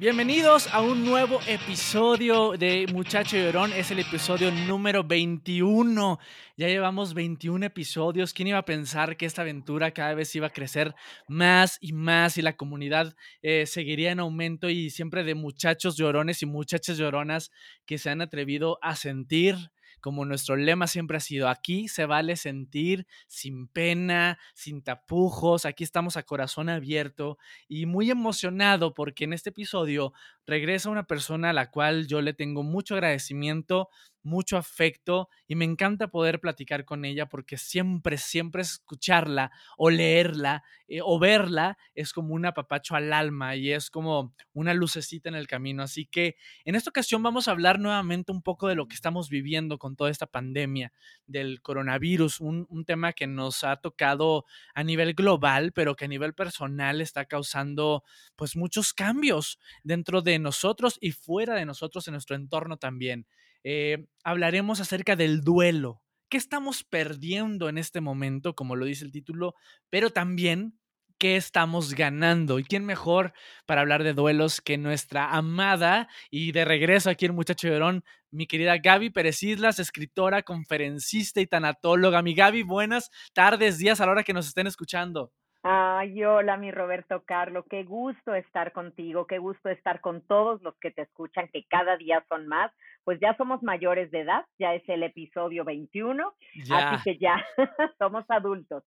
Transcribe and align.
Bienvenidos 0.00 0.72
a 0.72 0.80
un 0.80 1.04
nuevo 1.04 1.40
episodio 1.48 2.52
de 2.52 2.86
Muchacho 2.92 3.36
Llorón. 3.36 3.72
Es 3.72 3.90
el 3.90 3.98
episodio 3.98 4.52
número 4.52 5.02
21. 5.02 6.20
Ya 6.56 6.68
llevamos 6.68 7.14
21 7.14 7.66
episodios. 7.66 8.32
¿Quién 8.32 8.46
iba 8.46 8.58
a 8.58 8.64
pensar 8.64 9.16
que 9.16 9.26
esta 9.26 9.42
aventura 9.42 9.90
cada 9.90 10.14
vez 10.14 10.32
iba 10.36 10.46
a 10.46 10.52
crecer 10.52 10.94
más 11.26 11.78
y 11.80 11.92
más 11.92 12.38
y 12.38 12.42
la 12.42 12.56
comunidad 12.56 13.16
eh, 13.42 13.66
seguiría 13.66 14.12
en 14.12 14.20
aumento 14.20 14.70
y 14.70 14.90
siempre 14.90 15.24
de 15.24 15.34
muchachos 15.34 15.96
llorones 15.96 16.42
y 16.42 16.46
muchachas 16.46 16.96
lloronas 16.96 17.50
que 17.84 17.98
se 17.98 18.08
han 18.08 18.20
atrevido 18.20 18.78
a 18.82 18.94
sentir, 18.94 19.56
como 20.00 20.24
nuestro 20.24 20.56
lema 20.56 20.86
siempre 20.86 21.16
ha 21.16 21.20
sido, 21.20 21.48
aquí 21.48 21.88
se 21.88 22.06
vale 22.06 22.36
sentir 22.36 23.06
sin 23.26 23.68
pena, 23.68 24.38
sin 24.54 24.82
tapujos, 24.82 25.64
aquí 25.64 25.84
estamos 25.84 26.16
a 26.16 26.22
corazón 26.22 26.68
abierto 26.68 27.38
y 27.68 27.86
muy 27.86 28.10
emocionado 28.10 28.94
porque 28.94 29.24
en 29.24 29.32
este 29.32 29.50
episodio 29.50 30.12
regresa 30.46 30.90
una 30.90 31.06
persona 31.06 31.50
a 31.50 31.52
la 31.52 31.70
cual 31.70 32.06
yo 32.06 32.20
le 32.22 32.34
tengo 32.34 32.62
mucho 32.62 32.94
agradecimiento, 32.94 33.88
mucho 34.22 34.56
afecto 34.56 35.28
y 35.46 35.54
me 35.54 35.64
encanta 35.64 36.08
poder 36.08 36.40
platicar 36.40 36.84
con 36.84 37.04
ella 37.04 37.28
porque 37.28 37.56
siempre, 37.56 38.18
siempre 38.18 38.62
escucharla 38.62 39.50
o 39.76 39.90
leerla 39.90 40.62
eh, 40.88 41.00
o 41.02 41.18
verla 41.18 41.78
es 41.94 42.12
como 42.12 42.34
un 42.34 42.46
apapacho 42.46 42.94
al 42.94 43.12
alma 43.12 43.56
y 43.56 43.72
es 43.72 43.90
como 43.90 44.34
una 44.52 44.74
lucecita 44.74 45.28
en 45.28 45.34
el 45.34 45.46
camino. 45.46 45.82
Así 45.82 46.06
que 46.06 46.36
en 46.64 46.74
esta 46.74 46.90
ocasión 46.90 47.22
vamos 47.22 47.48
a 47.48 47.52
hablar 47.52 47.78
nuevamente 47.78 48.32
un 48.32 48.42
poco 48.42 48.68
de 48.68 48.74
lo 48.74 48.88
que 48.88 48.94
estamos 48.94 49.28
viviendo 49.28 49.78
con 49.78 49.96
toda 49.96 50.10
esta 50.10 50.26
pandemia 50.26 50.92
del 51.26 51.60
coronavirus, 51.62 52.40
un, 52.40 52.66
un 52.68 52.84
tema 52.84 53.12
que 53.12 53.26
nos 53.26 53.64
ha 53.64 53.76
tocado 53.76 54.44
a 54.74 54.82
nivel 54.84 55.14
global, 55.14 55.72
pero 55.72 55.96
que 55.96 56.06
a 56.06 56.08
nivel 56.08 56.34
personal 56.34 57.00
está 57.00 57.24
causando 57.26 58.04
pues 58.36 58.56
muchos 58.56 58.92
cambios 58.92 59.58
dentro 59.82 60.22
de 60.22 60.38
nosotros 60.38 60.98
y 61.00 61.12
fuera 61.12 61.54
de 61.54 61.66
nosotros 61.66 62.06
en 62.08 62.12
nuestro 62.12 62.36
entorno 62.36 62.76
también. 62.76 63.26
Eh, 63.64 64.06
hablaremos 64.24 64.80
acerca 64.80 65.16
del 65.16 65.42
duelo. 65.42 66.02
¿Qué 66.30 66.36
estamos 66.36 66.84
perdiendo 66.84 67.68
en 67.68 67.78
este 67.78 68.00
momento, 68.00 68.54
como 68.54 68.76
lo 68.76 68.84
dice 68.84 69.04
el 69.04 69.12
título? 69.12 69.54
Pero 69.90 70.10
también, 70.10 70.78
¿qué 71.18 71.36
estamos 71.36 71.94
ganando? 71.94 72.58
¿Y 72.58 72.64
quién 72.64 72.84
mejor 72.84 73.32
para 73.66 73.80
hablar 73.80 74.04
de 74.04 74.12
duelos 74.12 74.60
que 74.60 74.76
nuestra 74.78 75.30
amada 75.34 76.08
y 76.30 76.52
de 76.52 76.64
regreso 76.64 77.10
aquí 77.10 77.26
en 77.26 77.34
Muchacho 77.34 77.70
Verón, 77.70 78.04
mi 78.30 78.46
querida 78.46 78.76
Gaby 78.78 79.10
Pérez 79.10 79.42
Islas, 79.42 79.78
escritora, 79.78 80.42
conferencista 80.42 81.40
y 81.40 81.46
tanatóloga? 81.46 82.22
Mi 82.22 82.34
Gaby, 82.34 82.62
buenas 82.62 83.10
tardes, 83.32 83.78
días 83.78 84.00
a 84.00 84.06
la 84.06 84.12
hora 84.12 84.22
que 84.24 84.34
nos 84.34 84.48
estén 84.48 84.66
escuchando. 84.66 85.32
Ay, 85.70 86.24
hola, 86.24 86.56
mi 86.56 86.70
Roberto 86.70 87.24
Carlo, 87.26 87.62
qué 87.68 87.84
gusto 87.84 88.34
estar 88.34 88.72
contigo, 88.72 89.26
qué 89.26 89.36
gusto 89.36 89.68
estar 89.68 90.00
con 90.00 90.22
todos 90.22 90.62
los 90.62 90.74
que 90.78 90.90
te 90.90 91.02
escuchan, 91.02 91.46
que 91.52 91.66
cada 91.68 91.98
día 91.98 92.24
son 92.30 92.48
más. 92.48 92.72
Pues 93.04 93.20
ya 93.20 93.36
somos 93.36 93.62
mayores 93.62 94.10
de 94.10 94.20
edad, 94.20 94.46
ya 94.58 94.72
es 94.72 94.82
el 94.88 95.02
episodio 95.02 95.66
21, 95.66 96.32
así 96.70 97.02
que 97.04 97.18
ya 97.18 97.44
somos 97.98 98.24
adultos. 98.30 98.82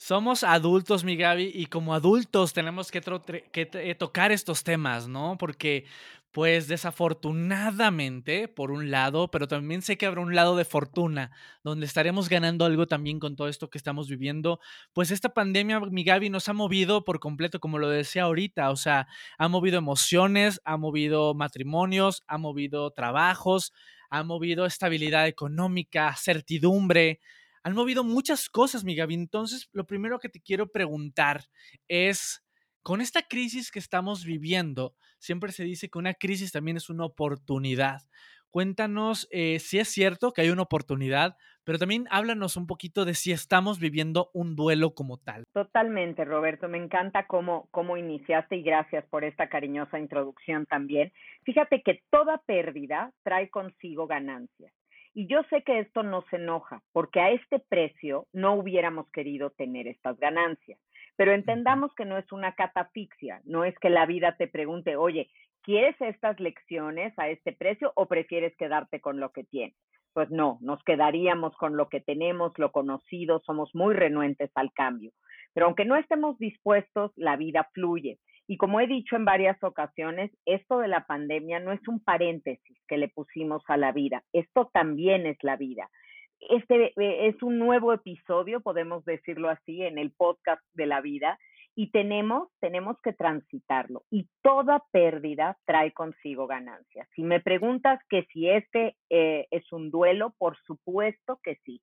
Somos 0.00 0.44
adultos, 0.44 1.02
mi 1.02 1.16
Gaby, 1.16 1.50
y 1.52 1.66
como 1.66 1.92
adultos 1.92 2.52
tenemos 2.52 2.92
que, 2.92 3.00
que 3.50 3.94
tocar 3.96 4.30
estos 4.30 4.62
temas, 4.62 5.08
¿no? 5.08 5.36
Porque 5.38 5.86
pues 6.30 6.68
desafortunadamente, 6.68 8.46
por 8.46 8.70
un 8.70 8.92
lado, 8.92 9.28
pero 9.28 9.48
también 9.48 9.82
sé 9.82 9.96
que 9.98 10.06
habrá 10.06 10.20
un 10.20 10.36
lado 10.36 10.54
de 10.56 10.64
fortuna, 10.64 11.32
donde 11.64 11.84
estaremos 11.86 12.28
ganando 12.28 12.64
algo 12.64 12.86
también 12.86 13.18
con 13.18 13.34
todo 13.34 13.48
esto 13.48 13.70
que 13.70 13.78
estamos 13.78 14.08
viviendo. 14.08 14.60
Pues 14.92 15.10
esta 15.10 15.30
pandemia, 15.30 15.80
mi 15.80 16.04
Gaby, 16.04 16.30
nos 16.30 16.48
ha 16.48 16.52
movido 16.52 17.04
por 17.04 17.18
completo, 17.18 17.58
como 17.58 17.78
lo 17.78 17.88
decía 17.88 18.24
ahorita, 18.24 18.70
o 18.70 18.76
sea, 18.76 19.08
ha 19.36 19.48
movido 19.48 19.78
emociones, 19.78 20.60
ha 20.64 20.76
movido 20.76 21.34
matrimonios, 21.34 22.22
ha 22.28 22.38
movido 22.38 22.92
trabajos, 22.92 23.72
ha 24.08 24.22
movido 24.22 24.64
estabilidad 24.64 25.26
económica, 25.26 26.14
certidumbre, 26.16 27.20
han 27.68 27.74
movido 27.74 28.02
muchas 28.02 28.48
cosas, 28.48 28.82
mi 28.82 28.94
Gaby. 28.94 29.14
Entonces, 29.14 29.68
lo 29.72 29.84
primero 29.84 30.18
que 30.18 30.30
te 30.30 30.40
quiero 30.40 30.68
preguntar 30.68 31.42
es, 31.86 32.42
con 32.82 33.02
esta 33.02 33.20
crisis 33.20 33.70
que 33.70 33.78
estamos 33.78 34.24
viviendo, 34.24 34.94
siempre 35.18 35.52
se 35.52 35.64
dice 35.64 35.90
que 35.90 35.98
una 35.98 36.14
crisis 36.14 36.50
también 36.50 36.78
es 36.78 36.88
una 36.88 37.04
oportunidad. 37.04 38.00
Cuéntanos 38.50 39.28
eh, 39.30 39.58
si 39.58 39.78
es 39.78 39.88
cierto 39.88 40.32
que 40.32 40.40
hay 40.40 40.48
una 40.48 40.62
oportunidad, 40.62 41.36
pero 41.64 41.78
también 41.78 42.06
háblanos 42.10 42.56
un 42.56 42.66
poquito 42.66 43.04
de 43.04 43.12
si 43.12 43.32
estamos 43.32 43.78
viviendo 43.78 44.30
un 44.32 44.56
duelo 44.56 44.94
como 44.94 45.18
tal. 45.18 45.44
Totalmente, 45.52 46.24
Roberto. 46.24 46.70
Me 46.70 46.78
encanta 46.78 47.26
cómo, 47.26 47.68
cómo 47.70 47.98
iniciaste 47.98 48.56
y 48.56 48.62
gracias 48.62 49.04
por 49.10 49.24
esta 49.24 49.50
cariñosa 49.50 49.98
introducción 49.98 50.64
también. 50.64 51.12
Fíjate 51.44 51.82
que 51.82 52.00
toda 52.08 52.38
pérdida 52.46 53.12
trae 53.22 53.50
consigo 53.50 54.06
ganancias. 54.06 54.72
Y 55.14 55.26
yo 55.26 55.42
sé 55.50 55.62
que 55.62 55.80
esto 55.80 56.02
nos 56.02 56.24
enoja, 56.32 56.82
porque 56.92 57.20
a 57.20 57.30
este 57.30 57.58
precio 57.58 58.26
no 58.32 58.54
hubiéramos 58.54 59.10
querido 59.10 59.50
tener 59.50 59.86
estas 59.86 60.18
ganancias. 60.18 60.78
Pero 61.16 61.32
entendamos 61.32 61.92
que 61.94 62.04
no 62.04 62.16
es 62.16 62.30
una 62.30 62.54
catafixia, 62.54 63.40
no 63.44 63.64
es 63.64 63.76
que 63.80 63.90
la 63.90 64.06
vida 64.06 64.36
te 64.36 64.46
pregunte, 64.46 64.96
oye, 64.96 65.28
¿quieres 65.62 66.00
estas 66.00 66.38
lecciones 66.38 67.12
a 67.18 67.28
este 67.28 67.52
precio 67.52 67.92
o 67.96 68.06
prefieres 68.06 68.56
quedarte 68.56 69.00
con 69.00 69.18
lo 69.18 69.32
que 69.32 69.44
tienes? 69.44 69.76
Pues 70.12 70.30
no, 70.30 70.58
nos 70.60 70.82
quedaríamos 70.84 71.56
con 71.56 71.76
lo 71.76 71.88
que 71.88 72.00
tenemos, 72.00 72.56
lo 72.58 72.70
conocido, 72.70 73.40
somos 73.44 73.74
muy 73.74 73.94
renuentes 73.94 74.50
al 74.54 74.72
cambio. 74.72 75.12
Pero 75.54 75.66
aunque 75.66 75.84
no 75.84 75.96
estemos 75.96 76.38
dispuestos, 76.38 77.12
la 77.16 77.36
vida 77.36 77.68
fluye. 77.72 78.18
Y 78.48 78.56
como 78.56 78.80
he 78.80 78.88
dicho 78.88 79.14
en 79.14 79.24
varias 79.24 79.62
ocasiones, 79.62 80.32
esto 80.46 80.78
de 80.78 80.88
la 80.88 81.06
pandemia 81.06 81.60
no 81.60 81.70
es 81.70 81.86
un 81.86 82.00
paréntesis 82.00 82.78
que 82.88 82.98
le 82.98 83.08
pusimos 83.08 83.62
a 83.68 83.76
la 83.76 83.92
vida, 83.92 84.24
esto 84.32 84.70
también 84.72 85.26
es 85.26 85.36
la 85.42 85.56
vida 85.56 85.88
este 86.40 86.92
eh, 87.00 87.28
es 87.28 87.42
un 87.42 87.58
nuevo 87.58 87.92
episodio, 87.92 88.60
podemos 88.60 89.04
decirlo 89.04 89.48
así, 89.48 89.82
en 89.82 89.98
el 89.98 90.12
podcast 90.12 90.62
de 90.74 90.86
la 90.86 91.00
vida 91.00 91.38
y 91.74 91.90
tenemos, 91.90 92.48
tenemos 92.60 92.96
que 93.02 93.12
transitarlo 93.12 94.02
y 94.10 94.28
toda 94.42 94.82
pérdida 94.90 95.56
trae 95.64 95.92
consigo 95.92 96.46
ganancias. 96.46 97.08
Si 97.14 97.22
me 97.22 97.40
preguntas 97.40 98.00
que 98.08 98.24
si 98.32 98.48
este 98.48 98.96
eh, 99.10 99.46
es 99.50 99.70
un 99.72 99.90
duelo, 99.90 100.34
por 100.38 100.56
supuesto 100.66 101.38
que 101.42 101.56
sí. 101.64 101.80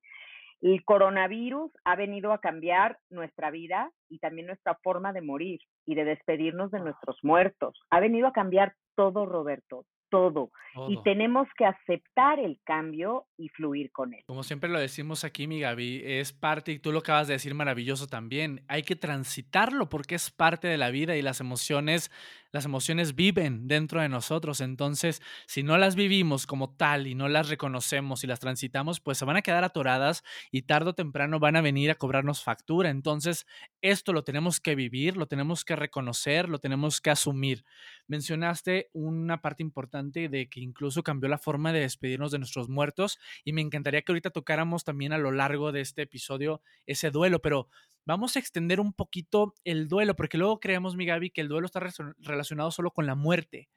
El 0.62 0.84
coronavirus 0.84 1.72
ha 1.84 1.96
venido 1.96 2.32
a 2.32 2.40
cambiar 2.40 2.98
nuestra 3.10 3.52
vida 3.52 3.92
y 4.10 4.20
también 4.20 4.48
nuestra 4.48 4.76
forma 4.84 5.14
de 5.14 5.22
morir 5.22 5.60
y 5.86 5.96
de 5.96 6.06
despedirnos 6.06 6.72
de 6.72 6.80
nuestros 6.80 7.18
muertos. 7.24 7.80
Ha 7.90 8.00
venido 8.00 8.28
a 8.28 8.34
cambiar 8.34 8.74
todo, 8.96 9.26
Roberto, 9.26 9.86
todo. 10.10 10.52
Y 10.88 11.02
tenemos 11.04 11.48
que 11.58 11.66
aceptar 11.66 12.40
el 12.40 12.60
cambio 12.64 13.28
y 13.38 13.50
fluir 13.50 13.92
con 13.92 14.14
él. 14.14 14.24
Como 14.28 14.44
siempre 14.44 14.70
lo 14.70 14.80
decimos 14.80 15.24
aquí, 15.24 15.48
mi 15.48 15.60
Gaby, 15.60 16.02
es 16.04 16.34
parte, 16.34 16.72
y 16.72 16.80
tú 16.80 16.92
lo 16.92 17.00
acabas 17.00 17.28
de 17.28 17.34
decir 17.34 17.54
maravilloso 17.54 18.08
también, 18.08 18.64
hay 18.68 18.84
que 18.84 18.96
transitarlo 18.96 19.90
porque 19.90 20.16
es 20.16 20.32
parte 20.32 20.68
de 20.68 20.78
la 20.78 20.90
vida 20.90 21.16
y 21.16 21.22
las 21.22 21.40
emociones 21.40 22.12
las 22.56 22.66
emociones 22.66 23.16
viven 23.16 23.68
dentro 23.68 24.02
de 24.02 24.08
nosotros, 24.08 24.62
entonces 24.62 25.22
si 25.46 25.62
no 25.62 25.78
las 25.78 25.96
vivimos 25.96 26.48
como 26.48 26.74
tal 26.74 27.06
y 27.06 27.14
no 27.14 27.28
las 27.28 27.50
reconocemos 27.50 28.24
y 28.24 28.28
las 28.28 28.40
transitamos, 28.40 29.02
pues 29.02 29.18
se 29.18 29.26
van 29.26 29.36
a 29.36 29.42
quedar 29.42 29.66
atoradas 29.66 30.24
y 30.52 30.62
tarde 30.62 30.92
o 30.92 30.94
temprano 30.94 31.38
van 31.38 31.58
a 31.58 31.62
venir 31.62 31.92
a 31.92 31.96
cobrarnos 31.96 32.42
factura. 32.42 32.90
Entonces 32.90 33.46
esto 33.82 34.14
lo 34.14 34.24
tenemos 34.24 34.62
que 34.62 34.74
vivir, 34.74 35.18
lo 35.18 35.28
tenemos 35.28 35.66
que 35.66 35.76
reconocer, 35.76 36.48
lo 36.48 36.60
tenemos 36.60 37.02
que 37.02 37.10
asumir. 37.10 37.66
Mencionaste 38.08 38.90
una 38.94 39.42
parte 39.42 39.62
importante 39.62 40.30
de 40.30 40.48
que 40.48 40.62
incluso 40.62 41.04
cambió 41.04 41.30
la 41.30 41.38
forma 41.38 41.74
de 41.74 41.82
despedirnos 41.82 42.32
de 42.32 42.40
nuestros 42.40 42.70
muertos 42.70 43.20
y 43.44 43.52
me 43.52 43.62
encantaría 43.62 44.02
que 44.02 44.14
ahorita 44.14 44.30
tocáramos 44.30 44.86
también 44.86 45.12
a 45.12 45.18
lo 45.18 45.32
largo 45.32 45.74
de 45.74 45.82
este 45.82 46.04
episodio 46.04 46.62
ese 46.86 47.12
duelo, 47.12 47.42
pero 47.42 47.68
vamos 48.06 48.36
a 48.36 48.40
extender 48.40 48.80
un 48.80 48.94
poquito 48.94 49.54
el 49.64 49.88
duelo, 49.88 50.16
porque 50.16 50.38
luego 50.38 50.60
creemos, 50.60 50.96
mi 50.96 51.06
Gaby, 51.06 51.32
que 51.32 51.42
el 51.42 51.48
duelo 51.48 51.66
está 51.66 51.82
relacionado 52.20 52.72
solo 52.72 52.92
con 52.92 53.06
la 53.06 53.16
muerte. 53.16 53.70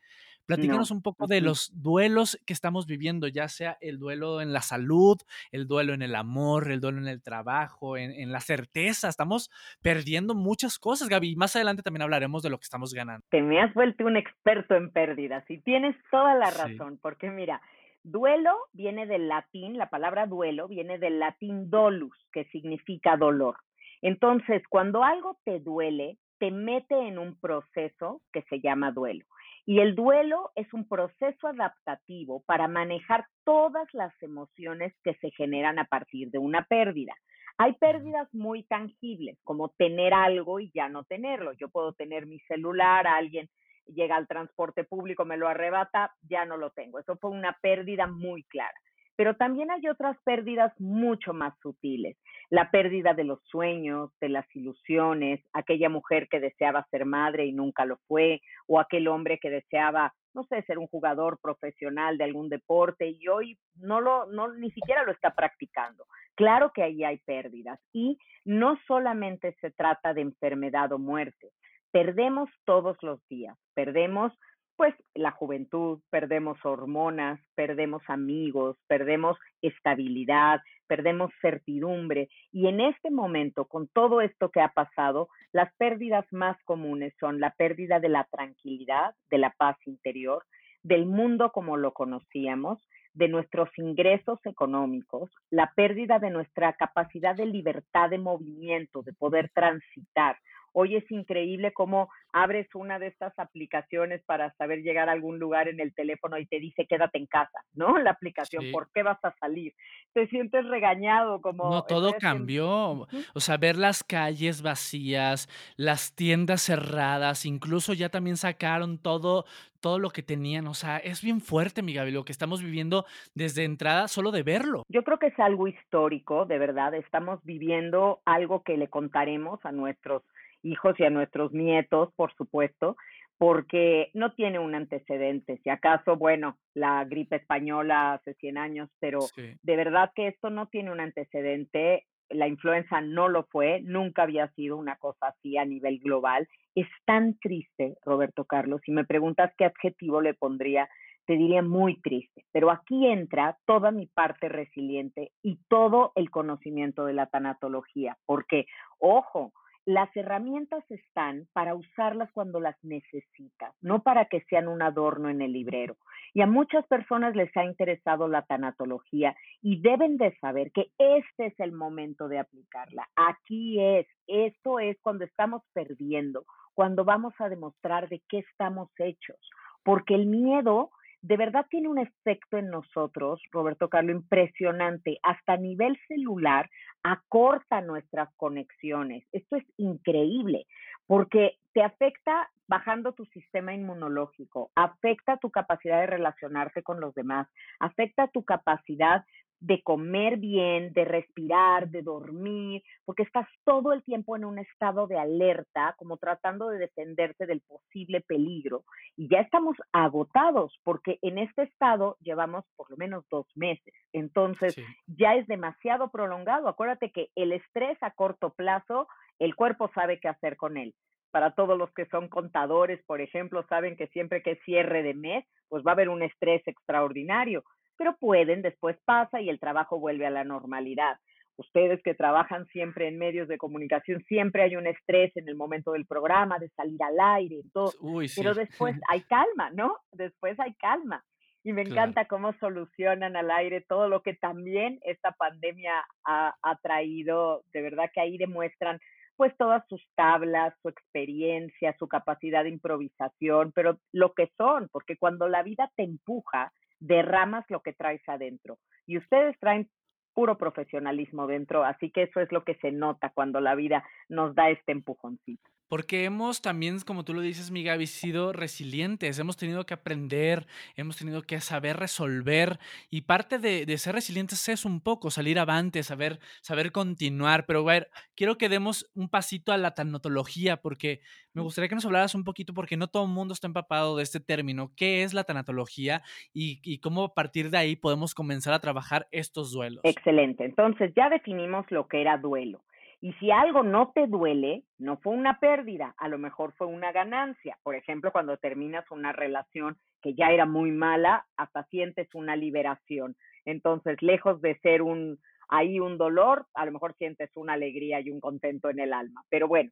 Platícanos 0.46 0.90
un 0.90 1.02
poco 1.02 1.26
de 1.26 1.42
los 1.42 1.70
duelos 1.75 2.40
que 2.46 2.54
estamos 2.54 2.86
viviendo, 2.86 3.28
ya 3.28 3.48
sea 3.48 3.76
el 3.82 3.98
duelo 3.98 4.40
en 4.40 4.54
la 4.54 4.62
salud, 4.62 5.19
el 5.52 5.66
duelo 5.66 5.92
en 5.92 6.00
el 6.00 6.14
amor, 6.14 6.70
el 6.70 6.80
duelo 6.80 6.96
en 6.96 7.06
el 7.06 7.22
trabajo, 7.22 7.98
en, 7.98 8.32
la 8.32 8.40
certeza. 8.40 9.10
Estamos 9.10 9.50
perdiendo 9.82 10.34
muchas 10.34 10.78
cosas, 10.78 11.10
Gaby. 11.10 11.36
Más 11.36 11.54
adelante 11.54 11.82
también 11.82 12.00
hablaremos 12.00 12.42
de 12.42 12.48
lo 12.48 12.56
que 12.56 12.64
estamos 12.64 12.94
ganando. 12.94 13.26
Te 13.28 13.42
me 13.42 13.60
has 13.60 13.74
vuelto 13.74 14.06
un 14.06 14.16
experto 14.16 14.74
en 14.74 14.90
pérdidas 14.90 15.44
y 15.50 15.58
tienes 15.58 15.94
toda 16.10 16.34
la 16.34 16.50
razón, 16.50 16.98
porque 17.02 17.28
mira, 17.28 17.60
Duelo 18.02 18.56
viene 18.72 19.06
del 19.06 19.28
latín, 19.28 19.76
la 19.76 19.90
palabra 19.90 20.26
duelo 20.26 20.66
viene 20.66 20.98
del 20.98 21.19
latín 21.19 21.69
dolus, 21.69 22.16
que 22.32 22.44
significa 22.44 23.19
dolor. 23.19 23.56
Entonces, 24.02 24.62
cuando 24.68 25.02
algo 25.04 25.38
te 25.44 25.60
duele, 25.60 26.18
te 26.38 26.50
mete 26.50 26.94
en 26.94 27.18
un 27.18 27.38
proceso 27.38 28.22
que 28.32 28.42
se 28.42 28.60
llama 28.60 28.92
duelo. 28.92 29.24
Y 29.66 29.80
el 29.80 29.94
duelo 29.94 30.50
es 30.54 30.72
un 30.72 30.88
proceso 30.88 31.46
adaptativo 31.46 32.42
para 32.46 32.68
manejar 32.68 33.26
todas 33.44 33.86
las 33.92 34.14
emociones 34.22 34.94
que 35.02 35.14
se 35.14 35.30
generan 35.32 35.78
a 35.78 35.84
partir 35.84 36.30
de 36.30 36.38
una 36.38 36.64
pérdida. 36.64 37.14
Hay 37.58 37.74
pérdidas 37.74 38.32
muy 38.32 38.62
tangibles, 38.62 39.36
como 39.42 39.70
tener 39.70 40.14
algo 40.14 40.60
y 40.60 40.70
ya 40.72 40.88
no 40.88 41.04
tenerlo. 41.04 41.52
Yo 41.54 41.68
puedo 41.68 41.92
tener 41.92 42.24
mi 42.24 42.38
celular, 42.40 43.06
alguien 43.06 43.50
llega 43.86 44.16
al 44.16 44.28
transporte 44.28 44.84
público, 44.84 45.24
me 45.24 45.36
lo 45.36 45.48
arrebata, 45.48 46.12
ya 46.22 46.44
no 46.44 46.56
lo 46.56 46.70
tengo. 46.70 46.98
Eso 46.98 47.16
fue 47.16 47.30
una 47.30 47.56
pérdida 47.60 48.06
muy 48.06 48.44
clara. 48.44 48.78
Pero 49.16 49.34
también 49.34 49.70
hay 49.70 49.88
otras 49.88 50.16
pérdidas 50.24 50.72
mucho 50.78 51.32
más 51.32 51.52
sutiles. 51.60 52.16
La 52.50 52.70
pérdida 52.70 53.12
de 53.12 53.24
los 53.24 53.42
sueños, 53.44 54.10
de 54.20 54.30
las 54.30 54.46
ilusiones, 54.56 55.40
aquella 55.52 55.88
mujer 55.88 56.28
que 56.28 56.40
deseaba 56.40 56.86
ser 56.90 57.04
madre 57.04 57.44
y 57.44 57.52
nunca 57.52 57.84
lo 57.84 57.98
fue, 58.08 58.40
o 58.66 58.80
aquel 58.80 59.08
hombre 59.08 59.38
que 59.38 59.50
deseaba, 59.50 60.14
no 60.32 60.44
sé, 60.44 60.62
ser 60.62 60.78
un 60.78 60.86
jugador 60.86 61.38
profesional 61.42 62.16
de 62.16 62.24
algún 62.24 62.48
deporte 62.48 63.08
y 63.08 63.28
hoy 63.28 63.58
no 63.76 64.00
lo, 64.00 64.26
no, 64.26 64.52
ni 64.54 64.70
siquiera 64.70 65.04
lo 65.04 65.12
está 65.12 65.34
practicando. 65.34 66.06
Claro 66.36 66.72
que 66.74 66.82
ahí 66.82 67.04
hay 67.04 67.18
pérdidas 67.18 67.78
y 67.92 68.18
no 68.44 68.78
solamente 68.86 69.54
se 69.60 69.70
trata 69.70 70.14
de 70.14 70.22
enfermedad 70.22 70.92
o 70.92 70.98
muerte, 70.98 71.50
perdemos 71.90 72.48
todos 72.64 72.96
los 73.02 73.20
días, 73.28 73.56
perdemos 73.74 74.32
pues 74.78 74.94
la 75.12 75.32
juventud, 75.32 75.98
perdemos 76.08 76.56
hormonas, 76.64 77.40
perdemos 77.56 78.00
amigos, 78.06 78.76
perdemos 78.86 79.36
estabilidad, 79.60 80.60
perdemos 80.86 81.32
certidumbre. 81.42 82.28
Y 82.52 82.69
en 82.69 82.80
este 82.80 83.10
momento, 83.10 83.64
con 83.64 83.88
todo 83.88 84.20
esto 84.20 84.52
que 84.52 84.60
ha 84.60 84.69
pasado, 84.69 85.30
las 85.50 85.75
pérdidas 85.78 86.25
más 86.30 86.56
comunes 86.62 87.12
son 87.19 87.40
la 87.40 87.50
pérdida 87.58 87.98
de 87.98 88.08
la 88.08 88.22
tranquilidad, 88.30 89.16
de 89.30 89.38
la 89.38 89.50
paz 89.58 89.76
interior, 89.84 90.44
del 90.84 91.06
mundo 91.06 91.50
como 91.50 91.76
lo 91.76 91.92
conocíamos, 91.92 92.78
de 93.14 93.26
nuestros 93.26 93.69
ingresos 93.78 94.38
económicos, 94.44 95.28
la 95.50 95.72
pérdida 95.74 96.20
de 96.20 96.31
nuestra 96.31 96.74
capacidad 96.74 97.34
de 97.34 97.46
libertad 97.46 98.10
de 98.10 98.19
movimiento, 98.19 99.02
de 99.02 99.12
poder 99.12 99.50
transitar, 99.52 100.38
Hoy 100.80 100.94
es 100.94 101.10
increíble 101.10 101.72
cómo 101.72 102.08
abres 102.32 102.72
una 102.72 103.00
de 103.00 103.08
estas 103.08 103.36
aplicaciones 103.36 104.22
para 104.26 104.54
saber 104.54 104.82
llegar 104.82 105.08
a 105.08 105.12
algún 105.12 105.40
lugar 105.40 105.66
en 105.66 105.80
el 105.80 105.92
teléfono 105.92 106.38
y 106.38 106.46
te 106.46 106.60
dice 106.60 106.86
quédate 106.86 107.19
en 107.19 107.26
casa, 107.26 107.64
¿no? 107.75 107.98
La 107.98 108.12
aplicación, 108.12 108.70
¿por 108.70 108.88
qué 108.92 109.02
vas 109.02 109.19
a 109.25 109.34
salir? 109.40 109.75
Te 110.12 110.28
sientes 110.28 110.64
regañado 110.66 111.40
como... 111.40 111.69
No, 111.69 111.82
todo 111.82 112.14
cambió. 112.20 113.08
O 113.34 113.40
sea, 113.40 113.56
ver 113.56 113.75
las 113.75 114.04
calles 114.04 114.62
vacías, 114.62 115.48
las 115.76 116.14
tiendas 116.14 116.62
cerradas, 116.62 117.44
incluso 117.44 117.92
ya 117.92 118.08
también 118.08 118.36
sacaron 118.36 118.98
todo, 118.98 119.46
todo 119.81 119.98
lo 119.98 120.10
que 120.10 120.22
tenían. 120.22 120.69
O 120.69 120.74
sea, 120.74 120.98
es 120.98 121.22
bien 121.22 121.40
fuerte, 121.40 121.82
mi 121.82 121.92
Gaby, 121.92 122.12
lo 122.12 122.24
que 122.24 122.31
estamos 122.31 122.62
viviendo 122.62 123.04
desde 123.34 123.64
entrada, 123.64 124.06
solo 124.06 124.31
de 124.31 124.44
verlo. 124.44 124.84
Yo 124.88 125.02
creo 125.02 125.19
que 125.19 125.26
es 125.26 125.38
algo 125.40 125.66
histórico, 125.66 126.44
de 126.44 126.58
verdad. 126.58 126.94
Estamos 126.94 127.40
viviendo 127.42 128.20
algo 128.24 128.62
que 128.62 128.76
le 128.76 128.86
contaremos 128.86 129.58
a 129.64 129.72
nuestros 129.72 130.22
hijos 130.62 130.99
y 130.99 131.05
a 131.05 131.10
nuestros 131.10 131.52
nietos, 131.52 132.10
por 132.16 132.34
supuesto, 132.34 132.96
porque 133.38 134.10
no 134.14 134.32
tiene 134.32 134.58
un 134.58 134.75
antecedente. 134.75 135.60
Si 135.62 135.70
acaso, 135.70 136.16
bueno, 136.16 136.58
la 136.75 137.05
gripe 137.05 137.37
española 137.37 138.14
hace 138.14 138.34
100 138.34 138.58
años, 138.58 138.90
pero 138.99 139.20
de 139.37 139.76
verdad 139.76 140.10
que 140.14 140.26
esto 140.26 140.50
no 140.50 140.66
tiene 140.66 140.90
un 140.90 141.00
antecedente. 141.00 142.06
La 142.31 142.49
influenza 142.49 143.00
no 143.00 143.28
lo 143.28 143.44
fue, 143.44 143.81
nunca 143.81 144.25
había 144.25 144.49
sido 144.49 144.76
una 144.76 144.96
cosa 144.96 145.28
así 145.28 145.56
a 145.56 145.64
nivel 145.64 145.99
global. 146.00 146.46
Es 146.75 146.88
tan 147.06 147.38
triste, 147.38 147.96
Roberto 148.05 148.44
Carlos. 148.44 148.82
Si 148.84 148.93
me 148.93 149.05
preguntas 149.05 149.52
qué 149.56 149.64
adjetivo 149.64 150.20
le 150.20 150.34
pondría, 150.34 150.88
te 151.26 151.34
diría 151.34 151.62
muy 151.62 152.00
triste. 152.00 152.44
Pero 152.52 152.70
aquí 152.70 153.06
entra 153.06 153.56
toda 153.66 153.93
mi 153.93 154.06
parte 154.06 154.49
resiliente 154.49 155.31
y 155.43 155.58
todo 155.69 156.12
el 156.16 156.31
conocimiento 156.31 157.05
de 157.05 157.12
la 157.12 157.26
tanatología, 157.26 158.16
porque, 158.26 158.66
ojo, 158.99 159.52
las 159.88 160.14
herramientas 160.14 160.85
están 160.90 161.49
para 161.55 161.75
usarlas 161.75 162.31
cuando 162.32 162.61
las 162.61 162.76
necesitas, 162.85 163.75
no 163.81 164.02
para 164.02 164.26
que 164.26 164.43
sean 164.43 164.69
un 164.69 164.82
adorno 164.82 165.31
en 165.31 165.40
el 165.40 165.55
librero. 165.55 165.96
Y 166.35 166.43
a 166.43 166.46
muchas 166.46 166.87
personas 166.88 167.35
les 167.35 167.50
ha 167.56 167.64
interesado 167.64 168.29
la 168.29 168.43
tanatología 168.43 169.35
y 169.62 169.81
deben 169.81 170.19
de 170.19 170.37
saber 170.40 170.73
que 170.73 170.88
este 170.99 171.46
es 171.46 171.58
el 171.58 171.73
momento 171.73 172.29
de 172.29 172.38
aplicarla. 172.38 173.08
Aquí 173.17 173.81
es, 173.81 174.06
esto 174.26 174.79
es 174.79 174.99
cuando 175.00 175.25
estamos 175.25 175.62
perdiendo, 175.73 176.44
cuando 176.75 177.06
vamos 177.06 177.32
a 177.38 177.49
demostrar 177.49 178.11
de 178.11 178.20
qué 178.29 178.41
estamos 178.41 178.91
hechos, 178.99 179.38
porque 179.84 180.14
el 180.14 180.26
miedo 180.26 180.91
de 181.20 181.37
verdad 181.37 181.67
tiene 181.69 181.88
un 181.88 181.99
efecto 181.99 182.56
en 182.59 182.70
nosotros, 182.70 183.41
Roberto 183.50 183.88
Carlos, 183.88 184.17
impresionante. 184.17 185.19
Hasta 185.23 185.55
a 185.55 185.56
nivel 185.56 185.99
celular 186.06 186.70
acorta 187.03 187.81
nuestras 187.81 188.29
conexiones. 188.37 189.25
Esto 189.32 189.56
es 189.56 189.65
increíble 189.76 190.67
porque 191.06 191.59
te 191.73 191.82
afecta 191.82 192.50
bajando 192.67 193.12
tu 193.12 193.25
sistema 193.26 193.73
inmunológico, 193.73 194.70
afecta 194.75 195.38
tu 195.38 195.50
capacidad 195.50 196.00
de 196.00 196.06
relacionarte 196.06 196.82
con 196.82 197.00
los 197.00 197.15
demás, 197.15 197.49
afecta 197.81 198.29
tu 198.29 198.44
capacidad 198.44 199.25
de 199.60 199.82
comer 199.82 200.37
bien, 200.37 200.93
de 200.93 201.05
respirar, 201.05 201.88
de 201.88 202.02
dormir, 202.02 202.82
porque 203.05 203.25
estás 203.25 203.46
todo 203.64 203.93
el 203.93 204.02
tiempo 204.02 204.37
en 204.37 204.44
un 204.44 204.58
estado 204.58 205.06
de 205.06 205.19
alerta, 205.19 205.94
como 205.99 206.16
tratando 206.16 206.69
de 206.69 206.78
defenderte 206.78 207.46
del 207.46 207.60
posible 207.62 208.20
peligro. 208.20 208.84
Y 209.16 209.28
ya 209.28 209.40
estamos 209.40 209.76
agotados, 209.93 210.78
porque 210.84 211.19
en 211.22 211.38
este 211.38 211.62
estado 211.62 212.16
llevamos 212.20 212.64
por 212.76 212.90
lo 212.90 212.96
menos 212.96 213.25
dos 213.31 213.46
meses. 213.56 213.94
Entonces, 214.12 214.76
ya 215.06 215.34
es 215.34 215.46
demasiado 215.46 216.10
prolongado. 216.10 216.69
Acuérdate 216.69 217.10
que 217.10 217.31
el 217.34 217.52
estrés 217.52 217.99
a 218.02 218.12
corto 218.12 218.50
plazo, 218.50 219.08
el 219.38 219.56
cuerpo 219.56 219.90
sabe 219.94 220.20
qué 220.20 220.28
hacer 220.28 220.56
con 220.56 220.76
él 220.76 220.94
para 221.31 221.50
todos 221.55 221.76
los 221.76 221.93
que 221.93 222.06
son 222.06 222.28
contadores, 222.28 223.02
por 223.05 223.20
ejemplo, 223.20 223.64
saben 223.69 223.96
que 223.96 224.06
siempre 224.08 224.43
que 224.43 224.56
cierre 224.64 225.02
de 225.02 225.14
mes, 225.14 225.44
pues 225.69 225.84
va 225.87 225.90
a 225.90 225.93
haber 225.93 226.08
un 226.08 226.22
estrés 226.22 226.67
extraordinario 226.67 227.65
pero 227.98 228.17
pueden, 228.17 228.62
después 228.62 228.96
pasa 229.05 229.40
y 229.40 229.50
el 229.50 229.60
trabajo 229.60 229.98
vuelve 229.98 230.26
a 230.26 230.31
la 230.31 230.44
normalidad. 230.44 231.19
Ustedes 231.56 232.00
que 232.05 232.14
trabajan 232.14 232.67
siempre 232.67 233.08
en 233.08 233.19
medios 233.19 233.48
de 233.48 233.58
comunicación, 233.58 234.22
siempre 234.28 234.62
hay 234.62 234.76
un 234.76 234.86
estrés 234.86 235.36
en 235.36 235.48
el 235.48 235.56
momento 235.56 235.93
del 235.93 236.06
programa, 236.06 236.58
de 236.60 236.69
salir 236.70 237.02
al 237.02 237.19
aire, 237.19 237.62
todo. 237.72 237.93
Pero 238.36 238.55
después 238.55 238.96
hay 239.08 239.20
calma, 239.28 239.70
¿no? 239.70 239.98
Después 240.12 240.58
hay 240.60 240.72
calma. 240.74 241.24
Y 241.64 241.72
me 241.72 241.82
encanta 241.82 242.26
cómo 242.26 242.52
solucionan 242.60 243.36
al 243.36 243.50
aire 243.50 243.81
todo 243.81 244.08
lo 244.08 244.22
que 244.22 244.34
también 244.34 245.00
esta 245.02 245.32
pandemia 245.32 246.06
ha, 246.24 246.55
ha 246.62 246.76
traído. 246.76 247.64
De 247.72 247.82
verdad 247.82 248.08
que 248.14 248.20
ahí 248.20 248.38
demuestran 248.38 249.00
pues 249.38 249.56
todas 249.56 249.86
sus 249.88 250.05
tablas, 250.17 250.74
su 250.82 250.88
experiencia, 250.88 251.94
su 251.98 252.08
capacidad 252.08 252.64
de 252.64 252.70
improvisación, 252.70 253.70
pero 253.72 253.98
lo 254.12 254.34
que 254.34 254.50
son, 254.56 254.88
porque 254.90 255.17
cuando 255.17 255.48
la 255.48 255.62
vida 255.62 255.90
te 255.96 256.02
empuja, 256.02 256.72
derramas 257.00 257.64
lo 257.69 257.81
que 257.82 257.93
traes 257.93 258.22
adentro. 258.28 258.78
Y 259.06 259.19
ustedes 259.19 259.58
traen 259.58 259.88
puro 260.34 260.56
profesionalismo 260.56 261.46
dentro, 261.46 261.84
así 261.84 262.10
que 262.10 262.24
eso 262.24 262.40
es 262.40 262.52
lo 262.52 262.64
que 262.64 262.76
se 262.76 262.93
nota 262.93 263.31
cuando 263.31 263.60
la 263.60 263.74
vida 263.74 264.05
nos 264.28 264.55
da 264.55 264.70
este 264.70 264.93
empujoncito. 264.93 265.69
Porque 265.88 266.24
hemos 266.24 266.60
también, 266.60 266.98
como 267.00 267.24
tú 267.24 267.34
lo 267.34 267.40
dices, 267.40 267.70
mi 267.70 267.82
Gaby, 267.82 268.06
sido 268.06 268.52
resilientes, 268.52 269.38
hemos 269.38 269.56
tenido 269.56 269.86
que 269.86 269.94
aprender, 269.94 270.66
hemos 270.96 271.16
tenido 271.16 271.42
que 271.42 271.60
saber 271.60 271.96
resolver 271.96 272.78
y 273.10 273.22
parte 273.22 273.58
de, 273.58 273.98
ser 273.98 274.14
resilientes 274.14 274.68
es 274.68 274.84
un 274.84 275.00
poco 275.00 275.30
salir 275.30 275.58
avante, 275.58 276.02
saber, 276.02 276.38
saber 276.60 276.92
continuar, 276.92 277.64
pero 277.66 277.80
a 277.80 277.92
ver, 277.92 278.10
quiero 278.36 278.58
que 278.58 278.68
demos 278.68 279.10
un 279.14 279.28
pasito 279.28 279.72
a 279.72 279.78
la 279.78 279.94
tanatología 279.94 280.78
porque 280.78 281.20
me 281.54 281.62
gustaría 281.62 281.88
que 281.88 281.94
nos 281.94 282.04
hablaras 282.04 282.34
un 282.34 282.44
poquito 282.44 282.74
porque 282.74 282.96
no 282.96 283.08
todo 283.08 283.24
el 283.24 283.30
mundo 283.30 283.54
está 283.54 283.66
empapado 283.66 284.16
de 284.16 284.22
este 284.22 284.40
término, 284.40 284.92
qué 284.94 285.22
es 285.22 285.34
la 285.34 285.44
tanatología 285.44 286.22
y, 286.52 286.80
y 286.84 286.98
cómo 286.98 287.24
a 287.24 287.34
partir 287.34 287.70
de 287.70 287.78
ahí 287.78 287.96
podemos 287.96 288.34
comenzar 288.34 288.74
a 288.74 288.80
trabajar 288.80 289.26
estos 289.32 289.72
duelos. 289.72 290.00
Excelente, 290.04 290.64
entonces 290.64 291.12
ya 291.16 291.28
definimos 291.30 291.86
lo 291.90 292.06
que 292.08 292.20
era 292.20 292.36
duelo. 292.36 292.82
Y 293.20 293.32
si 293.34 293.51
algo 293.51 293.82
no 293.82 294.13
te 294.15 294.27
duele, 294.29 294.84
no 294.98 295.17
fue 295.17 295.32
una 295.32 295.58
pérdida, 295.58 296.15
a 296.19 296.29
lo 296.29 296.39
mejor 296.39 296.72
fue 296.75 296.87
una 296.87 297.10
ganancia. 297.10 297.77
Por 297.82 297.96
ejemplo, 297.96 298.31
cuando 298.31 298.56
terminas 298.58 299.10
una 299.10 299.32
relación 299.32 299.96
que 300.22 300.34
ya 300.34 300.51
era 300.51 300.67
muy 300.67 300.93
mala, 300.93 301.46
hasta 301.56 301.82
sientes 301.84 302.32
una 302.34 302.55
liberación. 302.55 303.34
Entonces, 303.65 304.22
lejos 304.22 304.60
de 304.60 304.79
ser 304.79 305.03
un 305.03 305.39
ahí 305.69 306.01
un 306.01 306.19
dolor, 306.19 306.67
a 306.75 306.87
lo 306.87 306.93
mejor 306.93 307.15
sientes 307.15 307.51
una 307.55 307.75
alegría 307.75 308.20
y 308.20 308.31
un 308.31 308.41
contento 308.41 308.89
en 308.91 309.01
el 309.01 309.13
alma. 309.13 309.44
Pero 309.48 309.69
bueno, 309.69 309.91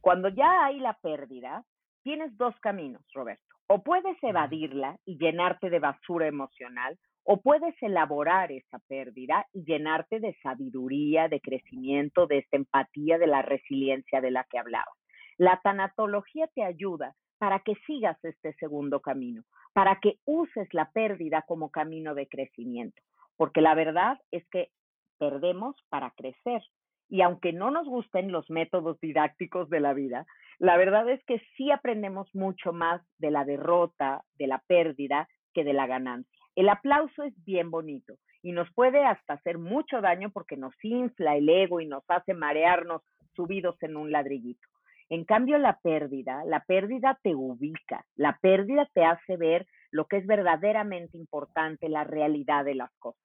cuando 0.00 0.28
ya 0.28 0.64
hay 0.64 0.78
la 0.78 0.94
pérdida, 0.94 1.64
tienes 2.02 2.36
dos 2.36 2.54
caminos, 2.60 3.02
Roberto. 3.12 3.42
O 3.66 3.82
puedes 3.82 4.16
evadirla 4.22 4.96
y 5.04 5.18
llenarte 5.18 5.70
de 5.70 5.80
basura 5.80 6.26
emocional, 6.28 6.98
o 7.28 7.40
puedes 7.40 7.74
elaborar 7.82 8.52
esa 8.52 8.78
pérdida 8.86 9.46
y 9.52 9.64
llenarte 9.64 10.20
de 10.20 10.36
sabiduría, 10.42 11.28
de 11.28 11.40
crecimiento, 11.40 12.28
de 12.28 12.38
esta 12.38 12.56
empatía, 12.56 13.18
de 13.18 13.26
la 13.26 13.42
resiliencia 13.42 14.20
de 14.20 14.30
la 14.30 14.44
que 14.44 14.58
hablaba. 14.58 14.92
La 15.36 15.60
tanatología 15.62 16.46
te 16.54 16.62
ayuda 16.62 17.14
para 17.38 17.58
que 17.60 17.74
sigas 17.84 18.16
este 18.24 18.52
segundo 18.54 19.00
camino, 19.00 19.42
para 19.72 19.98
que 20.00 20.18
uses 20.24 20.72
la 20.72 20.90
pérdida 20.92 21.42
como 21.48 21.70
camino 21.70 22.14
de 22.14 22.28
crecimiento, 22.28 23.02
porque 23.36 23.60
la 23.60 23.74
verdad 23.74 24.18
es 24.30 24.46
que 24.48 24.68
perdemos 25.18 25.74
para 25.88 26.12
crecer. 26.12 26.62
Y 27.08 27.22
aunque 27.22 27.52
no 27.52 27.72
nos 27.72 27.88
gusten 27.88 28.30
los 28.30 28.48
métodos 28.50 29.00
didácticos 29.00 29.68
de 29.68 29.80
la 29.80 29.94
vida, 29.94 30.26
la 30.58 30.76
verdad 30.76 31.08
es 31.10 31.22
que 31.24 31.40
sí 31.56 31.72
aprendemos 31.72 32.32
mucho 32.34 32.72
más 32.72 33.02
de 33.18 33.32
la 33.32 33.44
derrota, 33.44 34.22
de 34.38 34.46
la 34.46 34.62
pérdida, 34.66 35.28
que 35.52 35.64
de 35.64 35.72
la 35.72 35.86
ganancia. 35.86 36.35
El 36.56 36.70
aplauso 36.70 37.22
es 37.22 37.34
bien 37.44 37.70
bonito 37.70 38.14
y 38.42 38.52
nos 38.52 38.72
puede 38.72 39.04
hasta 39.04 39.34
hacer 39.34 39.58
mucho 39.58 40.00
daño 40.00 40.30
porque 40.30 40.56
nos 40.56 40.74
infla 40.82 41.36
el 41.36 41.48
ego 41.48 41.80
y 41.80 41.86
nos 41.86 42.02
hace 42.08 42.32
marearnos 42.32 43.02
subidos 43.34 43.76
en 43.82 43.96
un 43.96 44.10
ladrillito. 44.10 44.66
En 45.10 45.24
cambio, 45.24 45.58
la 45.58 45.78
pérdida, 45.80 46.44
la 46.46 46.64
pérdida 46.64 47.18
te 47.22 47.34
ubica, 47.34 48.04
la 48.16 48.38
pérdida 48.40 48.88
te 48.94 49.04
hace 49.04 49.36
ver 49.36 49.66
lo 49.90 50.06
que 50.06 50.16
es 50.16 50.26
verdaderamente 50.26 51.18
importante, 51.18 51.90
la 51.90 52.04
realidad 52.04 52.64
de 52.64 52.74
las 52.74 52.90
cosas. 52.98 53.22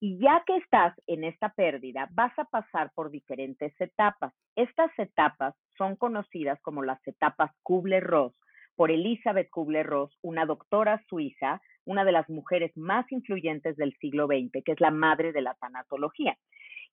Y 0.00 0.18
ya 0.18 0.42
que 0.46 0.56
estás 0.56 0.94
en 1.06 1.24
esta 1.24 1.50
pérdida, 1.50 2.08
vas 2.12 2.36
a 2.38 2.44
pasar 2.44 2.90
por 2.94 3.10
diferentes 3.10 3.78
etapas. 3.80 4.32
Estas 4.56 4.90
etapas 4.98 5.54
son 5.76 5.94
conocidas 5.94 6.60
como 6.62 6.82
las 6.82 7.06
etapas 7.06 7.52
Kubler-Ross 7.62 8.34
por 8.74 8.90
Elizabeth 8.90 9.50
Kubler-Ross, 9.50 10.18
una 10.22 10.46
doctora 10.46 11.02
suiza, 11.08 11.60
una 11.84 12.04
de 12.04 12.12
las 12.12 12.28
mujeres 12.28 12.76
más 12.76 13.10
influyentes 13.10 13.76
del 13.76 13.94
siglo 13.98 14.26
XX, 14.26 14.62
que 14.64 14.72
es 14.72 14.80
la 14.80 14.90
madre 14.90 15.32
de 15.32 15.42
la 15.42 15.54
tanatología. 15.54 16.36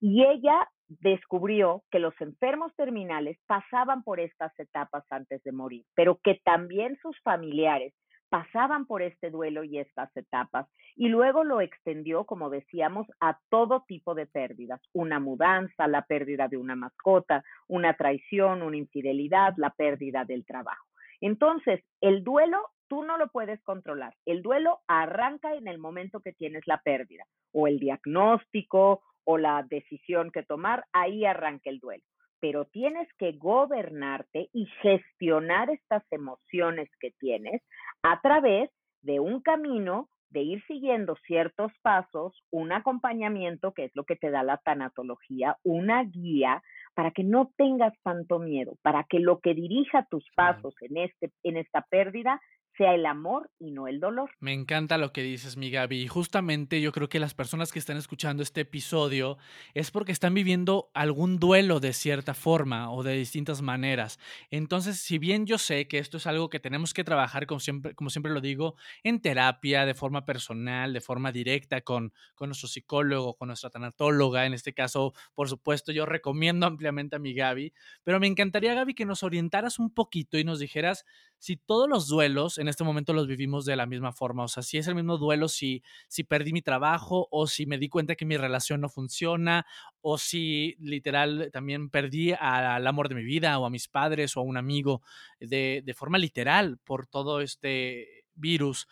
Y 0.02 0.24
ella 0.24 0.70
descubrió 0.88 1.84
que 1.92 2.00
los 2.00 2.14
enfermos 2.22 2.74
terminales 2.76 3.38
pasaban 3.48 4.04
por 4.04 4.20
estas 4.20 4.58
etapas 4.60 5.04
antes 5.10 5.44
de 5.44 5.52
morir, 5.52 5.86
pero 5.94 6.20
que 6.24 6.42
también 6.44 6.98
sus 7.02 7.20
familiares 7.22 7.94
pasaban 8.30 8.86
por 8.86 9.02
este 9.02 9.30
duelo 9.30 9.64
y 9.64 9.80
estas 9.80 10.16
etapas 10.16 10.68
y 10.96 11.08
luego 11.08 11.44
lo 11.44 11.62
extendió, 11.62 12.26
como 12.26 12.50
decíamos, 12.50 13.08
a 13.20 13.40
todo 13.50 13.84
tipo 13.88 14.14
de 14.16 14.26
pérdidas, 14.28 14.82
una 14.94 15.20
mudanza, 15.20 15.88
la 15.88 16.04
pérdida 16.04 16.48
de 16.48 16.58
una 16.58 16.76
mascota, 16.76 17.44
una 17.68 17.96
traición, 17.96 18.62
una 18.62 18.78
infidelidad, 18.78 19.54
la 19.58 19.72
pérdida 19.72 20.26
del 20.26 20.46
trabajo. 20.46 20.86
Entonces, 21.22 21.84
el 22.02 22.24
duelo 22.24 22.60
tú 22.90 23.04
no 23.04 23.18
lo 23.18 23.30
puedes 23.30 23.62
controlar. 23.64 24.14
El 24.26 24.42
duelo 24.42 24.80
arranca 24.88 25.56
en 25.56 25.68
el 25.68 25.78
momento 25.78 26.20
que 26.20 26.34
tienes 26.34 26.68
la 26.68 26.82
pérdida 26.82 27.24
o 27.54 27.68
el 27.68 27.80
diagnóstico 27.80 29.02
o 29.24 29.38
la 29.38 29.64
decisión 29.70 30.32
que 30.32 30.44
tomar, 30.44 30.86
ahí 30.92 31.26
arranca 31.26 31.70
el 31.70 31.80
duelo 31.80 32.04
pero 32.42 32.66
tienes 32.66 33.08
que 33.18 33.34
gobernarte 33.34 34.50
y 34.54 34.66
gestionar 34.82 35.70
estas 35.70 36.04
emociones 36.12 36.90
que 37.00 37.12
tienes 37.20 37.62
a 38.02 38.22
través 38.22 38.70
de 39.02 39.20
un 39.20 39.42
camino 39.42 40.10
de 40.30 40.42
ir 40.42 40.64
siguiendo 40.68 41.16
ciertos 41.26 41.72
pasos, 41.82 42.34
un 42.52 42.72
acompañamiento, 42.72 43.74
que 43.74 43.86
es 43.86 43.92
lo 43.96 44.04
que 44.04 44.16
te 44.16 44.30
da 44.30 44.44
la 44.44 44.58
tanatología, 44.58 45.58
una 45.64 46.04
guía 46.04 46.62
para 46.94 47.12
que 47.12 47.24
no 47.24 47.52
tengas 47.58 47.94
tanto 48.04 48.38
miedo, 48.40 48.76
para 48.84 49.06
que 49.06 49.20
lo 49.20 49.40
que 49.40 49.56
dirija 49.56 50.06
tus 50.10 50.26
pasos 50.36 50.76
en, 50.82 50.98
este, 50.98 51.32
en 51.44 51.58
esta 51.58 51.82
pérdida 51.90 52.40
sea 52.80 52.96
el 52.96 53.06
amor 53.06 53.52
y 53.60 53.72
no 53.72 53.90
el 53.90 54.00
dolor. 54.00 54.32
Me 54.40 54.54
encanta 54.54 54.98
lo 54.98 55.12
que 55.12 55.22
dices, 55.22 55.58
mi 55.58 55.70
Gaby. 55.70 56.02
Y 56.02 56.08
justamente 56.08 56.80
yo 56.80 56.94
creo 56.94 57.10
que 57.10 57.20
las 57.20 57.34
personas 57.34 57.74
que 57.74 57.80
están 57.80 57.98
escuchando 57.98 58.42
este 58.42 58.62
episodio 58.62 59.38
es 59.74 59.92
porque 59.92 60.14
están 60.14 60.34
viviendo 60.34 60.90
algún 60.94 61.40
duelo 61.40 61.82
de 61.82 61.92
cierta 61.92 62.34
forma 62.34 62.90
o 62.90 63.04
de 63.04 63.18
distintas 63.18 63.62
maneras. 63.62 64.18
Entonces, 64.50 64.98
si 64.98 65.18
bien 65.18 65.46
yo 65.46 65.58
sé 65.58 65.90
que 65.90 65.98
esto 65.98 66.16
es 66.18 66.26
algo 66.26 66.50
que 66.50 66.62
tenemos 66.62 66.94
que 66.94 67.04
trabajar, 67.04 67.48
como 67.48 67.60
siempre, 67.60 67.94
como 67.96 68.10
siempre 68.10 68.32
lo 68.32 68.40
digo, 68.40 68.76
en 69.04 69.22
terapia, 69.22 69.86
de 69.86 69.94
forma 69.94 70.26
personal, 70.26 70.94
de 70.94 71.02
forma 71.02 71.34
directa, 71.34 71.82
con, 71.82 72.14
con 72.34 72.48
nuestro 72.48 72.70
psicólogo, 72.70 73.36
con 73.36 73.50
nuestra 73.50 73.70
tanatóloga, 73.70 74.46
en 74.46 74.54
este 74.54 74.74
caso, 74.74 75.14
por 75.36 75.50
supuesto, 75.50 75.92
yo 75.92 76.06
recomiendo 76.06 76.66
ampliamente 76.66 77.18
a 77.18 77.20
mi 77.20 77.34
Gaby, 77.34 77.74
pero 78.04 78.22
me 78.22 78.28
encantaría, 78.28 78.74
Gaby, 78.74 78.94
que 78.94 79.06
nos 79.06 79.22
orientaras 79.22 79.80
un 79.80 79.94
poquito 79.94 80.38
y 80.38 80.46
nos 80.46 80.60
dijeras 80.60 81.06
si 81.40 81.58
todos 81.58 81.90
los 81.90 82.08
duelos 82.08 82.58
en 82.58 82.68
este 82.68 82.84
momento 82.84 83.14
los 83.14 83.28
vivimos 83.28 83.66
de 83.66 83.76
la 83.76 83.86
misma 83.86 84.12
forma, 84.12 84.44
o 84.44 84.48
sea, 84.48 84.62
si 84.62 84.78
es 84.78 84.88
el 84.88 84.96
mismo 84.96 85.18
duelo 85.18 85.48
si, 85.48 85.82
si 86.08 86.24
perdí 86.24 86.54
mi 86.54 86.62
trabajo 86.62 87.28
o 87.32 87.48
si 87.48 87.66
me 87.66 87.78
di 87.78 87.90
cuenta 87.90 88.16
que 88.16 88.26
mi 88.26 88.38
relación 88.38 88.82
no 88.82 88.90
funciona 88.90 89.66
o 90.02 90.18
si 90.18 90.76
literal 90.80 91.50
también 91.52 91.90
perdí 91.90 92.34
al 92.34 92.86
amor 92.86 93.10
de 93.10 93.16
mi 93.16 93.24
vida 93.24 93.58
o 93.60 93.66
a 93.66 93.70
mis 93.70 93.88
padres 93.88 94.38
o 94.38 94.42
a 94.42 94.44
un 94.44 94.58
amigo 94.58 95.02
de, 95.40 95.82
de 95.86 95.94
forma 95.94 96.18
literal 96.18 96.78
por 96.84 97.08
todo 97.08 97.42
este 97.42 98.26
virus. 98.36 98.88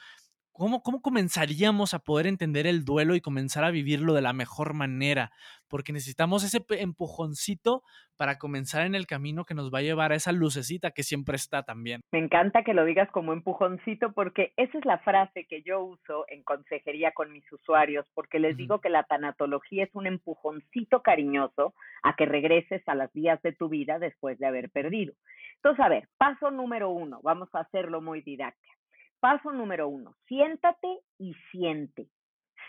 ¿Cómo, 0.58 0.82
¿Cómo 0.82 1.04
comenzaríamos 1.04 1.94
a 1.94 2.00
poder 2.00 2.26
entender 2.26 2.66
el 2.66 2.84
duelo 2.84 3.14
y 3.14 3.22
comenzar 3.22 3.64
a 3.64 3.70
vivirlo 3.70 4.16
de 4.16 4.24
la 4.24 4.34
mejor 4.34 4.74
manera? 4.74 5.32
Porque 5.68 5.94
necesitamos 5.94 6.44
ese 6.44 6.66
empujoncito 6.82 7.84
para 8.18 8.40
comenzar 8.40 8.88
en 8.88 8.96
el 8.96 9.06
camino 9.06 9.46
que 9.46 9.54
nos 9.54 9.72
va 9.72 9.80
a 9.80 9.84
llevar 9.84 10.12
a 10.12 10.16
esa 10.16 10.32
lucecita 10.32 10.90
que 10.90 11.04
siempre 11.04 11.36
está 11.36 11.62
también. 11.62 12.02
Me 12.12 12.18
encanta 12.18 12.64
que 12.64 12.74
lo 12.74 12.86
digas 12.86 13.08
como 13.12 13.34
empujoncito 13.34 14.14
porque 14.14 14.54
esa 14.58 14.80
es 14.80 14.86
la 14.86 14.98
frase 14.98 15.46
que 15.46 15.62
yo 15.62 15.80
uso 15.80 16.26
en 16.28 16.42
consejería 16.42 17.12
con 17.12 17.32
mis 17.32 17.46
usuarios, 17.52 18.08
porque 18.16 18.40
les 18.40 18.58
digo 18.58 18.82
que 18.82 18.90
la 18.90 19.04
tanatología 19.04 19.84
es 19.84 19.94
un 19.94 20.08
empujoncito 20.08 21.04
cariñoso 21.04 21.76
a 22.02 22.16
que 22.16 22.26
regreses 22.26 22.82
a 22.88 22.96
las 22.96 23.14
vías 23.14 23.40
de 23.44 23.52
tu 23.52 23.70
vida 23.70 24.00
después 24.00 24.40
de 24.40 24.48
haber 24.48 24.72
perdido. 24.72 25.14
Entonces, 25.58 25.86
a 25.86 25.90
ver, 25.90 26.08
paso 26.18 26.50
número 26.50 26.90
uno, 26.90 27.20
vamos 27.22 27.50
a 27.54 27.60
hacerlo 27.60 28.02
muy 28.02 28.22
didáctico 28.22 28.77
Paso 29.20 29.52
número 29.52 29.88
uno, 29.88 30.16
siéntate 30.28 31.00
y 31.18 31.34
siente. 31.52 32.08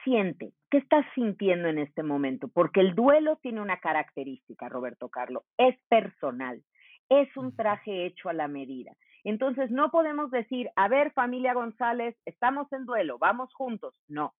Siente, 0.04 0.52
¿qué 0.70 0.78
estás 0.78 1.04
sintiendo 1.14 1.68
en 1.68 1.78
este 1.78 2.02
momento? 2.02 2.48
Porque 2.48 2.80
el 2.80 2.94
duelo 2.94 3.36
tiene 3.42 3.60
una 3.60 3.80
característica, 3.80 4.68
Roberto 4.68 5.08
Carlo, 5.08 5.44
es 5.58 5.76
personal, 5.88 6.62
es 7.10 7.36
un 7.36 7.54
traje 7.54 8.06
hecho 8.06 8.28
a 8.28 8.32
la 8.32 8.48
medida. 8.48 8.92
Entonces 9.24 9.70
no 9.70 9.90
podemos 9.90 10.30
decir, 10.30 10.70
a 10.76 10.88
ver 10.88 11.12
familia 11.12 11.52
González, 11.52 12.16
estamos 12.24 12.72
en 12.72 12.86
duelo, 12.86 13.18
vamos 13.18 13.52
juntos. 13.52 13.94
No, 14.08 14.34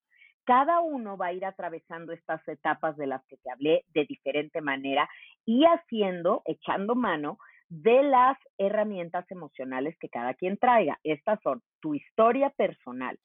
cada 0.45 0.81
uno 0.81 1.19
va 1.19 1.27
a 1.27 1.33
ir 1.35 1.45
atravesando 1.45 2.13
estas 2.13 2.47
etapas 2.49 2.97
de 2.97 3.07
las 3.07 3.23
que 3.27 3.37
te 3.37 3.51
hablé 3.51 3.85
de 3.93 4.07
diferente 4.07 4.63
manera 4.63 5.07
y 5.45 5.65
haciendo, 5.65 6.41
echando 6.47 6.95
mano 6.95 7.39
de 7.69 8.03
las 8.03 8.39
herramientas 8.57 9.31
emocionales 9.31 9.97
que 9.99 10.09
cada 10.09 10.35
quien 10.35 10.57
traiga. 10.57 10.99
Estas 11.05 11.41
son 11.43 11.63
tu 11.81 11.95
historia 11.95 12.51
personal, 12.51 13.19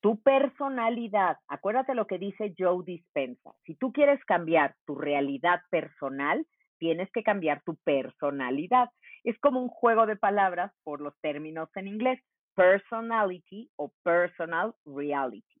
tu 0.00 0.20
personalidad. 0.22 1.36
Acuérdate 1.48 1.94
lo 1.94 2.06
que 2.06 2.18
dice 2.18 2.54
Joe 2.58 2.84
Dispensa. 2.84 3.52
Si 3.64 3.74
tú 3.76 3.92
quieres 3.92 4.22
cambiar 4.24 4.74
tu 4.86 4.96
realidad 4.96 5.60
personal, 5.70 6.46
tienes 6.78 7.10
que 7.12 7.22
cambiar 7.22 7.62
tu 7.62 7.76
personalidad. 7.84 8.88
Es 9.22 9.38
como 9.38 9.60
un 9.60 9.68
juego 9.68 10.06
de 10.06 10.16
palabras 10.16 10.72
por 10.82 11.00
los 11.00 11.14
términos 11.20 11.68
en 11.76 11.86
inglés, 11.86 12.20
personality 12.54 13.70
o 13.76 13.92
personal 14.02 14.74
reality. 14.84 15.60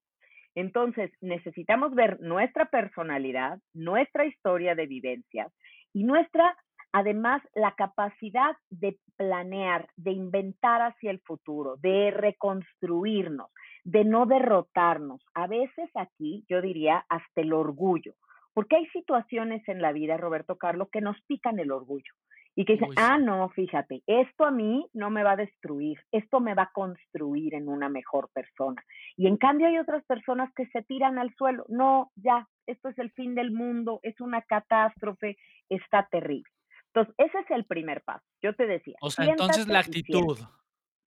Entonces, 0.54 1.12
necesitamos 1.20 1.94
ver 1.94 2.18
nuestra 2.20 2.66
personalidad, 2.66 3.60
nuestra 3.72 4.26
historia 4.26 4.74
de 4.74 4.86
vivencias 4.86 5.52
y 5.92 6.04
nuestra 6.04 6.56
Además, 6.92 7.42
la 7.54 7.72
capacidad 7.76 8.56
de 8.70 8.98
planear, 9.16 9.88
de 9.96 10.12
inventar 10.12 10.82
hacia 10.82 11.10
el 11.10 11.20
futuro, 11.20 11.76
de 11.76 12.10
reconstruirnos, 12.10 13.50
de 13.84 14.04
no 14.04 14.26
derrotarnos. 14.26 15.24
A 15.34 15.46
veces 15.46 15.88
aquí 15.94 16.44
yo 16.48 16.60
diría 16.60 17.04
hasta 17.08 17.40
el 17.40 17.52
orgullo, 17.52 18.14
porque 18.54 18.76
hay 18.76 18.86
situaciones 18.86 19.66
en 19.68 19.80
la 19.80 19.92
vida, 19.92 20.16
Roberto 20.16 20.56
Carlos, 20.56 20.88
que 20.90 21.00
nos 21.00 21.16
pican 21.26 21.58
el 21.58 21.70
orgullo 21.70 22.12
y 22.56 22.64
que 22.64 22.74
dicen, 22.74 22.90
ah, 22.96 23.16
no, 23.18 23.48
fíjate, 23.50 24.02
esto 24.06 24.44
a 24.44 24.50
mí 24.50 24.84
no 24.92 25.08
me 25.10 25.22
va 25.22 25.32
a 25.32 25.36
destruir, 25.36 25.98
esto 26.10 26.40
me 26.40 26.54
va 26.54 26.64
a 26.64 26.72
construir 26.72 27.54
en 27.54 27.68
una 27.68 27.88
mejor 27.88 28.28
persona. 28.34 28.82
Y 29.16 29.28
en 29.28 29.36
cambio 29.36 29.68
hay 29.68 29.78
otras 29.78 30.04
personas 30.04 30.52
que 30.54 30.66
se 30.66 30.82
tiran 30.82 31.18
al 31.18 31.32
suelo, 31.36 31.64
no, 31.68 32.10
ya, 32.16 32.48
esto 32.66 32.88
es 32.88 32.98
el 32.98 33.12
fin 33.12 33.34
del 33.34 33.52
mundo, 33.52 34.00
es 34.02 34.20
una 34.20 34.42
catástrofe, 34.42 35.36
está 35.68 36.08
terrible. 36.10 36.50
Entonces, 36.92 37.14
ese 37.18 37.38
es 37.38 37.50
el 37.50 37.64
primer 37.64 38.02
paso. 38.02 38.24
Yo 38.42 38.54
te 38.54 38.66
decía. 38.66 38.96
O 39.00 39.10
sea, 39.10 39.26
entonces 39.26 39.68
la 39.68 39.80
actitud. 39.80 40.38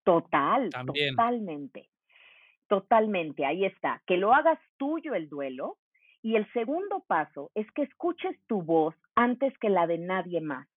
Total, 0.04 0.70
totalmente. 0.70 1.90
Totalmente, 2.68 3.46
ahí 3.46 3.66
está. 3.66 4.02
Que 4.08 4.18
lo 4.18 4.34
hagas 4.34 4.60
tuyo 4.78 5.14
el 5.14 5.30
duelo. 5.30 5.78
Y 6.22 6.38
el 6.38 6.52
segundo 6.54 7.04
paso 7.06 7.52
es 7.54 7.70
que 7.74 7.84
escuches 7.84 8.38
tu 8.48 8.62
voz 8.62 8.96
antes 9.14 9.54
que 9.60 9.70
la 9.70 9.88
de 9.88 9.98
nadie 9.98 10.40
más. 10.40 10.68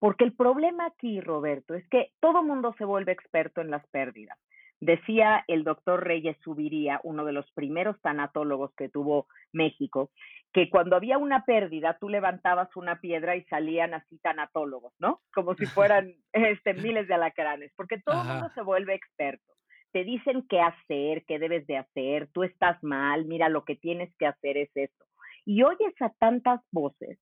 Porque 0.00 0.24
el 0.24 0.32
problema 0.32 0.86
aquí, 0.86 1.20
Roberto, 1.20 1.74
es 1.74 1.88
que 1.88 2.12
todo 2.20 2.42
mundo 2.42 2.74
se 2.78 2.84
vuelve 2.84 3.12
experto 3.12 3.60
en 3.60 3.70
las 3.70 3.86
pérdidas, 3.88 4.38
Decía 4.80 5.44
el 5.48 5.64
doctor 5.64 6.04
Reyes 6.04 6.36
Subiría, 6.42 7.00
uno 7.02 7.24
de 7.24 7.32
los 7.32 7.50
primeros 7.52 8.00
tanatólogos 8.00 8.72
que 8.76 8.88
tuvo 8.88 9.26
México, 9.52 10.10
que 10.52 10.70
cuando 10.70 10.96
había 10.96 11.18
una 11.18 11.44
pérdida, 11.44 11.98
tú 12.00 12.08
levantabas 12.08 12.74
una 12.76 13.00
piedra 13.00 13.36
y 13.36 13.44
salían 13.44 13.94
así 13.94 14.18
tanatólogos, 14.18 14.92
¿no? 14.98 15.20
Como 15.34 15.54
si 15.54 15.66
fueran 15.66 16.14
este, 16.32 16.74
miles 16.74 17.08
de 17.08 17.14
alacranes, 17.14 17.72
porque 17.76 17.98
todo 17.98 18.22
el 18.22 18.28
mundo 18.28 18.50
se 18.54 18.62
vuelve 18.62 18.94
experto. 18.94 19.52
Te 19.92 20.04
dicen 20.04 20.46
qué 20.48 20.60
hacer, 20.60 21.24
qué 21.26 21.38
debes 21.38 21.66
de 21.66 21.78
hacer, 21.78 22.28
tú 22.32 22.44
estás 22.44 22.82
mal, 22.82 23.24
mira, 23.24 23.48
lo 23.48 23.64
que 23.64 23.74
tienes 23.74 24.14
que 24.16 24.26
hacer 24.26 24.56
es 24.58 24.70
esto. 24.74 25.04
Y 25.44 25.62
oyes 25.62 25.94
a 26.00 26.10
tantas 26.10 26.60
voces 26.70 27.18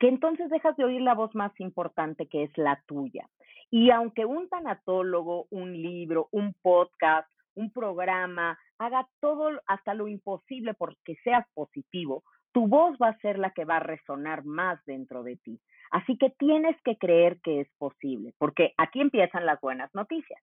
que 0.00 0.08
entonces 0.08 0.48
dejas 0.48 0.76
de 0.76 0.84
oír 0.84 1.02
la 1.02 1.14
voz 1.14 1.32
más 1.34 1.52
importante 1.60 2.26
que 2.26 2.44
es 2.44 2.50
la 2.56 2.82
tuya. 2.86 3.28
Y 3.70 3.90
aunque 3.90 4.24
un 4.24 4.48
tanatólogo, 4.48 5.46
un 5.50 5.80
libro, 5.80 6.28
un 6.32 6.54
podcast, 6.62 7.30
un 7.54 7.70
programa, 7.70 8.58
haga 8.78 9.06
todo 9.20 9.50
hasta 9.66 9.92
lo 9.92 10.08
imposible 10.08 10.72
porque 10.74 11.16
seas 11.22 11.46
positivo, 11.52 12.24
tu 12.52 12.66
voz 12.66 12.96
va 13.00 13.08
a 13.08 13.18
ser 13.18 13.38
la 13.38 13.50
que 13.50 13.66
va 13.66 13.76
a 13.76 13.80
resonar 13.80 14.44
más 14.44 14.82
dentro 14.86 15.22
de 15.22 15.36
ti. 15.36 15.60
Así 15.90 16.16
que 16.16 16.30
tienes 16.30 16.80
que 16.82 16.96
creer 16.96 17.38
que 17.42 17.60
es 17.60 17.68
posible, 17.76 18.32
porque 18.38 18.72
aquí 18.78 19.00
empiezan 19.00 19.44
las 19.44 19.60
buenas 19.60 19.94
noticias. 19.94 20.40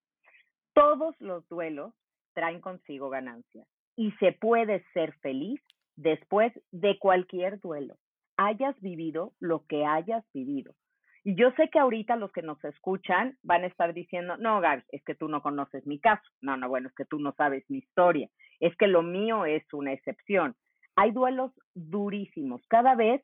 Todos 0.74 1.16
los 1.20 1.48
duelos 1.50 1.94
traen 2.34 2.62
consigo 2.62 3.10
ganancias 3.10 3.68
y 3.96 4.12
se 4.20 4.34
puede 4.34 4.86
ser 4.94 5.14
feliz 5.22 5.60
después 5.96 6.54
de 6.72 7.00
cualquier 7.00 7.60
duelo 7.60 7.96
hayas 8.38 8.80
vivido 8.80 9.34
lo 9.40 9.66
que 9.68 9.86
hayas 9.86 10.24
vivido. 10.34 10.74
Y 11.24 11.36
yo 11.36 11.52
sé 11.58 11.70
que 11.70 11.80
ahorita 11.80 12.16
los 12.16 12.32
que 12.32 12.42
nos 12.42 12.64
escuchan 12.64 13.38
van 13.44 13.64
a 13.64 13.68
estar 13.68 13.94
diciendo, 13.94 14.38
no, 14.38 14.62
Gaby, 14.62 14.84
es 14.94 15.04
que 15.04 15.14
tú 15.14 15.28
no 15.28 15.42
conoces 15.42 15.86
mi 15.86 16.00
caso. 16.00 16.24
No, 16.40 16.56
no, 16.56 16.70
bueno, 16.70 16.88
es 16.88 16.96
que 16.96 17.04
tú 17.04 17.20
no 17.20 17.34
sabes 17.34 17.70
mi 17.70 17.80
historia. 17.80 18.30
Es 18.62 18.74
que 18.78 18.88
lo 18.88 19.02
mío 19.02 19.46
es 19.46 19.64
una 19.74 19.92
excepción. 19.92 20.56
Hay 20.96 21.12
duelos 21.12 21.52
durísimos. 21.76 22.62
Cada 22.70 22.96
vez, 22.96 23.22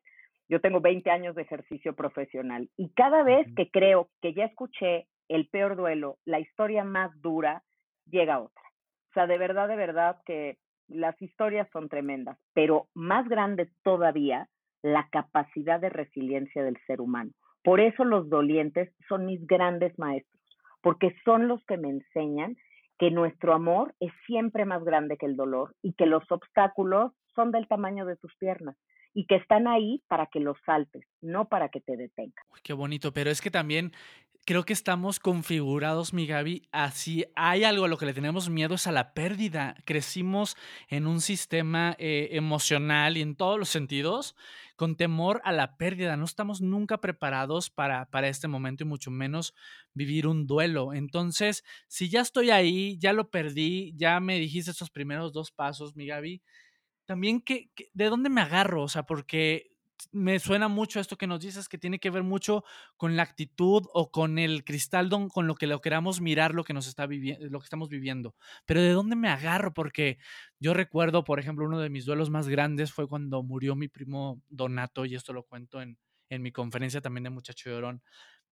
yo 0.50 0.60
tengo 0.60 0.82
20 0.82 1.10
años 1.10 1.34
de 1.34 1.42
ejercicio 1.42 1.94
profesional 1.94 2.68
y 2.76 2.92
cada 2.92 3.22
vez 3.22 3.46
que 3.56 3.70
creo 3.70 4.10
que 4.20 4.34
ya 4.34 4.44
escuché 4.44 5.08
el 5.28 5.48
peor 5.48 5.74
duelo, 5.74 6.18
la 6.26 6.40
historia 6.40 6.84
más 6.84 7.10
dura, 7.22 7.62
llega 8.04 8.40
otra. 8.40 8.62
O 9.10 9.14
sea, 9.14 9.26
de 9.26 9.38
verdad, 9.38 9.68
de 9.68 9.76
verdad 9.76 10.18
que 10.26 10.58
las 10.88 11.20
historias 11.22 11.68
son 11.72 11.88
tremendas, 11.88 12.38
pero 12.52 12.88
más 12.92 13.26
grande 13.28 13.70
todavía 13.82 14.48
la 14.84 15.08
capacidad 15.10 15.80
de 15.80 15.88
resiliencia 15.88 16.62
del 16.62 16.76
ser 16.86 17.00
humano. 17.00 17.30
Por 17.62 17.80
eso 17.80 18.04
los 18.04 18.28
dolientes 18.28 18.92
son 19.08 19.24
mis 19.24 19.44
grandes 19.46 19.98
maestros, 19.98 20.42
porque 20.82 21.16
son 21.24 21.48
los 21.48 21.64
que 21.64 21.78
me 21.78 21.88
enseñan 21.88 22.54
que 22.98 23.10
nuestro 23.10 23.54
amor 23.54 23.94
es 23.98 24.12
siempre 24.26 24.66
más 24.66 24.84
grande 24.84 25.16
que 25.16 25.24
el 25.24 25.36
dolor 25.36 25.74
y 25.82 25.94
que 25.94 26.04
los 26.04 26.30
obstáculos 26.30 27.12
son 27.34 27.50
del 27.50 27.66
tamaño 27.66 28.04
de 28.04 28.16
tus 28.16 28.36
piernas 28.36 28.76
y 29.14 29.24
que 29.26 29.36
están 29.36 29.66
ahí 29.68 30.02
para 30.06 30.26
que 30.26 30.40
los 30.40 30.58
saltes, 30.66 31.06
no 31.22 31.48
para 31.48 31.70
que 31.70 31.80
te 31.80 31.96
detengan. 31.96 32.44
qué 32.62 32.74
bonito, 32.74 33.12
pero 33.14 33.30
es 33.30 33.40
que 33.40 33.50
también 33.50 33.92
creo 34.44 34.64
que 34.64 34.72
estamos 34.72 35.20
configurados, 35.20 36.12
mi 36.12 36.26
Gaby, 36.26 36.68
así 36.70 37.24
hay 37.34 37.64
algo 37.64 37.86
a 37.86 37.88
lo 37.88 37.96
que 37.96 38.06
le 38.06 38.14
tenemos 38.14 38.50
miedo 38.50 38.74
es 38.74 38.86
a 38.86 38.92
la 38.92 39.14
pérdida. 39.14 39.76
Crecimos 39.84 40.56
en 40.88 41.06
un 41.06 41.20
sistema 41.20 41.96
eh, 41.98 42.28
emocional 42.32 43.16
y 43.16 43.22
en 43.22 43.36
todos 43.36 43.58
los 43.58 43.68
sentidos 43.68 44.36
con 44.76 44.96
temor 44.96 45.40
a 45.44 45.52
la 45.52 45.76
pérdida. 45.76 46.16
No 46.16 46.24
estamos 46.24 46.60
nunca 46.60 46.98
preparados 47.00 47.70
para, 47.70 48.10
para 48.10 48.28
este 48.28 48.48
momento 48.48 48.84
y 48.84 48.86
mucho 48.86 49.10
menos 49.10 49.54
vivir 49.94 50.26
un 50.26 50.46
duelo. 50.46 50.92
Entonces, 50.92 51.64
si 51.88 52.08
ya 52.08 52.20
estoy 52.20 52.50
ahí, 52.50 52.98
ya 52.98 53.12
lo 53.12 53.30
perdí, 53.30 53.94
ya 53.96 54.20
me 54.20 54.38
dijiste 54.38 54.72
esos 54.72 54.90
primeros 54.90 55.32
dos 55.32 55.52
pasos, 55.52 55.96
mi 55.96 56.06
Gaby, 56.06 56.42
también 57.06 57.40
que, 57.40 57.70
de 57.92 58.04
dónde 58.06 58.30
me 58.30 58.40
agarro, 58.40 58.82
o 58.82 58.88
sea, 58.88 59.04
porque 59.04 59.73
me 60.12 60.38
suena 60.38 60.68
mucho 60.68 61.00
esto 61.00 61.16
que 61.16 61.26
nos 61.26 61.40
dices 61.40 61.68
que 61.68 61.78
tiene 61.78 61.98
que 61.98 62.10
ver 62.10 62.22
mucho 62.22 62.64
con 62.96 63.16
la 63.16 63.22
actitud 63.22 63.84
o 63.92 64.10
con 64.10 64.38
el 64.38 64.64
cristal 64.64 65.08
con 65.32 65.46
lo 65.46 65.54
que 65.54 65.66
lo 65.66 65.80
queramos 65.80 66.20
mirar 66.20 66.54
lo 66.54 66.64
que 66.64 66.72
nos 66.74 66.86
está 66.88 67.06
viviendo 67.06 67.46
lo 67.48 67.60
que 67.60 67.64
estamos 67.64 67.88
viviendo 67.88 68.34
pero 68.66 68.80
de 68.82 68.90
dónde 68.90 69.16
me 69.16 69.28
agarro 69.28 69.72
porque 69.72 70.18
yo 70.58 70.74
recuerdo 70.74 71.24
por 71.24 71.38
ejemplo 71.40 71.64
uno 71.66 71.78
de 71.80 71.90
mis 71.90 72.04
duelos 72.04 72.30
más 72.30 72.48
grandes 72.48 72.92
fue 72.92 73.08
cuando 73.08 73.42
murió 73.42 73.76
mi 73.76 73.88
primo 73.88 74.42
Donato 74.48 75.04
y 75.04 75.14
esto 75.14 75.32
lo 75.32 75.44
cuento 75.44 75.80
en, 75.80 75.98
en 76.28 76.42
mi 76.42 76.50
conferencia 76.52 77.00
también 77.00 77.24
de 77.24 77.30
Muchacho 77.30 77.70
Llorón 77.70 78.02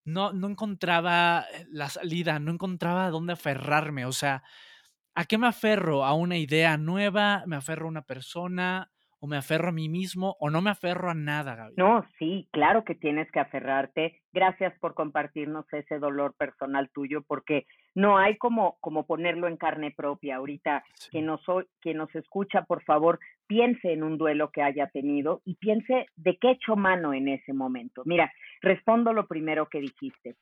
no 0.05 0.33
no 0.33 0.49
encontraba 0.49 1.47
eh, 1.55 1.67
la 1.71 1.89
salida 1.91 2.39
no 2.41 2.53
encontraba 2.53 3.11
dónde 3.11 3.35
aferrarme 3.35 4.07
o 4.07 4.13
sea 4.13 4.43
¿A 5.15 5.25
qué 5.27 5.39
me 5.39 5.47
aferro? 5.47 6.05
¿A 6.05 6.15
una 6.15 6.39
idea 6.39 6.77
nueva? 6.79 7.45
¿Me 7.47 7.57
aferro 7.57 7.87
a 7.87 7.89
una 7.91 8.03
persona? 8.03 8.91
O 9.23 9.29
me 9.29 9.37
aferro 9.37 9.69
a 9.69 9.73
mí 9.73 9.89
mismo 9.89 10.37
o 10.41 10.51
no 10.51 10.61
me 10.63 10.71
aferro 10.71 11.09
a 11.09 11.15
nada, 11.15 11.55
Gaby. 11.55 11.75
No, 11.77 12.05
sí, 12.19 12.49
claro 12.51 12.85
que 12.85 12.97
tienes 12.97 13.31
que 13.31 13.39
aferrarte. 13.39 14.21
Gracias 14.33 14.77
por 14.81 14.95
compartirnos 14.95 15.65
ese 15.73 16.01
dolor 16.01 16.35
personal 16.37 16.91
tuyo, 16.93 17.23
porque 17.23 17.67
no 17.95 18.19
hay 18.19 18.37
como, 18.37 18.79
como 18.81 19.07
ponerlo 19.07 19.47
en 19.47 19.57
carne 19.57 19.93
propia. 19.97 20.37
Ahorita, 20.37 20.83
quien, 21.13 21.27
nos, 21.27 21.41
quien 21.81 21.99
nos 21.99 22.13
escucha, 22.17 22.63
por 22.63 22.83
favor, 22.83 23.21
piense 23.47 23.93
en 23.93 24.03
un 24.03 24.19
duelo 24.19 24.51
que 24.51 24.63
haya 24.63 24.89
tenido 24.89 25.41
y 25.45 25.55
piense 25.55 26.07
de 26.17 26.37
qué 26.39 26.51
hecho 26.51 26.75
mano 26.75 27.15
en 27.15 27.29
ese 27.29 27.53
momento. 27.53 28.03
Mira, 28.05 28.33
respondo 28.61 29.13
lo 29.13 29.29
primero 29.29 29.69
que 29.69 29.79
dijiste. 29.79 30.35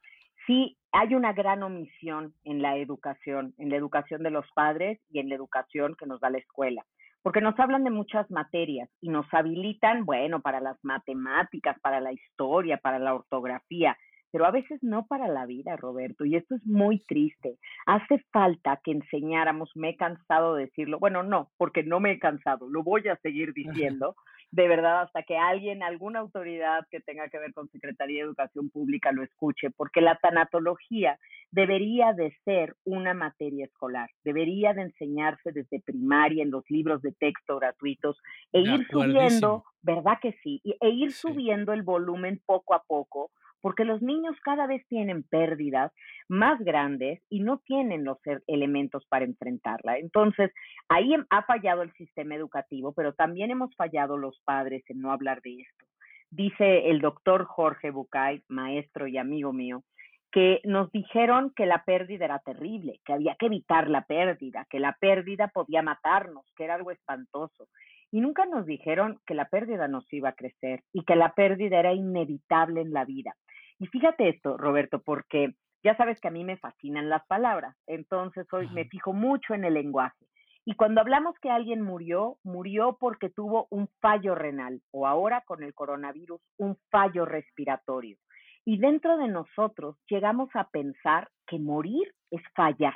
Sí, 0.47 0.79
hay 0.91 1.15
una 1.15 1.35
gran 1.35 1.63
omisión 1.63 2.33
en 2.45 2.63
la 2.63 2.79
educación, 2.79 3.53
en 3.59 3.69
la 3.69 3.77
educación 3.77 4.23
de 4.23 4.31
los 4.31 4.47
padres 4.55 4.99
y 5.11 5.19
en 5.19 5.29
la 5.29 5.35
educación 5.35 5.97
que 5.99 6.07
nos 6.07 6.19
da 6.19 6.31
la 6.31 6.39
escuela 6.39 6.83
porque 7.23 7.41
nos 7.41 7.59
hablan 7.59 7.85
de 7.85 7.91
muchas 7.91 8.31
materias 8.31 8.89
y 9.01 9.09
nos 9.09 9.27
habilitan, 9.33 10.05
bueno, 10.05 10.41
para 10.41 10.61
las 10.61 10.77
matemáticas, 10.83 11.79
para 11.81 12.01
la 12.01 12.13
historia, 12.13 12.79
para 12.79 12.99
la 12.99 13.15
ortografía, 13.15 13.97
pero 14.33 14.47
a 14.47 14.51
veces 14.51 14.83
no 14.83 15.07
para 15.07 15.29
la 15.29 15.47
vida, 15.47 15.77
Roberto, 15.77 16.25
y 16.25 16.37
esto 16.37 16.55
es 16.55 16.65
muy 16.65 17.01
triste. 17.01 17.59
Hace 17.87 18.25
falta 18.33 18.81
que 18.83 18.93
enseñáramos, 18.93 19.71
me 19.75 19.91
he 19.91 19.97
cansado 19.97 20.55
de 20.55 20.67
decirlo, 20.67 20.99
bueno, 20.99 21.23
no, 21.23 21.51
porque 21.57 21.83
no 21.83 22.01
me 22.01 22.13
he 22.13 22.19
cansado, 22.19 22.69
lo 22.69 22.83
voy 22.83 23.09
a 23.09 23.17
seguir 23.17 23.53
diciendo, 23.53 24.15
de 24.53 24.69
verdad 24.69 25.03
hasta 25.03 25.23
que 25.23 25.37
alguien, 25.37 25.83
alguna 25.83 26.21
autoridad 26.21 26.87
que 26.91 27.01
tenga 27.01 27.29
que 27.29 27.39
ver 27.39 27.53
con 27.53 27.69
Secretaría 27.69 28.19
de 28.19 28.27
Educación 28.27 28.71
Pública 28.71 29.13
lo 29.13 29.23
escuche, 29.23 29.71
porque 29.71 30.01
la 30.01 30.17
tanatología 30.17 31.19
debería 31.51 32.13
de 32.13 32.37
ser 32.45 32.75
una 32.85 33.15
materia 33.15 33.65
escolar, 33.65 34.11
debería 34.25 34.73
de 34.75 34.83
enseñarse 34.83 35.53
desde 35.53 35.81
primaria 35.81 36.43
en 36.43 36.51
los 36.51 36.65
libros 36.69 37.01
de 37.03 37.13
texto 37.13 37.59
gratuitos 37.59 38.21
e 38.53 38.61
ir 38.61 38.87
subiendo, 38.91 39.65
¿verdad 39.83 40.19
que 40.21 40.33
sí? 40.43 40.61
E 40.65 40.89
ir 40.89 41.13
subiendo 41.13 41.73
el 41.73 41.83
volumen 41.83 42.41
poco 42.45 42.75
a 42.75 42.83
poco 42.83 43.31
porque 43.61 43.85
los 43.85 44.03
niños 44.03 44.37
cada 44.43 44.67
vez 44.67 44.87
tienen 44.89 45.23
pérdidas 45.23 45.93
más 46.29 46.59
grandes 46.61 47.21
y 47.29 47.41
no 47.41 47.59
tienen 47.59 48.05
los 48.05 48.19
e, 48.27 48.39
elementos 48.47 49.07
para 49.07 49.25
enfrentarla. 49.25 49.99
Entonces, 49.99 50.53
ahí 50.89 51.15
ha 51.29 51.43
fallado 51.43 51.83
el 51.83 51.93
sistema 51.93 52.35
educativo, 52.35 52.93
pero 52.93 53.13
también 53.15 53.51
hemos 53.51 53.75
fallado 53.77 54.17
los 54.17 54.41
padres 54.45 54.83
en 54.89 55.01
no 55.01 55.13
hablar 55.13 55.43
de 55.43 55.61
esto. 55.61 55.87
Dice 56.31 56.91
el 56.91 57.01
doctor 57.01 57.45
Jorge 57.45 57.91
Bucay, 57.91 58.43
maestro 58.49 59.09
y 59.09 59.19
amigo 59.19 59.53
mío, 59.53 59.83
que 60.31 60.61
nos 60.65 60.91
dijeron 60.93 61.53
que 61.57 61.67
la 61.67 61.85
pérdida 61.85 62.25
era 62.25 62.39
terrible, 62.39 63.01
que 63.05 63.13
había 63.13 63.35
que 63.35 63.47
evitar 63.47 63.91
la 63.91 64.05
pérdida, 64.05 64.67
que 64.71 64.79
la 64.79 64.97
pérdida 65.01 65.49
podía 65.49 65.83
matarnos, 65.83 66.45
que 66.57 66.65
era 66.65 66.77
algo 66.77 66.93
espantoso. 66.93 67.67
Y 68.13 68.21
nunca 68.21 68.47
nos 68.47 68.67
dijeron 68.67 69.21
que 69.27 69.35
la 69.35 69.49
pérdida 69.49 69.89
nos 69.89 70.11
iba 70.13 70.31
a 70.31 70.35
crecer 70.35 70.83
y 70.93 71.05
que 71.05 71.17
la 71.17 71.33
pérdida 71.35 71.79
era 71.79 71.93
inevitable 71.93 72.81
en 72.81 72.93
la 72.93 73.05
vida. 73.05 73.35
Y 73.81 73.87
fíjate 73.87 74.29
esto, 74.29 74.59
Roberto, 74.59 75.01
porque 75.03 75.55
ya 75.83 75.97
sabes 75.97 76.21
que 76.21 76.29
a 76.29 76.31
mí 76.31 76.45
me 76.45 76.59
fascinan 76.59 77.09
las 77.09 77.27
palabras, 77.27 77.75
entonces 77.87 78.47
hoy 78.53 78.69
me 78.69 78.85
fijo 78.85 79.15
mucho 79.15 79.55
en 79.55 79.65
el 79.65 79.75
lenguaje. 79.75 80.27
Y 80.67 80.75
cuando 80.75 81.01
hablamos 81.01 81.35
que 81.41 81.51
alguien 81.51 81.81
murió, 81.81 82.37
murió 82.45 82.99
porque 83.01 83.31
tuvo 83.31 83.67
un 83.71 83.89
fallo 84.01 84.35
renal 84.35 84.83
o 84.91 85.07
ahora 85.07 85.43
con 85.47 85.63
el 85.63 85.73
coronavirus 85.73 86.43
un 86.59 86.77
fallo 86.91 87.25
respiratorio. 87.25 88.19
Y 88.67 88.77
dentro 88.77 89.17
de 89.17 89.29
nosotros 89.29 89.97
llegamos 90.09 90.51
a 90.53 90.69
pensar 90.69 91.31
que 91.47 91.59
morir 91.59 92.13
es 92.31 92.43
fallar. 92.55 92.95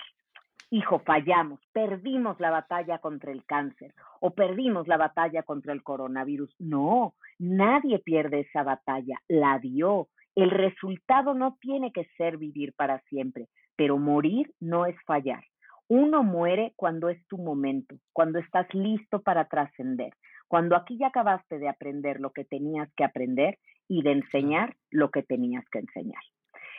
Hijo, 0.71 0.99
fallamos, 0.99 1.61
perdimos 1.73 2.39
la 2.41 2.51
batalla 2.51 2.99
contra 2.99 3.33
el 3.33 3.47
cáncer 3.47 3.95
o 4.21 4.35
perdimos 4.35 4.87
la 4.87 4.99
batalla 4.99 5.43
contra 5.45 5.73
el 5.73 5.83
coronavirus. 5.83 6.55
No, 6.59 7.15
nadie 7.39 8.01
pierde 8.01 8.41
esa 8.41 8.63
batalla, 8.63 9.17
la 9.29 9.59
dio, 9.59 10.09
el 10.37 10.51
resultado 10.51 11.35
no 11.35 11.57
tiene 11.61 11.93
que 11.93 12.07
ser 12.17 12.39
vivir 12.39 12.73
para 12.75 13.01
siempre, 13.03 13.47
pero 13.77 13.99
morir 13.99 14.53
no 14.61 14.87
es 14.87 14.97
fallar. 15.07 15.45
Uno 15.89 16.23
muere 16.23 16.73
cuando 16.77 17.09
es 17.09 17.25
tu 17.29 17.39
momento, 17.39 17.97
cuando 18.13 18.39
estás 18.39 18.67
listo 18.75 19.23
para 19.23 19.49
trascender, 19.49 20.13
cuando 20.49 20.77
aquí 20.77 20.99
ya 20.99 21.09
acabaste 21.09 21.59
de 21.59 21.69
aprender 21.69 22.21
lo 22.21 22.31
que 22.31 22.45
tenías 22.45 22.89
que 22.97 23.05
aprender 23.05 23.59
y 23.89 24.03
de 24.03 24.13
enseñar 24.13 24.77
lo 24.91 25.11
que 25.11 25.23
tenías 25.23 25.65
que 25.71 25.81
enseñar. 25.81 26.23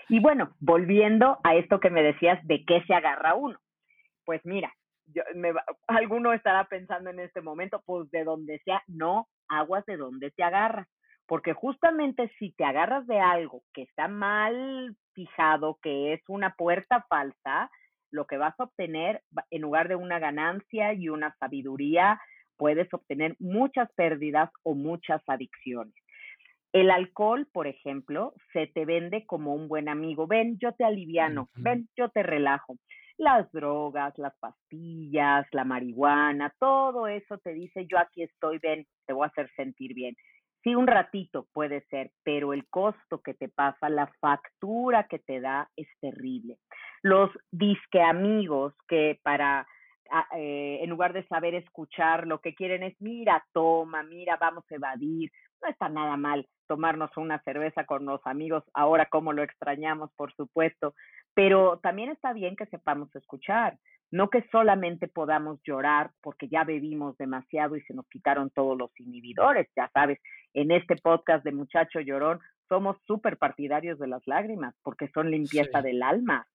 Y 0.10 0.20
bueno, 0.20 0.56
volviendo 0.60 1.40
a 1.44 1.56
esto 1.56 1.80
que 1.80 1.90
me 1.90 2.04
decías 2.04 2.40
de 2.48 2.64
qué 2.66 2.84
se 2.88 2.94
agarra 2.94 3.36
uno. 3.36 3.58
Pues 4.24 4.42
mira, 4.44 4.74
yo, 5.08 5.24
me, 5.36 5.54
alguno 5.88 6.34
estará 6.34 6.66
pensando 6.66 7.10
en 7.10 7.20
este 7.20 7.42
momento, 7.42 7.82
pues 7.86 8.10
de 8.12 8.24
donde 8.24 8.60
sea, 8.60 8.82
no, 8.88 9.28
aguas 9.48 9.86
de 9.86 9.98
donde 9.98 10.32
te 10.32 10.44
agarras. 10.44 10.88
Porque 11.28 11.54
justamente 11.54 12.32
si 12.38 12.52
te 12.52 12.66
agarras 12.66 13.08
de 13.08 13.20
algo 13.20 13.64
que 13.74 13.84
está 13.84 14.08
mal 14.08 14.96
fijado, 15.14 15.80
que 15.82 16.14
es 16.14 16.22
una 16.28 16.54
puerta 16.56 17.06
falsa, 17.10 17.72
lo 18.12 18.26
que 18.26 18.38
vas 18.38 18.58
a 18.60 18.64
obtener 18.66 19.22
en 19.50 19.62
lugar 19.62 19.88
de 19.88 19.96
una 19.96 20.20
ganancia 20.20 20.94
y 20.94 21.10
una 21.10 21.36
sabiduría, 21.40 22.20
puedes 22.58 22.94
obtener 22.94 23.36
muchas 23.40 23.92
pérdidas 23.94 24.50
o 24.64 24.76
muchas 24.76 25.22
adicciones. 25.28 25.94
El 26.72 26.92
alcohol, 26.92 27.48
por 27.54 27.68
ejemplo, 27.68 28.34
se 28.52 28.68
te 28.68 28.86
vende 28.86 29.26
como 29.26 29.56
un 29.56 29.68
buen 29.70 29.88
amigo. 29.88 30.28
Ven, 30.28 30.58
yo 30.60 30.74
te 30.74 30.84
aliviano, 30.84 31.50
ven, 31.56 31.88
yo 31.96 32.10
te 32.10 32.22
relajo. 32.22 32.76
Las 33.18 33.50
drogas, 33.54 34.14
las 34.18 34.38
pastillas, 34.40 35.48
la 35.54 35.64
marihuana, 35.64 36.54
todo 36.60 37.08
eso 37.08 37.38
te 37.38 37.54
dice, 37.54 37.86
yo 37.88 37.98
aquí 37.98 38.24
estoy, 38.24 38.60
ven, 38.60 38.86
te 39.06 39.14
voy 39.14 39.24
a 39.24 39.30
hacer 39.30 39.50
sentir 39.56 39.94
bien. 39.94 40.18
Sí, 40.66 40.74
un 40.74 40.88
ratito 40.88 41.46
puede 41.54 41.82
ser, 41.92 42.10
pero 42.24 42.52
el 42.52 42.68
costo 42.68 43.22
que 43.22 43.36
te 43.36 43.50
pasa, 43.50 43.88
la 43.88 44.08
factura 44.20 45.04
que 45.08 45.20
te 45.20 45.40
da 45.40 45.70
es 45.76 45.88
terrible. 46.02 46.58
Los 47.04 47.30
disque 47.52 48.02
amigos 48.02 48.74
que 48.88 49.20
para 49.22 49.68
eh, 50.36 50.80
en 50.82 50.90
lugar 50.90 51.14
de 51.14 51.28
saber 51.28 51.54
escuchar, 51.54 52.26
lo 52.26 52.42
que 52.42 52.56
quieren 52.56 52.82
es, 52.82 53.00
mira, 53.00 53.46
toma, 53.54 54.02
mira, 54.02 54.38
vamos 54.42 54.64
a 54.72 54.76
evadir. 54.76 55.32
No 55.62 55.70
está 55.70 55.88
nada 55.88 56.18
mal 56.18 56.48
tomarnos 56.68 57.16
una 57.16 57.40
cerveza 57.44 57.86
con 57.86 58.04
los 58.06 58.26
amigos, 58.26 58.64
ahora 58.74 59.06
como 59.06 59.34
lo 59.34 59.44
extrañamos, 59.44 60.10
por 60.16 60.34
supuesto, 60.34 60.96
pero 61.36 61.80
también 61.84 62.10
está 62.10 62.34
bien 62.34 62.56
que 62.56 62.66
sepamos 62.66 63.16
escuchar, 63.16 63.78
no 64.10 64.30
que 64.30 64.48
solamente 64.52 65.08
podamos 65.08 65.60
llorar 65.64 66.12
porque 66.22 66.48
ya 66.48 66.64
bebimos 66.64 67.18
demasiado 67.18 67.76
y 67.76 67.82
se 67.82 67.94
nos 67.94 68.08
quitaron 68.08 68.50
todos 68.50 68.78
los 68.78 68.90
inhibidores, 69.00 69.68
ya 69.76 69.90
sabes, 69.94 70.20
en 70.54 70.72
este 70.72 70.96
podcast 70.96 71.44
de 71.44 71.52
Muchacho 71.52 72.00
Llorón 72.00 72.40
somos 72.70 72.98
súper 73.06 73.38
partidarios 73.38 74.00
de 74.00 74.08
las 74.08 74.26
lágrimas 74.26 74.74
porque 74.82 75.10
son 75.10 75.30
limpieza 75.30 75.82
del 75.82 76.02
alma. 76.02 76.48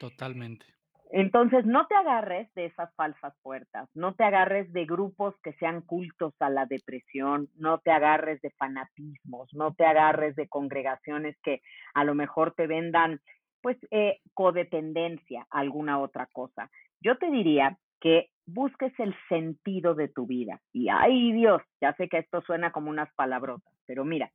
Totalmente. 0.00 0.66
Entonces, 1.10 1.64
no 1.64 1.86
te 1.86 1.94
agarres 1.94 2.52
de 2.54 2.64
esas 2.64 2.92
falsas 2.96 3.34
puertas, 3.42 3.88
no 3.94 4.14
te 4.14 4.24
agarres 4.24 4.72
de 4.72 4.84
grupos 4.84 5.34
que 5.44 5.52
sean 5.54 5.82
cultos 5.82 6.34
a 6.40 6.50
la 6.50 6.66
depresión, 6.66 7.48
no 7.54 7.78
te 7.78 7.92
agarres 7.92 8.40
de 8.40 8.50
fanatismos, 8.50 9.48
no 9.52 9.74
te 9.74 9.84
agarres 9.84 10.34
de 10.34 10.48
congregaciones 10.48 11.36
que 11.44 11.60
a 11.92 12.02
lo 12.02 12.16
mejor 12.16 12.54
te 12.54 12.66
vendan, 12.66 13.20
pues, 13.64 13.76
eh, 13.90 14.20
codependencia, 14.32 15.46
alguna 15.50 15.98
otra 15.98 16.26
cosa. 16.26 16.70
Yo 17.00 17.18
te 17.18 17.30
diría 17.30 17.76
que 18.00 18.30
busques 18.46 18.92
el 19.00 19.16
sentido 19.28 19.96
de 19.96 20.06
tu 20.08 20.26
vida. 20.26 20.60
Y 20.72 20.88
ay 20.88 21.32
Dios, 21.32 21.62
ya 21.80 21.94
sé 21.94 22.08
que 22.08 22.18
esto 22.18 22.42
suena 22.42 22.70
como 22.70 22.90
unas 22.90 23.12
palabrotas, 23.14 23.74
pero 23.86 24.04
mira, 24.04 24.30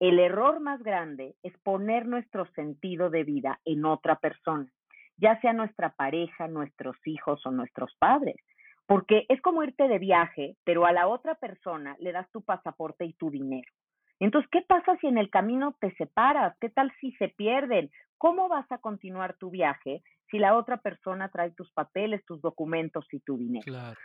el 0.00 0.18
error 0.18 0.60
más 0.60 0.82
grande 0.82 1.34
es 1.42 1.52
poner 1.64 2.06
nuestro 2.06 2.46
sentido 2.54 3.10
de 3.10 3.24
vida 3.24 3.60
en 3.66 3.84
otra 3.84 4.16
persona 4.16 4.72
ya 5.18 5.40
sea 5.40 5.52
nuestra 5.52 5.90
pareja, 5.90 6.48
nuestros 6.48 6.96
hijos 7.04 7.44
o 7.44 7.50
nuestros 7.50 7.94
padres. 7.98 8.36
Porque 8.86 9.26
es 9.28 9.40
como 9.42 9.62
irte 9.62 9.86
de 9.86 9.98
viaje, 9.98 10.56
pero 10.64 10.86
a 10.86 10.92
la 10.92 11.08
otra 11.08 11.34
persona 11.34 11.96
le 12.00 12.12
das 12.12 12.30
tu 12.30 12.40
pasaporte 12.40 13.04
y 13.04 13.12
tu 13.12 13.30
dinero. 13.30 13.70
Entonces, 14.20 14.50
¿qué 14.50 14.62
pasa 14.62 14.96
si 15.00 15.06
en 15.06 15.18
el 15.18 15.30
camino 15.30 15.76
te 15.80 15.94
separas? 15.94 16.56
¿Qué 16.60 16.68
tal 16.68 16.92
si 17.00 17.12
se 17.12 17.28
pierden? 17.28 17.90
¿Cómo 18.16 18.48
vas 18.48 18.70
a 18.72 18.78
continuar 18.78 19.36
tu 19.38 19.50
viaje 19.50 20.02
si 20.30 20.38
la 20.38 20.56
otra 20.56 20.78
persona 20.78 21.28
trae 21.30 21.52
tus 21.52 21.70
papeles, 21.72 22.24
tus 22.24 22.40
documentos 22.42 23.06
y 23.12 23.20
tu 23.20 23.38
dinero? 23.38 23.64
Claro. 23.64 23.98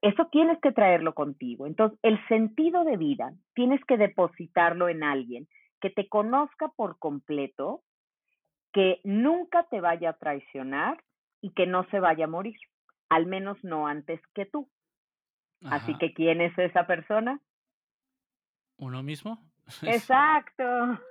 Eso 0.00 0.26
tienes 0.30 0.58
que 0.60 0.72
traerlo 0.72 1.12
contigo. 1.12 1.66
Entonces, 1.66 1.98
el 2.02 2.18
sentido 2.28 2.84
de 2.84 2.96
vida 2.96 3.32
tienes 3.54 3.84
que 3.84 3.96
depositarlo 3.96 4.88
en 4.88 5.02
alguien 5.02 5.48
que 5.80 5.90
te 5.90 6.08
conozca 6.08 6.68
por 6.76 6.98
completo, 6.98 7.82
que 8.72 9.00
nunca 9.04 9.64
te 9.64 9.80
vaya 9.80 10.10
a 10.10 10.18
traicionar 10.18 11.02
y 11.40 11.50
que 11.52 11.66
no 11.66 11.84
se 11.90 12.00
vaya 12.00 12.24
a 12.24 12.28
morir, 12.28 12.56
al 13.08 13.26
menos 13.26 13.62
no 13.62 13.86
antes 13.86 14.20
que 14.34 14.46
tú. 14.46 14.68
Así 15.64 15.96
que, 15.98 16.12
¿quién 16.14 16.40
es 16.40 16.56
esa 16.56 16.86
persona? 16.86 17.40
¿Uno 18.76 19.02
mismo? 19.02 19.42
Exacto. 19.82 20.62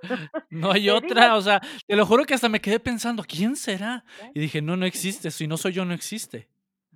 no 0.50 0.72
hay 0.72 0.90
otra, 0.90 1.36
o 1.36 1.40
sea, 1.40 1.60
te 1.86 1.96
lo 1.96 2.06
juro 2.06 2.24
que 2.24 2.34
hasta 2.34 2.48
me 2.48 2.60
quedé 2.60 2.80
pensando, 2.80 3.22
¿quién 3.26 3.56
será? 3.56 4.04
Y 4.34 4.40
dije, 4.40 4.62
no, 4.62 4.76
no 4.76 4.86
existe, 4.86 5.30
si 5.30 5.46
no 5.46 5.56
soy 5.56 5.72
yo, 5.72 5.84
no 5.84 5.94
existe. 5.94 6.48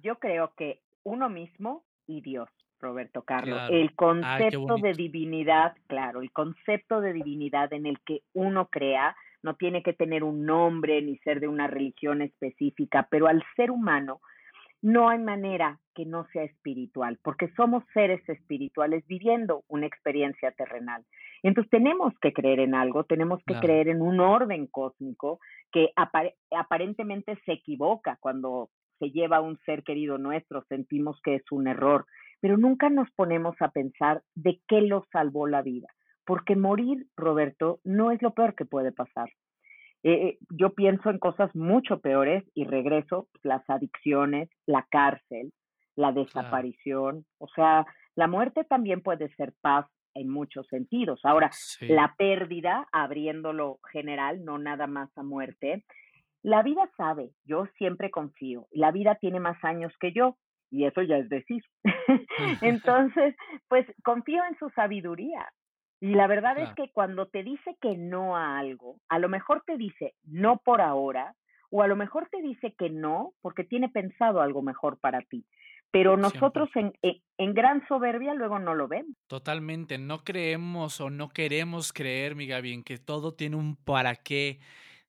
Yo 0.02 0.18
creo 0.18 0.52
que 0.56 0.80
uno 1.04 1.28
mismo 1.28 1.84
y 2.06 2.20
Dios, 2.20 2.48
Roberto 2.80 3.22
Carlos. 3.22 3.60
El 3.70 3.94
concepto 3.94 4.76
de 4.76 4.92
divinidad, 4.92 5.74
claro, 5.86 6.22
el 6.22 6.32
concepto 6.32 7.00
de 7.00 7.12
divinidad 7.12 7.72
en 7.72 7.86
el 7.86 8.00
que 8.00 8.22
uno 8.32 8.68
crea, 8.68 9.16
no 9.42 9.54
tiene 9.56 9.82
que 9.82 9.92
tener 9.92 10.24
un 10.24 10.44
nombre 10.44 11.02
ni 11.02 11.18
ser 11.18 11.40
de 11.40 11.48
una 11.48 11.66
religión 11.66 12.22
específica, 12.22 13.08
pero 13.10 13.26
al 13.26 13.42
ser 13.56 13.70
humano 13.70 14.20
no 14.82 15.08
hay 15.08 15.18
manera 15.18 15.78
que 15.94 16.04
no 16.04 16.26
sea 16.32 16.42
espiritual, 16.44 17.18
porque 17.22 17.48
somos 17.56 17.84
seres 17.94 18.26
espirituales 18.28 19.06
viviendo 19.06 19.62
una 19.68 19.86
experiencia 19.86 20.50
terrenal. 20.52 21.04
Entonces 21.42 21.70
tenemos 21.70 22.12
que 22.20 22.32
creer 22.32 22.60
en 22.60 22.74
algo, 22.74 23.04
tenemos 23.04 23.40
que 23.46 23.54
creer 23.54 23.88
en 23.88 24.02
un 24.02 24.20
orden 24.20 24.66
cósmico 24.66 25.38
que 25.70 25.92
aparentemente 26.50 27.38
se 27.44 27.52
equivoca 27.52 28.16
cuando 28.20 28.70
se 28.98 29.10
lleva 29.10 29.38
a 29.38 29.40
un 29.40 29.58
ser 29.64 29.82
querido 29.82 30.18
nuestro, 30.18 30.64
sentimos 30.68 31.20
que 31.22 31.36
es 31.36 31.44
un 31.50 31.66
error, 31.66 32.06
pero 32.40 32.56
nunca 32.56 32.90
nos 32.90 33.10
ponemos 33.12 33.56
a 33.60 33.70
pensar 33.70 34.22
de 34.34 34.60
qué 34.68 34.82
lo 34.82 35.04
salvó 35.12 35.46
la 35.46 35.62
vida 35.62 35.88
porque 36.24 36.56
morir, 36.56 37.06
Roberto, 37.16 37.80
no 37.84 38.10
es 38.10 38.22
lo 38.22 38.32
peor 38.32 38.54
que 38.54 38.64
puede 38.64 38.92
pasar. 38.92 39.30
Eh, 40.04 40.38
yo 40.50 40.74
pienso 40.74 41.10
en 41.10 41.18
cosas 41.18 41.54
mucho 41.54 42.00
peores 42.00 42.44
y 42.54 42.64
regreso, 42.64 43.28
las 43.42 43.62
adicciones, 43.68 44.48
la 44.66 44.86
cárcel, 44.90 45.52
la 45.94 46.12
desaparición, 46.12 47.24
o 47.38 47.48
sea, 47.48 47.86
la 48.16 48.26
muerte 48.26 48.64
también 48.64 49.00
puede 49.02 49.28
ser 49.36 49.52
paz 49.60 49.86
en 50.14 50.28
muchos 50.28 50.66
sentidos. 50.68 51.20
Ahora, 51.24 51.50
la 51.80 52.14
pérdida, 52.18 52.86
abriéndolo 52.92 53.78
general, 53.92 54.44
no 54.44 54.58
nada 54.58 54.86
más 54.86 55.10
a 55.16 55.22
muerte, 55.22 55.84
la 56.42 56.62
vida 56.62 56.90
sabe, 56.96 57.30
yo 57.44 57.66
siempre 57.78 58.10
confío, 58.10 58.66
la 58.72 58.90
vida 58.90 59.14
tiene 59.14 59.38
más 59.38 59.62
años 59.64 59.92
que 60.00 60.12
yo, 60.12 60.36
y 60.70 60.86
eso 60.86 61.02
ya 61.02 61.18
es 61.18 61.28
decir. 61.28 61.62
Entonces, 62.62 63.36
pues 63.68 63.86
confío 64.02 64.42
en 64.48 64.58
su 64.58 64.68
sabiduría. 64.70 65.48
Y 66.02 66.16
la 66.16 66.26
verdad 66.26 66.58
es 66.58 66.68
que 66.74 66.90
cuando 66.90 67.26
te 67.26 67.44
dice 67.44 67.76
que 67.80 67.96
no 67.96 68.36
a 68.36 68.58
algo, 68.58 68.96
a 69.08 69.20
lo 69.20 69.28
mejor 69.28 69.62
te 69.64 69.76
dice 69.76 70.14
no 70.24 70.56
por 70.56 70.80
ahora, 70.80 71.36
o 71.70 71.80
a 71.80 71.86
lo 71.86 71.94
mejor 71.94 72.28
te 72.28 72.42
dice 72.42 72.74
que 72.76 72.90
no 72.90 73.34
porque 73.40 73.62
tiene 73.62 73.88
pensado 73.88 74.40
algo 74.40 74.62
mejor 74.62 74.98
para 74.98 75.20
ti. 75.20 75.44
Pero 75.92 76.16
nosotros 76.16 76.68
en, 76.74 76.92
en, 77.38 77.54
gran 77.54 77.86
soberbia 77.86 78.34
luego 78.34 78.58
no 78.58 78.74
lo 78.74 78.88
vemos. 78.88 79.14
Totalmente, 79.28 79.96
no 79.96 80.24
creemos 80.24 81.00
o 81.00 81.08
no 81.08 81.28
queremos 81.28 81.92
creer, 81.92 82.34
mi 82.34 82.48
Gaby, 82.48 82.72
en 82.72 82.82
que 82.82 82.98
todo 82.98 83.34
tiene 83.34 83.54
un 83.54 83.76
para 83.76 84.16
qué. 84.16 84.58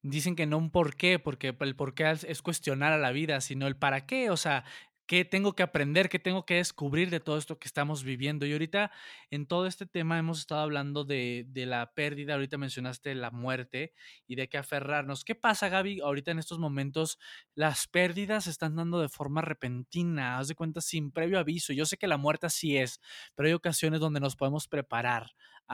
Dicen 0.04 0.36
que 0.36 0.46
no 0.46 0.60
un 0.60 0.70
por 0.70 0.96
qué, 0.96 1.18
porque 1.18 1.56
el 1.60 1.76
por 1.76 1.96
qué 1.96 2.12
es 2.12 2.42
cuestionar 2.44 2.94
a 2.94 3.00
la 3.00 3.12
vida, 3.12 3.42
sino 3.42 3.66
el 3.66 3.78
para 3.78 4.06
qué. 4.06 4.30
O 4.30 4.38
sea, 4.38 4.64
qué 5.06 5.26
tengo 5.26 5.54
que 5.54 5.64
aprender, 5.64 6.10
qué 6.10 6.20
tengo 6.20 6.46
que 6.46 6.56
descubrir 6.56 7.10
de 7.10 7.20
todo 7.20 7.38
esto 7.38 7.60
que 7.60 7.68
estamos 7.68 8.04
viviendo. 8.04 8.46
Y 8.46 8.54
ahorita 8.54 8.92
en 9.32 9.46
todo 9.46 9.68
este 9.68 9.86
tema 9.86 10.18
hemos 10.18 10.40
estado 10.40 10.62
hablando 10.62 11.04
de, 11.04 11.46
de, 11.48 11.66
la 11.66 11.94
pérdida, 11.94 12.34
ahorita 12.34 12.58
mencionaste 12.58 13.14
la 13.16 13.32
muerte 13.32 13.94
y 14.28 14.36
de 14.36 14.48
qué 14.48 14.58
aferrarnos. 14.58 15.24
¿Qué 15.24 15.36
pasa, 15.36 15.70
Gaby? 15.70 16.02
Ahorita 16.02 16.32
en 16.32 16.40
estos 16.40 16.60
momentos 16.60 17.20
las 17.56 17.88
pérdidas 17.88 18.46
se 18.46 18.52
están 18.52 18.76
dando 18.76 19.02
de 19.02 19.10
forma 19.10 19.42
repentina, 19.42 20.38
haz 20.38 20.48
de 20.48 20.56
cuenta 20.56 20.82
sin 20.82 21.12
previo 21.12 21.40
aviso. 21.40 21.74
Yo 21.74 21.86
sé 21.86 21.98
que 21.98 22.08
la 22.08 22.18
muerte 22.18 22.48
así 22.48 22.78
es, 22.78 23.02
pero 23.36 23.48
hay 23.48 23.54
ocasiones 23.54 24.00
donde 24.00 24.20
nos 24.20 24.36
podemos 24.36 24.68
preparar 24.68 25.32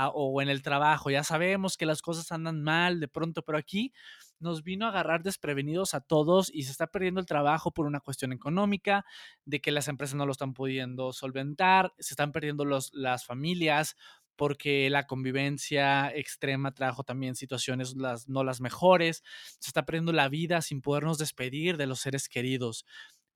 o 0.07 0.41
en 0.41 0.49
el 0.49 0.61
trabajo. 0.61 1.09
Ya 1.09 1.23
sabemos 1.23 1.77
que 1.77 1.85
las 1.85 2.01
cosas 2.01 2.31
andan 2.31 2.63
mal 2.63 2.99
de 2.99 3.07
pronto, 3.07 3.43
pero 3.43 3.57
aquí 3.57 3.93
nos 4.39 4.63
vino 4.63 4.85
a 4.85 4.89
agarrar 4.89 5.21
desprevenidos 5.21 5.93
a 5.93 6.01
todos 6.01 6.49
y 6.53 6.63
se 6.63 6.71
está 6.71 6.87
perdiendo 6.87 7.19
el 7.19 7.25
trabajo 7.25 7.71
por 7.71 7.85
una 7.85 7.99
cuestión 7.99 8.31
económica, 8.31 9.05
de 9.45 9.59
que 9.59 9.71
las 9.71 9.87
empresas 9.87 10.15
no 10.15 10.25
lo 10.25 10.31
están 10.31 10.53
pudiendo 10.53 11.11
solventar, 11.11 11.93
se 11.99 12.13
están 12.13 12.31
perdiendo 12.31 12.65
las 12.65 13.25
familias 13.25 13.97
porque 14.39 14.89
la 14.89 15.05
convivencia 15.05 16.15
extrema 16.15 16.73
trajo 16.73 17.03
también 17.03 17.35
situaciones 17.35 17.97
las, 17.97 18.29
no 18.29 18.45
las 18.45 18.61
mejores, 18.61 19.21
se 19.59 19.69
está 19.69 19.85
perdiendo 19.85 20.13
la 20.13 20.29
vida 20.29 20.61
sin 20.61 20.81
podernos 20.81 21.17
despedir 21.17 21.75
de 21.75 21.87
los 21.87 21.99
seres 21.99 22.29
queridos. 22.29 22.85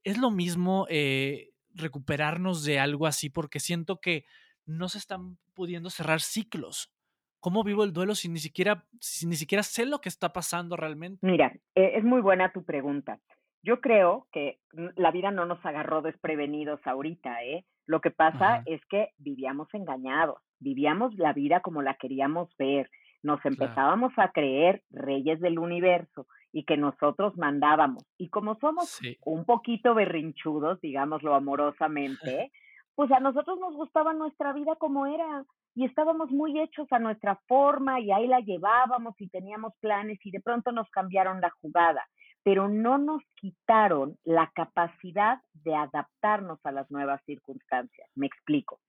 Es 0.06 0.18
lo 0.18 0.32
mismo 0.32 0.88
eh, 0.90 1.50
recuperarnos 1.74 2.64
de 2.64 2.80
algo 2.80 3.06
así 3.06 3.30
porque 3.30 3.60
siento 3.60 4.00
que 4.00 4.24
no 4.66 4.90
se 4.90 4.98
están 4.98 5.38
pudiendo 5.54 5.90
cerrar 5.90 6.22
ciclos. 6.22 6.92
¿Cómo 7.40 7.64
vivo 7.64 7.84
el 7.84 7.92
duelo 7.92 8.16
si 8.16 8.30
ni 8.30 8.40
siquiera, 8.40 8.86
si 9.00 9.28
ni 9.28 9.36
siquiera 9.36 9.64
sé 9.64 9.86
lo 9.86 10.00
que 10.00 10.10
está 10.10 10.32
pasando 10.32 10.78
realmente? 10.78 11.20
Mira, 11.26 11.52
e, 11.76 11.98
es 11.98 12.04
muy 12.04 12.22
buena 12.22 12.54
tu 12.54 12.64
pregunta. 12.64 13.20
Yo 13.62 13.82
creo 13.82 14.28
que 14.32 14.60
la 14.96 15.12
vida 15.12 15.32
no 15.32 15.46
nos 15.46 15.66
agarró 15.66 16.02
desprevenidos 16.02 16.80
ahorita, 16.86 17.44
¿eh? 17.44 17.66
Lo 17.86 18.02
que 18.02 18.12
pasa 18.12 18.64
es 18.66 18.82
que 18.86 19.10
vivíamos 19.18 19.68
engañados, 19.74 20.38
vivíamos 20.60 21.16
la 21.16 21.34
vida 21.34 21.60
como 21.62 21.82
la 21.82 21.96
queríamos 21.96 22.50
ver, 22.58 22.90
nos 23.24 23.44
empezábamos 23.46 24.14
a 24.18 24.32
creer 24.32 24.84
reyes 24.90 25.40
del 25.40 25.60
universo 25.60 26.28
y 26.52 26.66
que 26.66 26.78
nosotros 26.78 27.38
mandábamos. 27.38 28.04
Y 28.18 28.30
como 28.30 28.56
somos 28.60 29.02
un 29.26 29.46
poquito 29.46 29.96
berrinchudos, 29.96 30.80
digámoslo 30.82 31.34
amorosamente, 31.34 32.52
pues 32.96 33.12
a 33.12 33.20
nosotros 33.20 33.60
nos 33.60 33.76
gustaba 33.76 34.14
nuestra 34.14 34.54
vida 34.54 34.76
como 34.76 35.06
era 35.08 35.46
y 35.76 35.86
estábamos 35.86 36.30
muy 36.32 36.60
hechos 36.60 36.88
a 36.92 37.00
nuestra 37.00 37.40
forma 37.48 38.00
y 38.00 38.12
ahí 38.12 38.28
la 38.28 38.40
llevábamos 38.40 39.20
y 39.20 39.30
teníamos 39.30 39.74
planes 39.80 40.20
y 40.24 40.32
de 40.32 40.42
pronto 40.42 40.72
nos 40.72 40.90
cambiaron 40.92 41.42
la 41.42 41.50
jugada, 41.62 42.06
pero 42.44 42.70
no 42.70 42.98
nos 42.98 43.22
quitaron 43.36 44.18
la 44.24 44.52
capacidad 44.54 45.40
de 45.54 45.76
adaptarnos 45.76 46.60
a 46.64 46.72
las 46.72 46.90
nuevas 46.92 47.22
circunstancias. 47.26 48.10
Me 48.16 48.28
explico. 48.28 48.80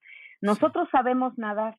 Nosotros 0.42 0.88
sabemos 0.90 1.38
nadar. 1.38 1.78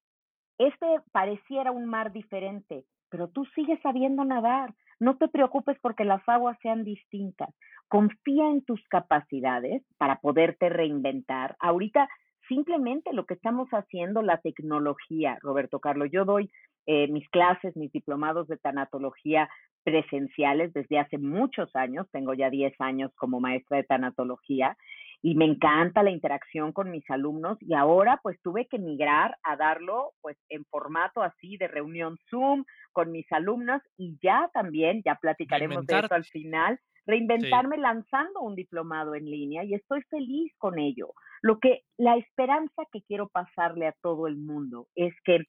Este 0.58 0.88
pareciera 1.12 1.72
un 1.72 1.86
mar 1.86 2.12
diferente, 2.12 2.86
pero 3.10 3.28
tú 3.28 3.46
sigues 3.54 3.80
sabiendo 3.82 4.24
nadar. 4.24 4.74
No 5.00 5.18
te 5.18 5.28
preocupes 5.28 5.78
porque 5.82 6.06
las 6.06 6.28
aguas 6.28 6.58
sean 6.62 6.84
distintas. 6.84 7.50
Confía 7.88 8.50
en 8.50 8.64
tus 8.64 8.82
capacidades 8.88 9.84
para 9.98 10.20
poderte 10.20 10.70
reinventar. 10.70 11.56
Ahorita 11.60 12.08
simplemente 12.48 13.14
lo 13.14 13.26
que 13.26 13.36
estamos 13.36 13.70
haciendo, 13.70 14.22
la 14.22 14.38
tecnología, 14.38 15.38
Roberto 15.42 15.80
Carlos, 15.80 16.10
yo 16.12 16.26
doy 16.26 16.52
eh, 16.88 17.08
mis 17.08 17.28
clases, 17.30 17.76
mis 17.76 17.92
diplomados 17.92 18.48
de 18.48 18.58
tanatología 18.58 19.50
presenciales 19.84 20.74
desde 20.74 21.00
hace 21.00 21.18
muchos 21.18 21.76
años, 21.76 22.08
tengo 22.12 22.34
ya 22.34 22.50
10 22.50 22.74
años 22.80 23.12
como 23.16 23.40
maestra 23.40 23.78
de 23.78 23.84
tanatología 23.84 24.76
y 25.22 25.36
me 25.36 25.46
encanta 25.46 26.04
la 26.04 26.12
interacción 26.12 26.72
con 26.72 26.92
mis 26.92 27.10
alumnos 27.10 27.58
y 27.62 27.74
ahora 27.74 28.20
pues 28.22 28.40
tuve 28.42 28.68
que 28.68 28.78
migrar 28.78 29.38
a 29.44 29.56
darlo 29.56 30.12
pues 30.22 30.38
en 30.50 30.66
formato 30.66 31.22
así 31.24 31.58
de 31.58 31.68
reunión 31.68 32.18
Zoom 32.30 32.66
con 32.92 33.12
mis 33.12 33.32
alumnos 33.32 33.82
y 33.98 34.18
ya 34.22 34.50
también, 34.54 35.02
ya 35.04 35.16
platicaremos 35.16 35.86
de 35.86 36.00
eso 36.00 36.14
al 36.14 36.26
final, 36.26 36.80
reinventarme 37.06 37.78
lanzando 37.78 38.42
un 38.42 38.56
diplomado 38.56 39.16
en 39.16 39.26
línea 39.26 39.64
y 39.64 39.74
estoy 39.74 40.02
feliz 40.10 40.52
con 40.58 40.80
ello. 40.80 41.14
Lo 41.42 41.60
que 41.60 41.84
la 41.98 42.18
esperanza 42.18 42.84
que 42.92 43.02
quiero 43.04 43.30
pasarle 43.30 43.88
a 43.88 43.96
todo 44.02 44.28
el 44.28 44.38
mundo 44.38 44.88
es 44.96 45.14
que 45.24 45.46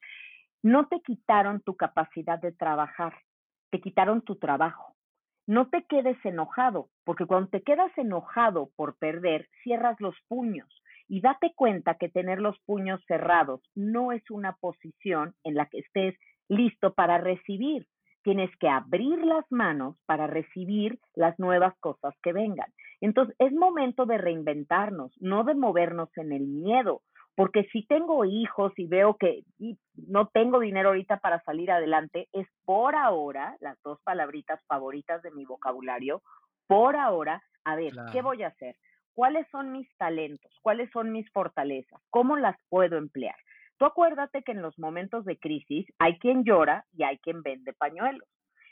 no 0.62 0.88
te 0.88 1.00
quitaron 1.00 1.60
tu 1.62 1.76
capacidad 1.76 2.40
de 2.40 2.52
trabajar, 2.52 3.14
te 3.70 3.80
quitaron 3.80 4.22
tu 4.22 4.36
trabajo 4.36 4.96
no 5.46 5.68
te 5.68 5.84
quedes 5.84 6.16
enojado, 6.24 6.88
porque 7.04 7.24
cuando 7.24 7.48
te 7.48 7.62
quedas 7.62 7.96
enojado 7.96 8.70
por 8.74 8.98
perder, 8.98 9.48
cierras 9.62 9.96
los 10.00 10.16
puños 10.28 10.68
y 11.08 11.20
date 11.20 11.52
cuenta 11.54 11.94
que 11.94 12.08
tener 12.08 12.40
los 12.40 12.58
puños 12.66 13.00
cerrados 13.06 13.60
no 13.74 14.10
es 14.10 14.28
una 14.28 14.56
posición 14.56 15.34
en 15.44 15.54
la 15.54 15.66
que 15.66 15.78
estés 15.78 16.16
listo 16.48 16.94
para 16.94 17.18
recibir. 17.18 17.86
Tienes 18.26 18.50
que 18.56 18.68
abrir 18.68 19.24
las 19.24 19.44
manos 19.52 19.96
para 20.04 20.26
recibir 20.26 20.98
las 21.14 21.38
nuevas 21.38 21.78
cosas 21.78 22.12
que 22.24 22.32
vengan. 22.32 22.66
Entonces, 23.00 23.36
es 23.38 23.52
momento 23.52 24.04
de 24.04 24.18
reinventarnos, 24.18 25.12
no 25.20 25.44
de 25.44 25.54
movernos 25.54 26.08
en 26.16 26.32
el 26.32 26.44
miedo, 26.44 27.02
porque 27.36 27.68
si 27.70 27.86
tengo 27.86 28.24
hijos 28.24 28.72
y 28.76 28.88
veo 28.88 29.14
que 29.14 29.44
no 29.94 30.26
tengo 30.26 30.58
dinero 30.58 30.88
ahorita 30.88 31.18
para 31.18 31.40
salir 31.44 31.70
adelante, 31.70 32.28
es 32.32 32.48
por 32.64 32.96
ahora, 32.96 33.56
las 33.60 33.80
dos 33.84 34.00
palabritas 34.02 34.60
favoritas 34.66 35.22
de 35.22 35.30
mi 35.30 35.44
vocabulario, 35.44 36.20
por 36.66 36.96
ahora, 36.96 37.40
a 37.62 37.76
ver, 37.76 37.92
¿qué 38.10 38.22
voy 38.22 38.42
a 38.42 38.48
hacer? 38.48 38.74
¿Cuáles 39.14 39.46
son 39.52 39.70
mis 39.70 39.88
talentos? 39.98 40.50
¿Cuáles 40.62 40.90
son 40.90 41.12
mis 41.12 41.30
fortalezas? 41.30 42.02
¿Cómo 42.10 42.36
las 42.36 42.56
puedo 42.70 42.96
emplear? 42.96 43.36
Tú 43.78 43.84
acuérdate 43.84 44.42
que 44.42 44.52
en 44.52 44.62
los 44.62 44.78
momentos 44.78 45.24
de 45.24 45.38
crisis 45.38 45.86
hay 45.98 46.18
quien 46.18 46.44
llora 46.44 46.84
y 46.92 47.02
hay 47.02 47.18
quien 47.18 47.42
vende 47.42 47.72
pañuelos. 47.74 48.28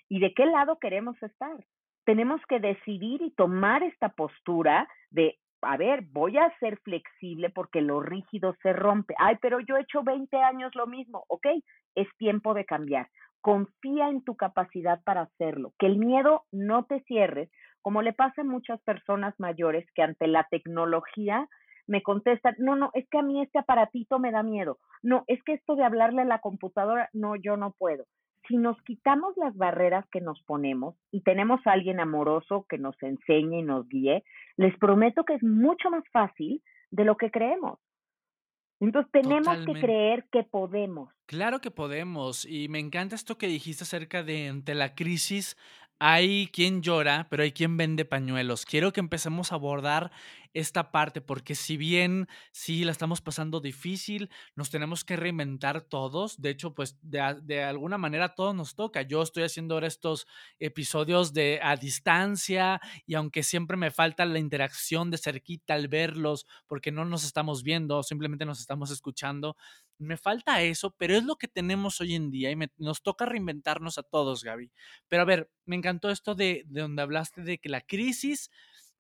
¿Y 0.09 0.21
de 0.21 0.33
qué 0.35 0.47
lado 0.47 0.79
queremos 0.79 1.21
estar? 1.23 1.57
Tenemos 2.05 2.41
que 2.49 2.61
decidir 2.61 3.23
y 3.23 3.31
tomar 3.33 3.83
esta 3.83 4.11
postura 4.11 4.89
de 5.11 5.39
a 5.67 5.77
ver, 5.77 6.05
voy 6.11 6.37
a 6.37 6.53
ser 6.59 6.79
flexible 6.81 7.51
porque 7.51 7.81
lo 7.81 8.01
rígido 8.01 8.55
se 8.63 8.73
rompe. 8.73 9.15
Ay, 9.19 9.37
pero 9.41 9.61
yo 9.61 9.77
he 9.77 9.83
hecho 9.83 10.03
20 10.03 10.37
años 10.37 10.75
lo 10.75 10.87
mismo. 10.87 11.25
Ok, 11.29 11.47
es 11.95 12.09
tiempo 12.19 12.55
de 12.55 12.65
cambiar. 12.65 13.09
Confía 13.41 14.09
en 14.09 14.23
tu 14.23 14.37
capacidad 14.37 15.03
para 15.05 15.23
hacerlo. 15.23 15.73
Que 15.79 15.87
el 15.87 15.97
miedo 15.97 16.45
no 16.53 16.85
te 16.85 17.01
cierre, 17.05 17.51
como 17.83 18.03
le 18.03 18.13
pasa 18.13 18.43
a 18.43 18.45
muchas 18.45 18.81
personas 18.83 19.35
mayores 19.39 19.87
que 19.95 20.03
ante 20.03 20.27
la 20.27 20.45
tecnología 20.51 21.49
me 21.87 22.03
contestan, 22.03 22.55
no, 22.59 22.77
no, 22.77 22.91
es 22.95 23.09
que 23.11 23.19
a 23.19 23.23
mí 23.23 23.43
este 23.43 23.59
aparatito 23.59 24.19
me 24.19 24.33
da 24.33 24.43
miedo. 24.43 24.79
No, 25.03 25.25
es 25.27 25.43
que 25.45 25.55
esto 25.55 25.77
de 25.77 25.85
hablarle 25.85 26.23
a 26.23 26.27
la 26.27 26.41
computadora, 26.41 27.09
no, 27.13 27.37
yo 27.37 27.57
no 27.57 27.75
puedo 27.79 28.05
si 28.49 28.57
nos 28.57 28.81
quitamos 28.83 29.37
las 29.37 29.57
barreras 29.57 30.05
que 30.11 30.21
nos 30.21 30.43
ponemos 30.43 30.97
y 31.11 31.23
tenemos 31.23 31.61
a 31.67 31.73
alguien 31.73 32.01
amoroso 32.01 32.67
que 32.69 32.79
nos 32.79 32.95
enseñe 33.03 33.61
y 33.61 33.63
nos 33.63 33.89
guíe, 33.89 34.23
les 34.57 34.77
prometo 34.79 35.25
que 35.25 35.35
es 35.35 35.43
mucho 35.43 35.91
más 35.91 36.05
fácil 36.13 36.63
de 36.91 37.05
lo 37.05 37.17
que 37.17 37.31
creemos. 37.31 37.79
Entonces 38.81 39.11
tenemos 39.13 39.65
que 39.65 39.81
creer 39.81 40.27
que 40.31 40.43
podemos. 40.43 41.09
Claro 41.27 41.61
que 41.61 41.71
podemos. 41.71 42.45
Y 42.45 42.69
me 42.69 42.81
encanta 42.81 43.15
esto 43.15 43.39
que 43.39 43.47
dijiste 43.47 43.85
acerca 43.85 44.23
de 44.23 44.49
ante 44.49 44.75
la 44.75 44.95
crisis 44.95 45.57
hay 46.01 46.49
quien 46.49 46.83
llora, 46.83 47.29
pero 47.31 47.45
hay 47.45 47.53
quien 47.53 47.77
vende 47.77 48.05
pañuelos. 48.05 48.67
Quiero 48.67 48.93
que 48.93 49.01
empecemos 49.01 49.53
a 49.53 49.55
abordar 49.55 50.11
esta 50.55 50.93
parte, 50.93 51.21
porque 51.21 51.57
si 51.57 51.77
bien 51.77 52.29
sí 52.53 52.85
la 52.85 52.93
estamos 52.93 53.21
pasando 53.21 53.61
difícil, 53.61 54.31
nos 54.55 54.71
tenemos 54.71 55.05
que 55.05 55.17
reinventar 55.17 55.83
todos. 55.83 56.41
De 56.41 56.51
hecho, 56.51 56.75
pues 56.75 56.97
de, 57.03 57.63
alguna 57.63 57.99
manera 57.99 58.35
todo 58.35 58.55
nos 58.55 58.77
toca. 58.77 59.03
Yo 59.03 59.23
estoy 59.23 59.43
haciendo 59.43 59.75
ahora 59.75 59.89
estos 59.89 60.27
episodios 60.61 61.33
de 61.33 61.59
a 61.61 61.77
distancia 61.77 62.81
y 63.05 63.15
aunque 63.15 63.43
siempre 63.43 63.77
me 63.77 63.91
falta 63.91 64.25
la 64.25 64.39
interacción 64.39 65.11
de 65.11 65.19
cerquita 65.19 65.75
al 65.75 65.89
verlos, 65.89 66.47
porque 66.69 66.93
no 66.93 67.05
nos 67.05 67.25
estamos 67.25 67.65
viendo, 67.65 68.03
simplemente 68.05 68.45
nos 68.45 68.61
estamos 68.61 68.93
escuchando, 68.93 69.57
me 69.99 70.17
falta 70.17 70.63
eso, 70.63 70.95
pero 70.97 71.17
es 71.17 71.25
lo 71.25 71.37
que 71.37 71.49
tenemos 71.49 72.01
hoy 72.01 72.15
en 72.15 72.31
día 72.31 72.51
y 72.53 72.57
nos 72.79 73.03
toca 73.03 73.27
reinventarnos 73.27 73.99
a 73.99 74.05
todos, 74.05 74.45
Gaby. 74.45 74.71
Pero 75.09 75.23
a 75.23 75.27
ver, 75.27 75.51
me 75.67 75.75
encantó 75.77 76.11
esto 76.11 76.37
de, 76.37 76.63
de 76.67 76.83
donde 76.83 77.03
hablaste 77.03 77.43
de 77.43 77.59
que 77.59 77.69
la 77.69 77.81
crisis 77.81 78.51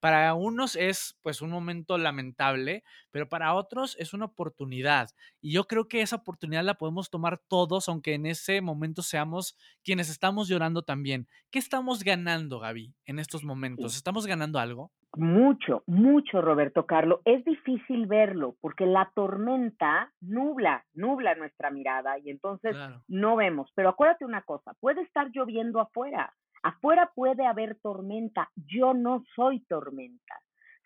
para 0.04 0.34
unos 0.34 0.76
es 0.76 1.18
pues 1.22 1.40
un 1.40 1.48
momento 1.48 1.96
lamentable, 1.96 2.84
pero 3.10 3.26
para 3.26 3.54
otros 3.54 3.96
es 3.98 4.12
una 4.12 4.26
oportunidad. 4.26 5.08
Y 5.40 5.54
yo 5.54 5.64
creo 5.64 5.88
que 5.88 6.02
esa 6.02 6.16
oportunidad 6.16 6.62
la 6.62 6.74
podemos 6.74 7.08
tomar 7.08 7.40
todos, 7.48 7.88
aunque 7.88 8.12
en 8.12 8.26
ese 8.26 8.60
momento 8.60 9.00
seamos 9.00 9.56
quienes 9.82 10.10
estamos 10.10 10.46
llorando 10.46 10.82
también. 10.82 11.26
¿Qué 11.50 11.58
estamos 11.58 12.04
ganando, 12.04 12.60
Gaby, 12.60 12.92
en 13.06 13.18
estos 13.18 13.44
momentos? 13.44 13.96
¿Estamos 13.96 14.26
ganando 14.26 14.58
algo? 14.58 14.92
Mucho, 15.16 15.84
mucho, 15.86 16.42
Roberto 16.42 16.84
Carlos. 16.84 17.20
Es 17.24 17.42
difícil 17.46 18.06
verlo 18.06 18.56
porque 18.60 18.84
la 18.84 19.10
tormenta 19.14 20.12
nubla, 20.20 20.84
nubla 20.92 21.34
nuestra 21.34 21.70
mirada 21.70 22.18
y 22.18 22.28
entonces 22.28 22.76
no 23.08 23.36
vemos. 23.36 23.70
Pero 23.74 23.88
acuérdate 23.88 24.26
una 24.26 24.42
cosa, 24.42 24.74
puede 24.80 25.00
estar 25.00 25.30
lloviendo 25.32 25.80
afuera, 25.80 26.34
Afuera 26.64 27.12
puede 27.14 27.44
haber 27.44 27.76
tormenta, 27.82 28.50
yo 28.56 28.94
no 28.94 29.22
soy 29.36 29.60
tormenta. 29.66 30.40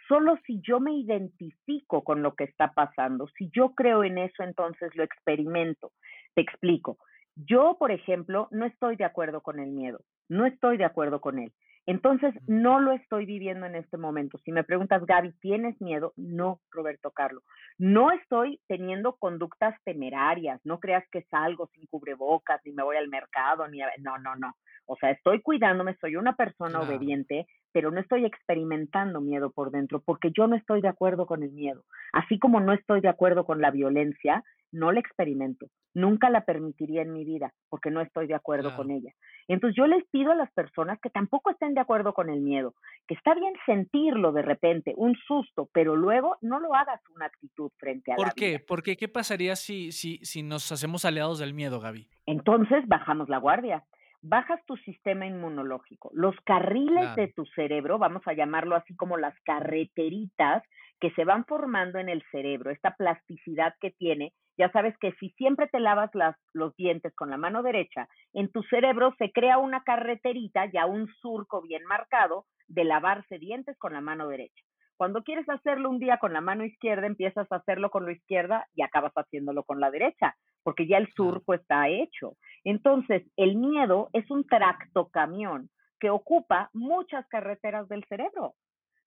Solo 0.08 0.36
si 0.44 0.60
yo 0.60 0.80
me 0.80 0.92
identifico 0.92 2.02
con 2.02 2.20
lo 2.20 2.34
que 2.34 2.44
está 2.44 2.72
pasando, 2.72 3.28
si 3.38 3.48
yo 3.54 3.76
creo 3.76 4.02
en 4.02 4.18
eso, 4.18 4.42
entonces 4.42 4.90
lo 4.96 5.04
experimento. 5.04 5.92
Te 6.34 6.40
explico. 6.40 6.98
Yo, 7.36 7.76
por 7.78 7.92
ejemplo, 7.92 8.48
no 8.50 8.66
estoy 8.66 8.96
de 8.96 9.04
acuerdo 9.04 9.40
con 9.40 9.60
el 9.60 9.70
miedo, 9.70 10.00
no 10.28 10.46
estoy 10.46 10.78
de 10.78 10.84
acuerdo 10.84 11.20
con 11.20 11.38
él. 11.38 11.52
Entonces, 11.88 12.34
no 12.46 12.80
lo 12.80 12.92
estoy 12.92 13.24
viviendo 13.24 13.64
en 13.64 13.74
este 13.74 13.96
momento. 13.96 14.36
Si 14.44 14.52
me 14.52 14.62
preguntas, 14.62 15.06
Gaby, 15.06 15.32
¿tienes 15.40 15.80
miedo? 15.80 16.12
No, 16.16 16.60
Roberto 16.70 17.12
Carlos. 17.12 17.42
No 17.78 18.10
estoy 18.10 18.60
teniendo 18.68 19.16
conductas 19.16 19.74
temerarias. 19.84 20.60
No 20.64 20.80
creas 20.80 21.02
que 21.10 21.22
salgo 21.30 21.66
sin 21.68 21.86
cubrebocas, 21.86 22.60
ni 22.66 22.72
me 22.72 22.82
voy 22.82 22.98
al 22.98 23.08
mercado, 23.08 23.66
ni 23.68 23.80
a... 23.80 23.90
No, 24.00 24.18
no, 24.18 24.36
no. 24.36 24.54
O 24.84 24.96
sea, 24.96 25.12
estoy 25.12 25.40
cuidándome, 25.40 25.96
soy 25.98 26.16
una 26.16 26.36
persona 26.36 26.78
obediente, 26.82 27.46
pero 27.72 27.90
no 27.90 28.00
estoy 28.00 28.24
experimentando 28.24 29.20
miedo 29.20 29.50
por 29.50 29.70
dentro 29.70 30.00
porque 30.00 30.30
yo 30.36 30.46
no 30.46 30.56
estoy 30.56 30.80
de 30.80 30.88
acuerdo 30.88 31.26
con 31.26 31.42
el 31.42 31.50
miedo. 31.52 31.84
Así 32.12 32.38
como 32.38 32.60
no 32.60 32.72
estoy 32.72 33.00
de 33.00 33.08
acuerdo 33.08 33.44
con 33.44 33.60
la 33.60 33.70
violencia, 33.70 34.44
no 34.72 34.92
la 34.92 35.00
experimento. 35.00 35.66
Nunca 35.94 36.30
la 36.30 36.44
permitiría 36.44 37.02
en 37.02 37.12
mi 37.12 37.24
vida 37.24 37.52
porque 37.70 37.90
no 37.90 38.00
estoy 38.00 38.26
de 38.26 38.34
acuerdo 38.34 38.76
con 38.76 38.90
ella. 38.90 39.12
Entonces 39.48 39.76
yo 39.76 39.86
les 39.86 40.06
pido 40.10 40.30
a 40.30 40.36
las 40.36 40.52
personas 40.52 41.00
que 41.00 41.10
tampoco 41.10 41.50
estén 41.50 41.74
de 41.74 41.80
acuerdo 41.80 42.12
con 42.12 42.28
el 42.28 42.40
miedo, 42.40 42.74
que 43.06 43.14
está 43.14 43.34
bien 43.34 43.54
sentirlo 43.64 44.32
de 44.32 44.42
repente, 44.42 44.92
un 44.96 45.16
susto, 45.26 45.68
pero 45.72 45.96
luego 45.96 46.36
no 46.42 46.60
lo 46.60 46.74
hagas 46.74 47.00
una 47.14 47.26
actitud 47.26 47.70
frente 47.78 48.12
a 48.12 48.16
¿Por 48.16 48.34
qué? 48.34 48.60
¿Por 48.60 48.82
qué? 48.82 48.96
¿Qué 48.96 49.08
pasaría 49.08 49.56
si, 49.56 49.90
si, 49.90 50.18
si 50.18 50.42
nos 50.42 50.70
hacemos 50.70 51.04
aliados 51.04 51.38
del 51.38 51.54
miedo, 51.54 51.80
Gaby? 51.80 52.06
Entonces 52.26 52.86
bajamos 52.86 53.28
la 53.28 53.38
guardia 53.38 53.84
bajas 54.22 54.60
tu 54.66 54.76
sistema 54.78 55.26
inmunológico. 55.26 56.10
Los 56.12 56.34
carriles 56.44 57.14
de 57.16 57.28
tu 57.28 57.44
cerebro, 57.46 57.98
vamos 57.98 58.22
a 58.26 58.32
llamarlo 58.32 58.76
así 58.76 58.94
como 58.96 59.16
las 59.16 59.34
carreteritas 59.44 60.62
que 61.00 61.10
se 61.12 61.24
van 61.24 61.44
formando 61.44 61.98
en 61.98 62.08
el 62.08 62.22
cerebro, 62.30 62.70
esta 62.70 62.94
plasticidad 62.96 63.74
que 63.80 63.92
tiene, 63.92 64.32
ya 64.56 64.70
sabes 64.72 64.96
que 64.98 65.12
si 65.12 65.30
siempre 65.30 65.68
te 65.68 65.78
lavas 65.78 66.10
las, 66.14 66.36
los 66.52 66.74
dientes 66.76 67.14
con 67.14 67.30
la 67.30 67.36
mano 67.36 67.62
derecha, 67.62 68.08
en 68.32 68.50
tu 68.50 68.62
cerebro 68.64 69.14
se 69.18 69.30
crea 69.30 69.58
una 69.58 69.82
carreterita, 69.84 70.66
ya 70.66 70.86
un 70.86 71.06
surco 71.20 71.62
bien 71.62 71.84
marcado 71.84 72.46
de 72.66 72.84
lavarse 72.84 73.38
dientes 73.38 73.78
con 73.78 73.92
la 73.92 74.00
mano 74.00 74.26
derecha. 74.26 74.62
Cuando 74.98 75.22
quieres 75.22 75.48
hacerlo 75.48 75.90
un 75.90 76.00
día 76.00 76.18
con 76.18 76.32
la 76.32 76.40
mano 76.40 76.64
izquierda, 76.64 77.06
empiezas 77.06 77.46
a 77.52 77.56
hacerlo 77.56 77.88
con 77.88 78.04
la 78.04 78.10
izquierda 78.10 78.66
y 78.74 78.82
acabas 78.82 79.12
haciéndolo 79.14 79.62
con 79.62 79.78
la 79.78 79.92
derecha, 79.92 80.34
porque 80.64 80.88
ya 80.88 80.98
el 80.98 81.08
surco 81.14 81.54
está 81.54 81.88
hecho. 81.88 82.32
Entonces, 82.64 83.22
el 83.36 83.54
miedo 83.54 84.10
es 84.12 84.28
un 84.28 84.44
tractocamión 84.44 85.70
que 86.00 86.10
ocupa 86.10 86.68
muchas 86.72 87.24
carreteras 87.28 87.88
del 87.88 88.04
cerebro. 88.08 88.54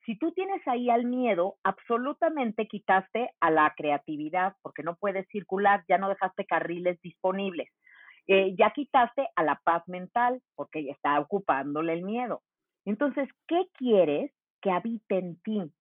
Si 0.05 0.17
tú 0.17 0.31
tienes 0.31 0.65
ahí 0.65 0.89
al 0.89 1.03
miedo, 1.03 1.55
absolutamente 1.61 2.67
quitaste 2.67 3.29
a 3.41 3.51
la 3.51 3.73
creatividad, 3.75 4.55
porque 4.61 4.83
no 4.83 4.95
puedes 4.95 5.27
circular, 5.27 5.83
ya 5.89 5.97
no 5.97 6.07
dejaste 6.07 6.45
carriles 6.45 7.01
disponibles. 7.01 7.67
Eh, 8.27 8.55
ya 8.57 8.69
quitaste 8.71 9.27
a 9.35 9.43
la 9.43 9.59
paz 9.61 9.85
mental, 9.89 10.41
porque 10.55 10.85
ya 10.85 10.93
está 10.93 11.19
ocupándole 11.19 11.91
el 11.91 12.03
miedo. 12.03 12.43
Entonces, 12.85 13.27
¿qué 13.45 13.65
quieres 13.73 14.31
que 14.61 14.71
habite 14.71 15.17
en 15.17 15.35
ti? 15.41 15.73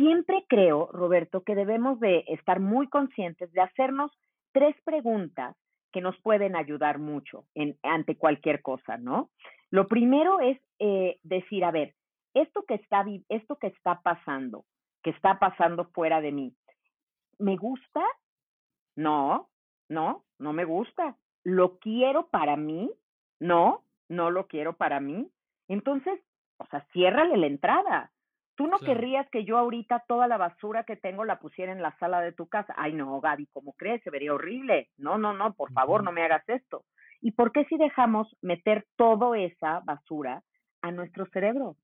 Siempre 0.00 0.46
creo, 0.48 0.88
Roberto, 0.92 1.42
que 1.42 1.54
debemos 1.54 2.00
de 2.00 2.24
estar 2.28 2.58
muy 2.58 2.88
conscientes 2.88 3.52
de 3.52 3.60
hacernos 3.60 4.10
tres 4.50 4.74
preguntas 4.82 5.54
que 5.92 6.00
nos 6.00 6.18
pueden 6.22 6.56
ayudar 6.56 6.98
mucho 6.98 7.44
en, 7.54 7.76
ante 7.82 8.16
cualquier 8.16 8.62
cosa, 8.62 8.96
¿no? 8.96 9.28
Lo 9.68 9.88
primero 9.88 10.40
es 10.40 10.58
eh, 10.78 11.18
decir, 11.22 11.66
a 11.66 11.70
ver, 11.70 11.94
esto 12.32 12.64
que, 12.66 12.76
está, 12.76 13.04
esto 13.28 13.56
que 13.56 13.66
está 13.66 14.00
pasando, 14.00 14.64
que 15.02 15.10
está 15.10 15.38
pasando 15.38 15.84
fuera 15.92 16.22
de 16.22 16.32
mí, 16.32 16.54
¿me 17.38 17.58
gusta? 17.58 18.02
No, 18.96 19.50
no, 19.90 20.24
no 20.38 20.54
me 20.54 20.64
gusta. 20.64 21.14
¿Lo 21.44 21.78
quiero 21.78 22.28
para 22.28 22.56
mí? 22.56 22.90
No, 23.38 23.84
no 24.08 24.30
lo 24.30 24.46
quiero 24.46 24.78
para 24.78 24.98
mí. 24.98 25.30
Entonces, 25.68 26.18
o 26.56 26.64
sea, 26.68 26.86
ciérrale 26.94 27.36
la 27.36 27.48
entrada. 27.48 28.12
Tú 28.60 28.66
no 28.66 28.78
querrías 28.78 29.26
que 29.30 29.46
yo 29.46 29.56
ahorita 29.56 30.04
toda 30.06 30.28
la 30.28 30.36
basura 30.36 30.84
que 30.84 30.94
tengo 30.94 31.24
la 31.24 31.38
pusiera 31.38 31.72
en 31.72 31.80
la 31.80 31.96
sala 31.96 32.20
de 32.20 32.32
tu 32.32 32.46
casa. 32.46 32.74
Ay, 32.76 32.92
no, 32.92 33.18
Gaby, 33.18 33.46
¿cómo 33.54 33.72
crees? 33.72 34.02
Se 34.02 34.10
vería 34.10 34.34
horrible. 34.34 34.90
No, 34.98 35.16
no, 35.16 35.32
no, 35.32 35.54
por 35.54 35.72
favor, 35.72 36.04
no 36.04 36.12
me 36.12 36.22
hagas 36.24 36.46
esto. 36.46 36.84
¿Y 37.22 37.30
por 37.32 37.52
qué 37.52 37.64
si 37.70 37.78
dejamos 37.78 38.28
meter 38.42 38.84
toda 38.96 39.38
esa 39.38 39.80
basura 39.80 40.42
a 40.82 40.90
nuestro 40.90 41.24
cerebro? 41.32 41.76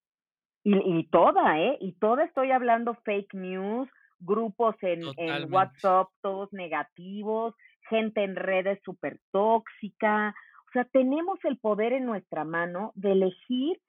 Y, 0.64 0.76
y 0.98 1.04
toda, 1.04 1.58
¿eh? 1.58 1.78
Y 1.80 1.92
toda 1.92 2.24
estoy 2.24 2.50
hablando 2.50 2.92
fake 3.06 3.32
news, 3.32 3.88
grupos 4.20 4.76
en, 4.82 5.00
en 5.16 5.50
WhatsApp, 5.50 6.08
todos 6.20 6.52
negativos, 6.52 7.54
gente 7.88 8.22
en 8.22 8.36
redes 8.36 8.78
súper 8.84 9.18
tóxica. 9.32 10.34
O 10.68 10.72
sea, 10.74 10.84
tenemos 10.84 11.42
el 11.44 11.56
poder 11.56 11.94
en 11.94 12.04
nuestra 12.04 12.44
mano 12.44 12.92
de 12.96 13.12
elegir 13.12 13.80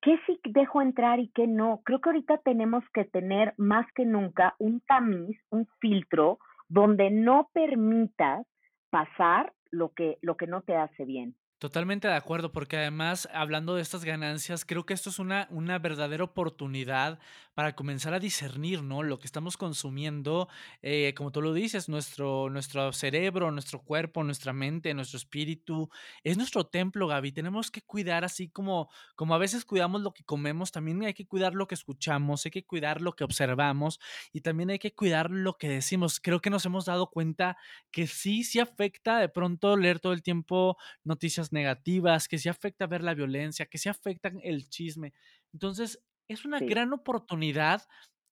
¿Qué 0.00 0.18
sí 0.26 0.40
dejo 0.44 0.80
entrar 0.80 1.18
y 1.18 1.28
qué 1.28 1.46
no? 1.46 1.80
Creo 1.84 2.00
que 2.00 2.10
ahorita 2.10 2.38
tenemos 2.38 2.84
que 2.94 3.04
tener 3.04 3.54
más 3.56 3.86
que 3.94 4.04
nunca 4.04 4.54
un 4.58 4.80
tamiz, 4.80 5.36
un 5.50 5.66
filtro 5.80 6.38
donde 6.68 7.10
no 7.10 7.50
permitas 7.52 8.46
pasar 8.90 9.52
lo 9.70 9.92
que, 9.94 10.18
lo 10.22 10.36
que 10.36 10.46
no 10.46 10.62
te 10.62 10.76
hace 10.76 11.04
bien. 11.04 11.34
Totalmente 11.58 12.06
de 12.06 12.14
acuerdo, 12.14 12.52
porque 12.52 12.76
además, 12.76 13.28
hablando 13.32 13.74
de 13.74 13.82
estas 13.82 14.04
ganancias, 14.04 14.64
creo 14.64 14.86
que 14.86 14.94
esto 14.94 15.10
es 15.10 15.18
una, 15.18 15.48
una 15.50 15.80
verdadera 15.80 16.22
oportunidad 16.22 17.18
para 17.54 17.74
comenzar 17.74 18.14
a 18.14 18.20
discernir, 18.20 18.84
¿no? 18.84 19.02
Lo 19.02 19.18
que 19.18 19.26
estamos 19.26 19.56
consumiendo, 19.56 20.48
eh, 20.82 21.14
como 21.16 21.32
tú 21.32 21.42
lo 21.42 21.52
dices, 21.52 21.88
nuestro, 21.88 22.48
nuestro 22.48 22.92
cerebro, 22.92 23.50
nuestro 23.50 23.82
cuerpo, 23.82 24.22
nuestra 24.22 24.52
mente, 24.52 24.94
nuestro 24.94 25.16
espíritu, 25.16 25.90
es 26.22 26.36
nuestro 26.36 26.64
templo, 26.68 27.08
Gaby. 27.08 27.32
Tenemos 27.32 27.72
que 27.72 27.82
cuidar 27.82 28.24
así 28.24 28.48
como, 28.48 28.88
como 29.16 29.34
a 29.34 29.38
veces 29.38 29.64
cuidamos 29.64 30.02
lo 30.02 30.12
que 30.14 30.22
comemos, 30.22 30.70
también 30.70 31.02
hay 31.02 31.14
que 31.14 31.26
cuidar 31.26 31.54
lo 31.54 31.66
que 31.66 31.74
escuchamos, 31.74 32.44
hay 32.46 32.52
que 32.52 32.64
cuidar 32.64 33.00
lo 33.02 33.16
que 33.16 33.24
observamos 33.24 33.98
y 34.32 34.42
también 34.42 34.70
hay 34.70 34.78
que 34.78 34.94
cuidar 34.94 35.28
lo 35.32 35.58
que 35.58 35.68
decimos. 35.68 36.20
Creo 36.20 36.40
que 36.40 36.50
nos 36.50 36.64
hemos 36.66 36.84
dado 36.84 37.10
cuenta 37.10 37.56
que 37.90 38.06
sí, 38.06 38.44
sí 38.44 38.60
afecta 38.60 39.18
de 39.18 39.28
pronto 39.28 39.76
leer 39.76 39.98
todo 39.98 40.12
el 40.12 40.22
tiempo 40.22 40.76
noticias 41.02 41.47
negativas, 41.52 42.28
que 42.28 42.38
se 42.38 42.50
afecta 42.50 42.86
ver 42.86 43.02
la 43.02 43.14
violencia, 43.14 43.66
que 43.66 43.78
se 43.78 43.88
afecta 43.88 44.32
el 44.42 44.68
chisme. 44.68 45.12
Entonces, 45.52 46.02
es 46.28 46.44
una 46.44 46.60
gran 46.60 46.92
oportunidad 46.92 47.82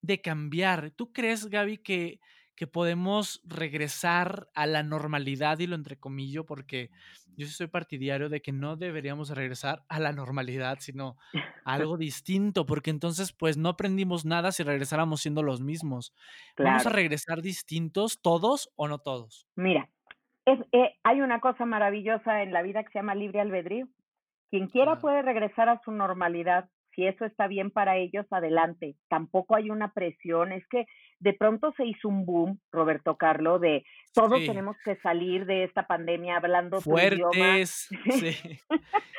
de 0.01 0.21
cambiar. 0.21 0.91
¿Tú 0.91 1.11
crees, 1.11 1.47
Gaby, 1.47 1.79
que, 1.79 2.19
que 2.55 2.67
podemos 2.67 3.41
regresar 3.43 4.49
a 4.53 4.67
la 4.67 4.83
normalidad 4.83 5.59
y 5.59 5.67
lo 5.67 5.75
entrecomillo? 5.75 6.45
Porque 6.45 6.91
yo 7.35 7.47
soy 7.47 7.67
partidario 7.67 8.29
de 8.29 8.41
que 8.41 8.51
no 8.51 8.75
deberíamos 8.77 9.29
regresar 9.29 9.85
a 9.89 9.99
la 9.99 10.11
normalidad, 10.11 10.77
sino 10.79 11.17
a 11.63 11.73
algo 11.73 11.97
distinto, 11.97 12.65
porque 12.65 12.89
entonces 12.89 13.33
pues 13.33 13.57
no 13.57 13.69
aprendimos 13.69 14.25
nada 14.25 14.51
si 14.51 14.63
regresáramos 14.63 15.21
siendo 15.21 15.43
los 15.43 15.61
mismos. 15.61 16.13
¿Vamos 16.57 16.85
a 16.85 16.89
regresar 16.89 17.41
distintos 17.41 18.21
todos 18.21 18.71
o 18.75 18.87
no 18.87 18.99
todos? 18.99 19.47
Mira, 19.55 19.89
es, 20.47 20.59
eh, 20.71 20.95
hay 21.03 21.21
una 21.21 21.41
cosa 21.41 21.65
maravillosa 21.65 22.41
en 22.41 22.53
la 22.53 22.61
vida 22.61 22.81
que 22.83 22.91
se 22.91 22.99
llama 22.99 23.15
libre 23.15 23.41
albedrío. 23.41 23.87
Quien 24.49 24.67
quiera 24.67 24.99
puede 24.99 25.21
regresar 25.21 25.67
a 25.67 25.81
su 25.83 25.91
normalidad. 25.91 26.69
Si 26.95 27.05
eso 27.05 27.25
está 27.25 27.47
bien 27.47 27.69
para 27.69 27.97
ellos, 27.97 28.25
adelante. 28.31 28.95
Tampoco 29.09 29.57
hay 29.57 29.69
una 29.69 29.91
presión. 29.91 30.53
Es 30.53 30.65
que 30.69 30.85
de 31.19 31.33
pronto 31.33 31.73
se 31.75 31.85
hizo 31.85 32.07
un 32.07 32.25
boom, 32.25 32.61
Roberto 32.71 33.17
Carlo, 33.17 33.59
de 33.59 33.83
todos 34.13 34.39
tenemos 34.45 34.77
que 34.85 34.95
salir 34.97 35.45
de 35.45 35.65
esta 35.65 35.85
pandemia 35.85 36.37
hablando 36.37 36.79
fuertes, 36.79 37.89
sí. 38.09 38.59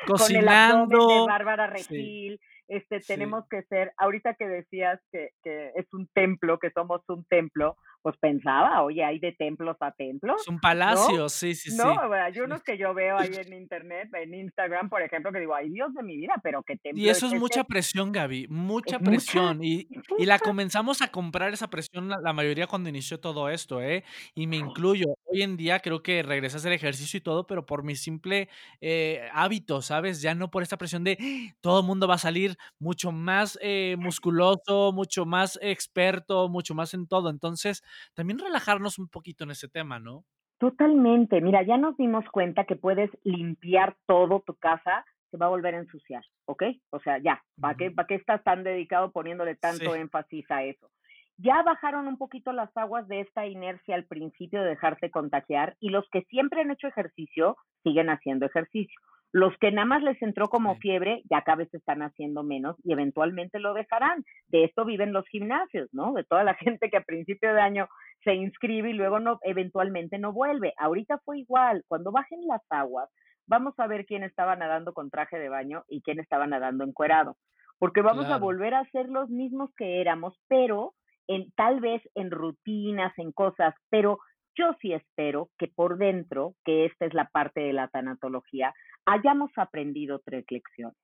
cocinando. 0.06 0.98
Con 0.98 1.10
el 1.10 1.18
de 1.18 1.26
Bárbara 1.26 1.66
Regil. 1.66 2.40
Este, 2.68 3.00
tenemos 3.00 3.44
que 3.48 3.62
ser, 3.62 3.92
ahorita 3.96 4.34
que 4.34 4.46
decías 4.46 5.00
que, 5.10 5.30
que 5.42 5.72
es 5.74 5.86
un 5.94 6.06
templo, 6.14 6.58
que 6.58 6.70
somos 6.70 7.00
un 7.08 7.24
templo, 7.24 7.76
pues 8.02 8.16
pensaba, 8.18 8.82
oye, 8.82 9.04
hay 9.04 9.18
de 9.18 9.32
templos 9.32 9.76
a 9.80 9.90
templos. 9.92 10.40
Es 10.42 10.48
un 10.48 10.60
palacio, 10.60 11.28
sí, 11.28 11.54
sí, 11.54 11.70
sí. 11.70 11.76
No, 11.76 11.98
hay 12.12 12.38
unos 12.40 12.62
que 12.62 12.78
yo 12.78 12.94
veo 12.94 13.18
ahí 13.18 13.30
en 13.34 13.52
internet, 13.54 14.08
en 14.14 14.34
Instagram, 14.34 14.88
por 14.88 15.02
ejemplo, 15.02 15.32
que 15.32 15.40
digo, 15.40 15.54
ay 15.54 15.70
Dios 15.70 15.92
de 15.94 16.02
mi 16.02 16.16
vida, 16.16 16.34
pero 16.42 16.62
qué 16.62 16.76
templo. 16.76 17.02
Y 17.02 17.08
eso 17.08 17.26
es, 17.26 17.34
mucha 17.34 17.64
presión, 17.64 18.12
Gaby, 18.12 18.48
mucha 18.48 18.98
presión. 18.98 19.62
y, 19.62 19.88
y, 20.18 20.26
la 20.26 20.38
comenzamos 20.38 21.02
a 21.02 21.08
comprar 21.08 21.52
esa 21.52 21.68
presión 21.68 22.08
la, 22.08 22.32
mayoría 22.32 22.66
cuando 22.66 22.88
inició 22.88 23.18
todo 23.18 23.48
esto, 23.48 23.80
¿eh? 23.82 24.04
Y 24.34 24.46
me 24.46 24.56
incluyo. 24.56 25.06
Hoy 25.24 25.42
en 25.42 25.56
día 25.56 25.80
creo 25.80 26.02
que 26.02 26.22
regresé 26.22 26.56
a 26.56 26.58
hacer 26.58 26.72
ejercicio 26.72 27.18
y 27.18 27.20
todo, 27.20 27.46
pero 27.46 27.66
por 27.66 27.82
mi 27.82 27.96
simple 27.96 28.48
eh, 28.80 29.28
hábito, 29.32 29.82
¿sabes? 29.82 30.22
Ya 30.22 30.34
no 30.34 30.50
por 30.50 30.62
esta 30.62 30.76
presión 30.76 31.04
de 31.04 31.18
todo 31.60 31.80
el 31.80 31.86
mundo 31.86 32.06
va 32.06 32.14
a 32.14 32.18
salir 32.18 32.57
mucho 32.78 33.12
más 33.12 33.58
eh, 33.62 33.96
musculoso, 33.98 34.92
mucho 34.92 35.26
más 35.26 35.58
experto, 35.62 36.48
mucho 36.48 36.74
más 36.74 36.94
en 36.94 37.06
todo. 37.06 37.30
Entonces, 37.30 37.82
también 38.14 38.38
relajarnos 38.38 38.98
un 38.98 39.08
poquito 39.08 39.44
en 39.44 39.50
ese 39.50 39.68
tema, 39.68 39.98
¿no? 39.98 40.24
Totalmente. 40.58 41.40
Mira, 41.40 41.62
ya 41.62 41.76
nos 41.76 41.96
dimos 41.96 42.24
cuenta 42.32 42.64
que 42.64 42.74
puedes 42.74 43.10
limpiar 43.22 43.96
todo 44.06 44.42
tu 44.44 44.54
casa, 44.54 45.04
se 45.30 45.36
va 45.36 45.46
a 45.46 45.50
volver 45.50 45.74
a 45.74 45.78
ensuciar, 45.78 46.24
¿ok? 46.46 46.64
O 46.90 46.98
sea, 47.00 47.18
ya, 47.18 47.42
¿para 47.60 47.76
qué, 47.76 47.90
¿para 47.90 48.08
qué 48.08 48.16
estás 48.16 48.42
tan 48.42 48.64
dedicado 48.64 49.12
poniéndole 49.12 49.54
tanto 49.54 49.94
énfasis 49.94 50.50
a 50.50 50.64
eso? 50.64 50.90
Ya 51.36 51.62
bajaron 51.62 52.08
un 52.08 52.18
poquito 52.18 52.52
las 52.52 52.76
aguas 52.76 53.06
de 53.06 53.20
esta 53.20 53.46
inercia 53.46 53.94
al 53.94 54.06
principio 54.06 54.60
de 54.60 54.70
dejarte 54.70 55.12
contagiar 55.12 55.76
y 55.78 55.90
los 55.90 56.04
que 56.10 56.22
siempre 56.22 56.62
han 56.62 56.72
hecho 56.72 56.88
ejercicio 56.88 57.56
siguen 57.84 58.10
haciendo 58.10 58.46
ejercicio. 58.46 58.98
Los 59.32 59.54
que 59.58 59.70
nada 59.70 59.84
más 59.84 60.02
les 60.02 60.20
entró 60.22 60.48
como 60.48 60.76
fiebre, 60.76 61.22
ya 61.30 61.42
cada 61.42 61.56
vez 61.56 61.74
están 61.74 62.02
haciendo 62.02 62.42
menos 62.42 62.76
y 62.82 62.92
eventualmente 62.92 63.58
lo 63.58 63.74
dejarán. 63.74 64.24
De 64.48 64.64
esto 64.64 64.86
viven 64.86 65.12
los 65.12 65.26
gimnasios, 65.28 65.88
¿no? 65.92 66.14
De 66.14 66.24
toda 66.24 66.44
la 66.44 66.54
gente 66.54 66.88
que 66.88 66.96
a 66.96 67.02
principio 67.04 67.52
de 67.52 67.60
año 67.60 67.88
se 68.24 68.34
inscribe 68.34 68.90
y 68.90 68.94
luego 68.94 69.20
no, 69.20 69.38
eventualmente 69.42 70.18
no 70.18 70.32
vuelve. 70.32 70.72
Ahorita 70.78 71.18
fue 71.24 71.40
igual. 71.40 71.84
Cuando 71.88 72.10
bajen 72.10 72.40
las 72.46 72.62
aguas, 72.70 73.10
vamos 73.46 73.74
a 73.78 73.86
ver 73.86 74.06
quién 74.06 74.22
estaba 74.22 74.56
nadando 74.56 74.94
con 74.94 75.10
traje 75.10 75.38
de 75.38 75.50
baño 75.50 75.84
y 75.88 76.00
quién 76.00 76.20
estaba 76.20 76.46
nadando 76.46 76.84
encuerado. 76.84 77.36
Porque 77.78 78.02
vamos 78.02 78.26
a 78.26 78.38
volver 78.38 78.74
a 78.74 78.84
ser 78.90 79.08
los 79.08 79.30
mismos 79.30 79.70
que 79.76 80.00
éramos, 80.00 80.34
pero 80.48 80.94
en, 81.28 81.52
tal 81.52 81.80
vez 81.80 82.02
en 82.14 82.30
rutinas, 82.30 83.12
en 83.18 83.30
cosas, 83.30 83.74
pero 83.88 84.18
yo 84.58 84.74
sí 84.80 84.92
espero 84.92 85.50
que 85.58 85.68
por 85.68 85.98
dentro, 85.98 86.54
que 86.64 86.86
esta 86.86 87.06
es 87.06 87.14
la 87.14 87.28
parte 87.28 87.60
de 87.60 87.72
la 87.72 87.88
tanatología, 87.88 88.74
hayamos 89.06 89.50
aprendido 89.56 90.20
tres 90.24 90.44
lecciones. 90.50 90.98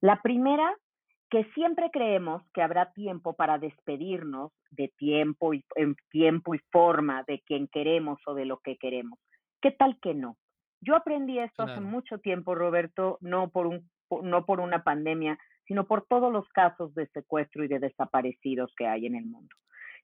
La 0.00 0.20
primera, 0.20 0.76
que 1.30 1.44
siempre 1.54 1.90
creemos 1.90 2.42
que 2.52 2.60
habrá 2.60 2.92
tiempo 2.92 3.34
para 3.34 3.58
despedirnos 3.58 4.52
de 4.70 4.92
tiempo 4.98 5.54
y 5.54 5.64
en 5.76 5.96
tiempo 6.10 6.54
y 6.54 6.60
forma 6.70 7.24
de 7.26 7.40
quien 7.46 7.68
queremos 7.68 8.20
o 8.26 8.34
de 8.34 8.44
lo 8.44 8.58
que 8.58 8.76
queremos. 8.76 9.18
¿Qué 9.62 9.70
tal 9.70 9.98
que 10.02 10.12
no? 10.12 10.36
Yo 10.82 10.96
aprendí 10.96 11.38
esto 11.38 11.62
hace 11.62 11.80
mucho 11.80 12.18
tiempo, 12.18 12.54
Roberto, 12.54 13.16
no 13.20 13.48
por, 13.50 13.66
un, 13.66 13.88
no 14.22 14.44
por 14.44 14.60
una 14.60 14.82
pandemia, 14.82 15.38
sino 15.66 15.86
por 15.86 16.04
todos 16.06 16.32
los 16.32 16.46
casos 16.48 16.92
de 16.94 17.06
secuestro 17.06 17.64
y 17.64 17.68
de 17.68 17.78
desaparecidos 17.78 18.74
que 18.76 18.86
hay 18.86 19.06
en 19.06 19.14
el 19.14 19.24
mundo. 19.24 19.54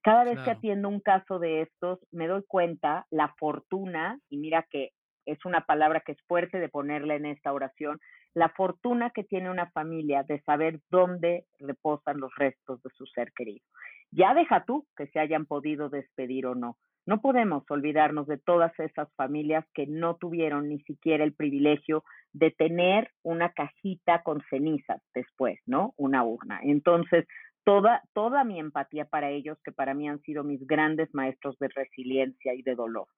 Cada 0.02 0.24
vez 0.24 0.38
que 0.40 0.50
atiendo 0.50 0.88
un 0.88 1.00
caso 1.00 1.38
de 1.38 1.62
estos, 1.62 1.98
me 2.12 2.28
doy 2.28 2.42
cuenta 2.46 3.06
la 3.10 3.34
fortuna, 3.38 4.18
y 4.30 4.38
mira 4.38 4.66
que 4.70 4.90
es 5.26 5.44
una 5.44 5.62
palabra 5.66 6.00
que 6.00 6.12
es 6.12 6.22
fuerte 6.26 6.58
de 6.58 6.68
ponerla 6.68 7.14
en 7.14 7.26
esta 7.26 7.52
oración, 7.52 8.00
la 8.34 8.48
fortuna 8.50 9.10
que 9.10 9.24
tiene 9.24 9.50
una 9.50 9.70
familia 9.70 10.22
de 10.22 10.40
saber 10.42 10.80
dónde 10.90 11.44
reposan 11.58 12.20
los 12.20 12.34
restos 12.36 12.82
de 12.82 12.90
su 12.90 13.06
ser 13.06 13.32
querido. 13.32 13.64
Ya 14.10 14.32
deja 14.34 14.64
tú 14.64 14.86
que 14.96 15.08
se 15.08 15.18
hayan 15.18 15.44
podido 15.44 15.88
despedir 15.90 16.46
o 16.46 16.54
no. 16.54 16.78
No 17.04 17.20
podemos 17.20 17.64
olvidarnos 17.70 18.26
de 18.26 18.38
todas 18.38 18.78
esas 18.78 19.12
familias 19.16 19.64
que 19.74 19.86
no 19.86 20.16
tuvieron 20.16 20.68
ni 20.68 20.78
siquiera 20.80 21.24
el 21.24 21.34
privilegio 21.34 22.04
de 22.32 22.50
tener 22.50 23.10
una 23.22 23.50
cajita 23.52 24.22
con 24.22 24.42
cenizas 24.50 25.00
después, 25.14 25.58
¿no? 25.66 25.94
Una 25.96 26.22
urna. 26.24 26.60
Entonces, 26.62 27.26
toda, 27.68 28.02
toda 28.14 28.44
mi 28.44 28.58
empatía 28.58 29.04
para 29.04 29.28
ellos, 29.28 29.58
que 29.62 29.72
para 29.72 29.92
mí 29.92 30.08
han 30.08 30.22
sido 30.22 30.42
mis 30.42 30.66
grandes 30.66 31.12
maestros 31.12 31.58
de 31.58 31.68
resiliencia 31.68 32.54
y 32.54 32.62
de 32.62 32.74
dolor. 32.74 33.08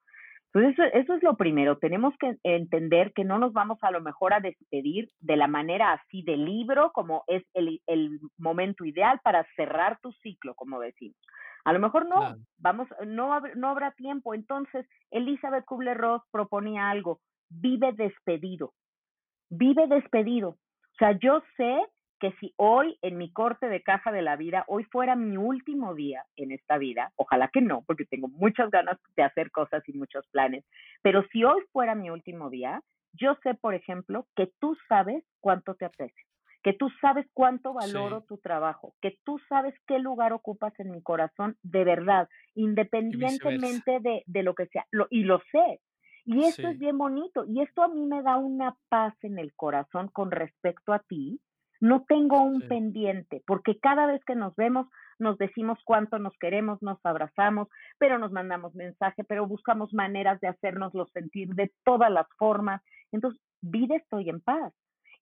Entonces, 0.53 0.73
eso, 0.73 0.83
eso, 0.93 1.15
es 1.15 1.23
lo 1.23 1.37
primero. 1.37 1.79
Tenemos 1.79 2.13
que 2.19 2.37
entender 2.43 3.13
que 3.13 3.23
no 3.23 3.39
nos 3.39 3.53
vamos 3.53 3.79
a 3.83 3.93
lo 3.93 4.01
mejor 4.01 4.35
a 4.35 4.41
despedir 4.41 5.09
de 5.21 5.37
la 5.37 5.47
manera 5.47 5.93
así 5.93 6.23
de 6.23 6.37
libro, 6.37 6.91
como 6.93 7.23
es 7.29 7.45
el, 7.55 7.81
el 7.87 8.19
momento 8.39 8.85
ideal 8.85 9.21
para 9.23 9.47
cerrar 9.55 10.01
tu 10.01 10.11
ciclo, 10.15 10.57
como 10.57 10.81
decimos. 10.81 11.17
A 11.65 11.73
lo 11.73 11.79
mejor 11.79 12.09
no, 12.09 12.35
vamos, 12.59 12.89
no, 13.07 13.41
no 13.55 13.69
habrá 13.69 13.93
tiempo. 13.93 14.35
Entonces, 14.35 14.85
Elizabeth 15.13 15.65
Kubler-Ross 15.65 16.23
proponía 16.33 16.91
algo, 16.91 17.21
vive 17.51 17.93
despedido, 17.93 18.73
vive 19.49 19.87
despedido. 19.87 20.49
O 20.49 20.97
sea, 20.99 21.13
yo 21.13 21.41
sé 21.57 21.87
que 22.21 22.33
si 22.33 22.53
hoy 22.57 22.99
en 23.03 23.17
mi 23.17 23.33
corte 23.33 23.69
de 23.69 23.83
caja 23.83 24.13
de 24.13 24.23
la 24.23 24.37
vida, 24.37 24.65
hoy 24.69 24.85
fuera 24.85 25.17
mi 25.17 25.37
último 25.37 25.95
día 25.95 26.25
en 26.37 26.53
esta 26.53 26.79
vida, 26.79 27.13
ojalá 27.17 27.49
que 27.49 27.63
no, 27.63 27.83
porque 27.87 28.05
tengo 28.05 28.29
muchas 28.29 28.71
ganas 28.71 28.99
de 29.17 29.23
hacer 29.23 29.51
cosas 29.51 29.83
y 29.89 29.95
muchos 29.95 30.27
planes, 30.29 30.65
pero 31.03 31.25
si 31.33 31.43
hoy 31.45 31.63
fuera 31.73 31.95
mi 31.95 32.11
último 32.11 32.51
día, 32.51 32.83
yo 33.15 33.37
sé, 33.43 33.55
por 33.55 33.75
ejemplo, 33.75 34.27
que 34.37 34.53
tú 34.61 34.77
sabes 34.89 35.25
cuánto 35.41 35.75
te 35.75 35.87
aprecio, 35.87 36.27
que 36.63 36.75
tú 36.75 36.91
sabes 37.01 37.27
cuánto 37.33 37.73
valoro 37.73 38.23
tu 38.23 38.37
trabajo, 38.39 38.95
que 39.01 39.19
tú 39.25 39.41
sabes 39.49 39.75
qué 39.87 39.99
lugar 39.99 40.33
ocupas 40.33 40.79
en 40.79 40.91
mi 40.91 41.03
corazón 41.03 41.57
de 41.63 41.85
verdad, 41.85 42.29
independientemente 42.55 43.99
de, 44.01 44.23
de, 44.27 44.43
lo 44.43 44.55
que 44.55 44.67
sea, 44.67 44.87
lo, 44.91 45.07
y 45.11 45.25
lo 45.25 45.41
sé. 45.51 45.81
Y 46.27 46.45
esto 46.45 46.69
es 46.69 46.79
bien 46.79 46.99
bonito, 46.99 47.45
y 47.49 47.63
esto 47.63 47.83
a 47.83 47.89
mí 47.89 48.05
me 48.05 48.23
da 48.23 48.37
una 48.37 48.77
paz 48.91 49.15
en 49.23 49.39
el 49.39 49.55
corazón 49.55 50.09
con 50.13 50.31
respecto 50.31 50.93
a 50.93 50.99
ti, 51.01 51.41
no 51.81 52.05
tengo 52.07 52.43
un 52.43 52.61
pendiente, 52.69 53.43
porque 53.47 53.79
cada 53.79 54.07
vez 54.07 54.23
que 54.25 54.35
nos 54.35 54.55
vemos 54.57 54.87
nos 55.21 55.37
decimos 55.39 55.79
cuánto 55.85 56.19
nos 56.19 56.33
queremos, 56.39 56.83
nos 56.83 56.99
abrazamos, 57.05 57.69
pero 57.99 58.19
nos 58.19 58.33
mandamos 58.33 58.75
mensaje, 58.75 59.23
pero 59.23 59.47
buscamos 59.47 59.93
maneras 59.93 60.41
de 60.41 60.49
hacernoslo 60.49 61.07
sentir 61.13 61.55
de 61.55 61.71
todas 61.85 62.11
las 62.11 62.27
formas. 62.39 62.83
Entonces, 63.13 63.41
vida 63.61 63.97
estoy 63.97 64.31
en 64.31 64.41
paz. 64.41 64.73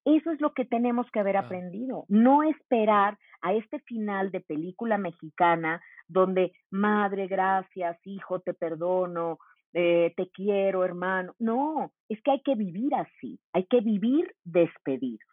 Eso 0.04 0.30
es 0.30 0.40
lo 0.40 0.54
que 0.54 0.64
tenemos 0.64 1.10
que 1.10 1.20
haber 1.20 1.36
aprendido, 1.36 2.04
no 2.08 2.42
esperar 2.42 3.18
a 3.42 3.52
este 3.52 3.80
final 3.80 4.30
de 4.30 4.40
película 4.40 4.96
mexicana 4.96 5.82
donde, 6.06 6.52
madre, 6.70 7.26
gracias, 7.26 7.98
hijo, 8.04 8.40
te 8.40 8.54
perdono, 8.54 9.38
eh, 9.74 10.14
te 10.16 10.30
quiero, 10.30 10.84
hermano. 10.84 11.34
No, 11.38 11.92
es 12.08 12.22
que 12.22 12.30
hay 12.30 12.40
que 12.42 12.54
vivir 12.54 12.94
así, 12.94 13.38
hay 13.52 13.66
que 13.66 13.80
vivir 13.80 14.32
despedidos. 14.44 15.27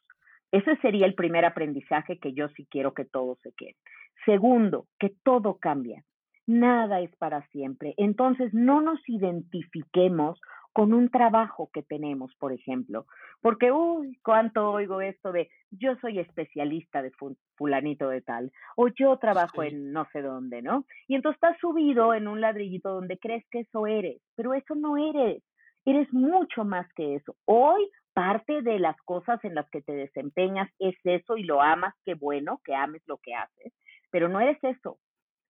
Ese 0.55 0.77
sería 0.77 1.05
el 1.05 1.15
primer 1.15 1.43
aprendizaje 1.43 2.17
que 2.17 2.31
yo 2.31 2.47
sí 2.55 2.65
quiero 2.71 2.93
que 2.93 3.03
todos 3.03 3.37
se 3.41 3.51
queden. 3.51 3.75
Segundo, 4.23 4.87
que 4.97 5.11
todo 5.21 5.57
cambia. 5.57 6.01
Nada 6.47 7.01
es 7.01 7.13
para 7.17 7.45
siempre. 7.47 7.93
Entonces, 7.97 8.53
no 8.53 8.79
nos 8.79 9.01
identifiquemos 9.09 10.39
con 10.71 10.93
un 10.93 11.09
trabajo 11.09 11.69
que 11.73 11.83
tenemos, 11.83 12.33
por 12.39 12.53
ejemplo, 12.53 13.05
porque, 13.41 13.73
uy, 13.73 14.17
cuánto 14.23 14.71
oigo 14.71 15.01
esto 15.01 15.33
de 15.33 15.49
yo 15.71 15.97
soy 15.97 16.19
especialista 16.19 17.01
de 17.01 17.11
fulanito 17.57 18.07
de 18.07 18.21
tal, 18.21 18.49
o 18.77 18.87
yo 18.87 19.17
trabajo 19.17 19.61
en 19.61 19.91
no 19.91 20.07
sé 20.13 20.21
dónde, 20.21 20.61
¿no? 20.61 20.85
Y 21.09 21.15
entonces 21.15 21.35
estás 21.35 21.57
subido 21.59 22.13
en 22.13 22.29
un 22.29 22.39
ladrillito 22.39 22.93
donde 22.93 23.17
crees 23.17 23.43
que 23.51 23.61
eso 23.61 23.87
eres, 23.87 24.21
pero 24.35 24.53
eso 24.53 24.73
no 24.73 24.95
eres, 24.95 25.43
eres 25.83 26.11
mucho 26.13 26.63
más 26.63 26.87
que 26.93 27.15
eso. 27.15 27.35
Hoy 27.43 27.89
parte 28.15 28.61
de 28.61 28.79
las 28.79 28.95
cosas 29.01 29.43
en 29.43 29.55
las 29.55 29.69
que 29.69 29.81
te 29.81 29.91
desempeñas 29.91 30.71
es 30.79 30.95
eso 31.03 31.35
y 31.35 31.43
lo 31.43 31.61
amas, 31.61 31.93
qué 32.05 32.13
bueno 32.13 32.61
que 32.63 32.73
ames 32.73 33.03
lo 33.07 33.17
que 33.17 33.35
haces, 33.35 33.73
pero 34.09 34.29
no 34.29 34.39
eres 34.39 34.57
eso, 34.63 34.97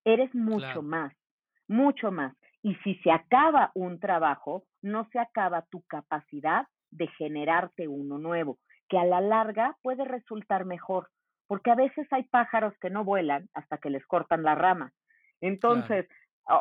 eres 0.04 0.34
mucho 0.34 0.82
más, 0.82 1.14
mucho 1.68 2.12
más. 2.12 2.36
Y 2.64 2.74
si 2.78 2.96
se 3.04 3.12
acaba 3.12 3.72
un 3.76 4.00
trabajo, 4.00 4.64
no 4.82 5.08
se 5.12 5.20
acaba 5.20 5.68
tu 5.70 5.84
capacidad 5.84 6.66
de 6.90 7.08
generarte 7.20 7.88
uno 7.88 8.18
nuevo, 8.18 8.58
que 8.90 8.98
a 8.98 9.06
la 9.06 9.22
larga 9.22 9.78
puede 9.84 10.04
resultar 10.04 10.66
mejor, 10.66 11.10
porque 11.46 11.70
a 11.70 11.76
veces 11.76 12.08
hay 12.10 12.24
pájaros 12.24 12.74
que 12.82 12.90
no 12.90 13.04
vuelan 13.04 13.48
hasta 13.54 13.78
que 13.78 13.92
les 13.92 14.04
cortan 14.08 14.42
la 14.42 14.56
rama. 14.56 14.92
Entonces, 15.40 16.08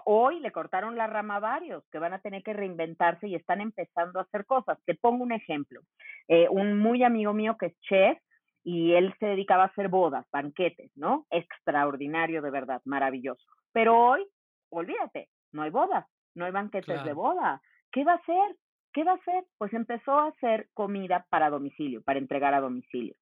Hoy 0.04 0.40
le 0.40 0.50
cortaron 0.50 0.96
la 0.96 1.06
rama 1.06 1.36
a 1.36 1.40
varios 1.40 1.84
que 1.90 1.98
van 1.98 2.14
a 2.14 2.20
tener 2.20 2.42
que 2.42 2.54
reinventarse 2.54 3.28
y 3.28 3.34
están 3.34 3.60
empezando 3.60 4.18
a 4.18 4.22
hacer 4.22 4.46
cosas. 4.46 4.78
Te 4.86 4.94
pongo 4.94 5.22
un 5.22 5.32
ejemplo. 5.32 5.82
Eh, 6.28 6.48
un 6.48 6.78
muy 6.78 7.02
amigo 7.02 7.34
mío 7.34 7.56
que 7.58 7.66
es 7.66 7.80
chef 7.80 8.18
y 8.62 8.94
él 8.94 9.14
se 9.20 9.26
dedicaba 9.26 9.64
a 9.64 9.66
hacer 9.66 9.88
bodas, 9.88 10.26
banquetes, 10.32 10.90
¿no? 10.96 11.26
Extraordinario, 11.30 12.40
de 12.40 12.50
verdad, 12.50 12.80
maravilloso. 12.86 13.44
Pero 13.72 13.98
hoy, 13.98 14.26
olvídate, 14.70 15.28
no 15.52 15.62
hay 15.62 15.70
bodas, 15.70 16.06
no 16.34 16.46
hay 16.46 16.52
banquetes 16.52 17.04
de 17.04 17.12
boda. 17.12 17.60
¿Qué 17.92 18.04
va 18.04 18.12
a 18.12 18.16
hacer? 18.16 18.56
¿Qué 18.92 19.04
va 19.04 19.12
a 19.12 19.16
hacer? 19.16 19.44
Pues 19.58 19.72
empezó 19.74 20.12
a 20.18 20.28
hacer 20.28 20.68
comida 20.72 21.26
para 21.28 21.50
domicilio, 21.50 22.02
para 22.02 22.18
entregar 22.18 22.54
a 22.54 22.60
domicilio 22.60 23.14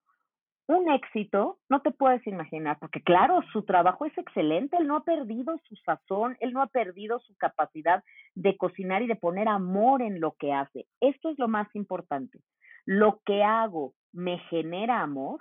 un 0.69 0.91
éxito, 0.91 1.59
no 1.69 1.81
te 1.81 1.91
puedes 1.91 2.25
imaginar, 2.27 2.79
porque 2.79 3.03
claro, 3.03 3.41
su 3.53 3.65
trabajo 3.65 4.07
es 4.07 4.17
excelente, 4.17 4.77
él 4.79 4.87
no 4.87 4.97
ha 4.97 5.05
perdido 5.05 5.59
su 5.69 5.77
sazón, 5.77 6.37
él 6.41 6.53
no 6.53 6.63
ha 6.63 6.69
perdido 6.69 7.19
su 7.21 7.37
capacidad 7.37 8.03
de 8.35 8.57
cocinar 8.57 9.03
y 9.03 9.07
de 9.07 9.17
poner 9.17 9.49
amor 9.49 10.03
en 10.03 10.21
lo 10.21 10.33
que 10.39 10.53
hace. 10.53 10.87
Esto 11.01 11.31
es 11.31 11.39
lo 11.39 11.49
más 11.49 11.69
importante. 11.75 12.41
Lo 12.87 13.21
que 13.25 13.43
hago 13.43 13.95
me 14.13 14.39
genera 14.51 15.01
amor, 15.03 15.41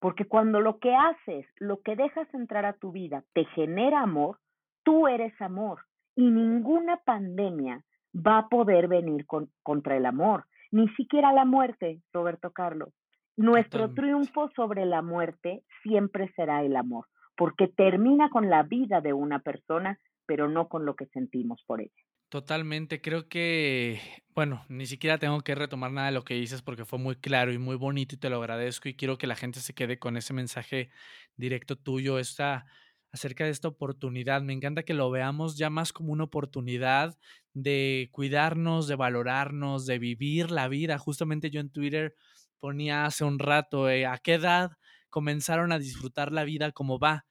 porque 0.00 0.24
cuando 0.24 0.60
lo 0.60 0.78
que 0.78 0.94
haces, 0.94 1.46
lo 1.58 1.80
que 1.80 1.96
dejas 1.96 2.32
entrar 2.34 2.64
a 2.66 2.72
tu 2.74 2.92
vida, 2.92 3.24
te 3.34 3.44
genera 3.54 4.02
amor, 4.02 4.38
tú 4.82 5.06
eres 5.06 5.40
amor 5.40 5.80
y 6.16 6.30
ninguna 6.30 6.98
pandemia 6.98 7.84
va 8.14 8.38
a 8.38 8.48
poder 8.48 8.88
venir 8.88 9.26
contra 9.62 9.96
el 9.96 10.06
amor, 10.06 10.44
ni 10.70 10.88
siquiera 10.90 11.32
la 11.32 11.44
muerte, 11.44 12.00
Roberto 12.12 12.50
Carlos. 12.50 12.92
Nuestro 13.36 13.92
triunfo 13.94 14.50
sobre 14.54 14.84
la 14.84 15.02
muerte 15.02 15.64
siempre 15.82 16.30
será 16.36 16.62
el 16.62 16.76
amor, 16.76 17.06
porque 17.36 17.68
termina 17.68 18.28
con 18.30 18.50
la 18.50 18.62
vida 18.62 19.00
de 19.00 19.12
una 19.12 19.40
persona, 19.40 19.98
pero 20.26 20.48
no 20.48 20.68
con 20.68 20.84
lo 20.84 20.96
que 20.96 21.06
sentimos 21.06 21.62
por 21.66 21.80
ella. 21.80 21.90
Totalmente, 22.28 23.02
creo 23.02 23.28
que, 23.28 24.00
bueno, 24.34 24.64
ni 24.70 24.86
siquiera 24.86 25.18
tengo 25.18 25.42
que 25.42 25.54
retomar 25.54 25.92
nada 25.92 26.06
de 26.06 26.14
lo 26.14 26.24
que 26.24 26.32
dices 26.32 26.62
porque 26.62 26.86
fue 26.86 26.98
muy 26.98 27.16
claro 27.16 27.52
y 27.52 27.58
muy 27.58 27.76
bonito 27.76 28.14
y 28.14 28.18
te 28.18 28.30
lo 28.30 28.38
agradezco 28.38 28.88
y 28.88 28.96
quiero 28.96 29.18
que 29.18 29.26
la 29.26 29.36
gente 29.36 29.60
se 29.60 29.74
quede 29.74 29.98
con 29.98 30.16
ese 30.16 30.32
mensaje 30.32 30.88
directo 31.36 31.76
tuyo, 31.76 32.18
esta, 32.18 32.64
acerca 33.12 33.44
de 33.44 33.50
esta 33.50 33.68
oportunidad. 33.68 34.40
Me 34.40 34.54
encanta 34.54 34.82
que 34.82 34.94
lo 34.94 35.10
veamos 35.10 35.58
ya 35.58 35.68
más 35.68 35.92
como 35.92 36.10
una 36.10 36.24
oportunidad 36.24 37.18
de 37.52 38.08
cuidarnos, 38.12 38.88
de 38.88 38.96
valorarnos, 38.96 39.84
de 39.84 39.98
vivir 39.98 40.50
la 40.50 40.68
vida. 40.68 40.96
Justamente 40.96 41.50
yo 41.50 41.60
en 41.60 41.68
Twitter 41.70 42.16
ponía 42.62 43.06
hace 43.06 43.24
un 43.24 43.40
rato, 43.40 43.90
eh, 43.90 44.06
¿a 44.06 44.18
qué 44.18 44.34
edad 44.34 44.70
comenzaron 45.10 45.72
a 45.72 45.80
disfrutar 45.80 46.30
la 46.30 46.44
vida 46.44 46.70
como 46.70 46.96
va? 47.00 47.26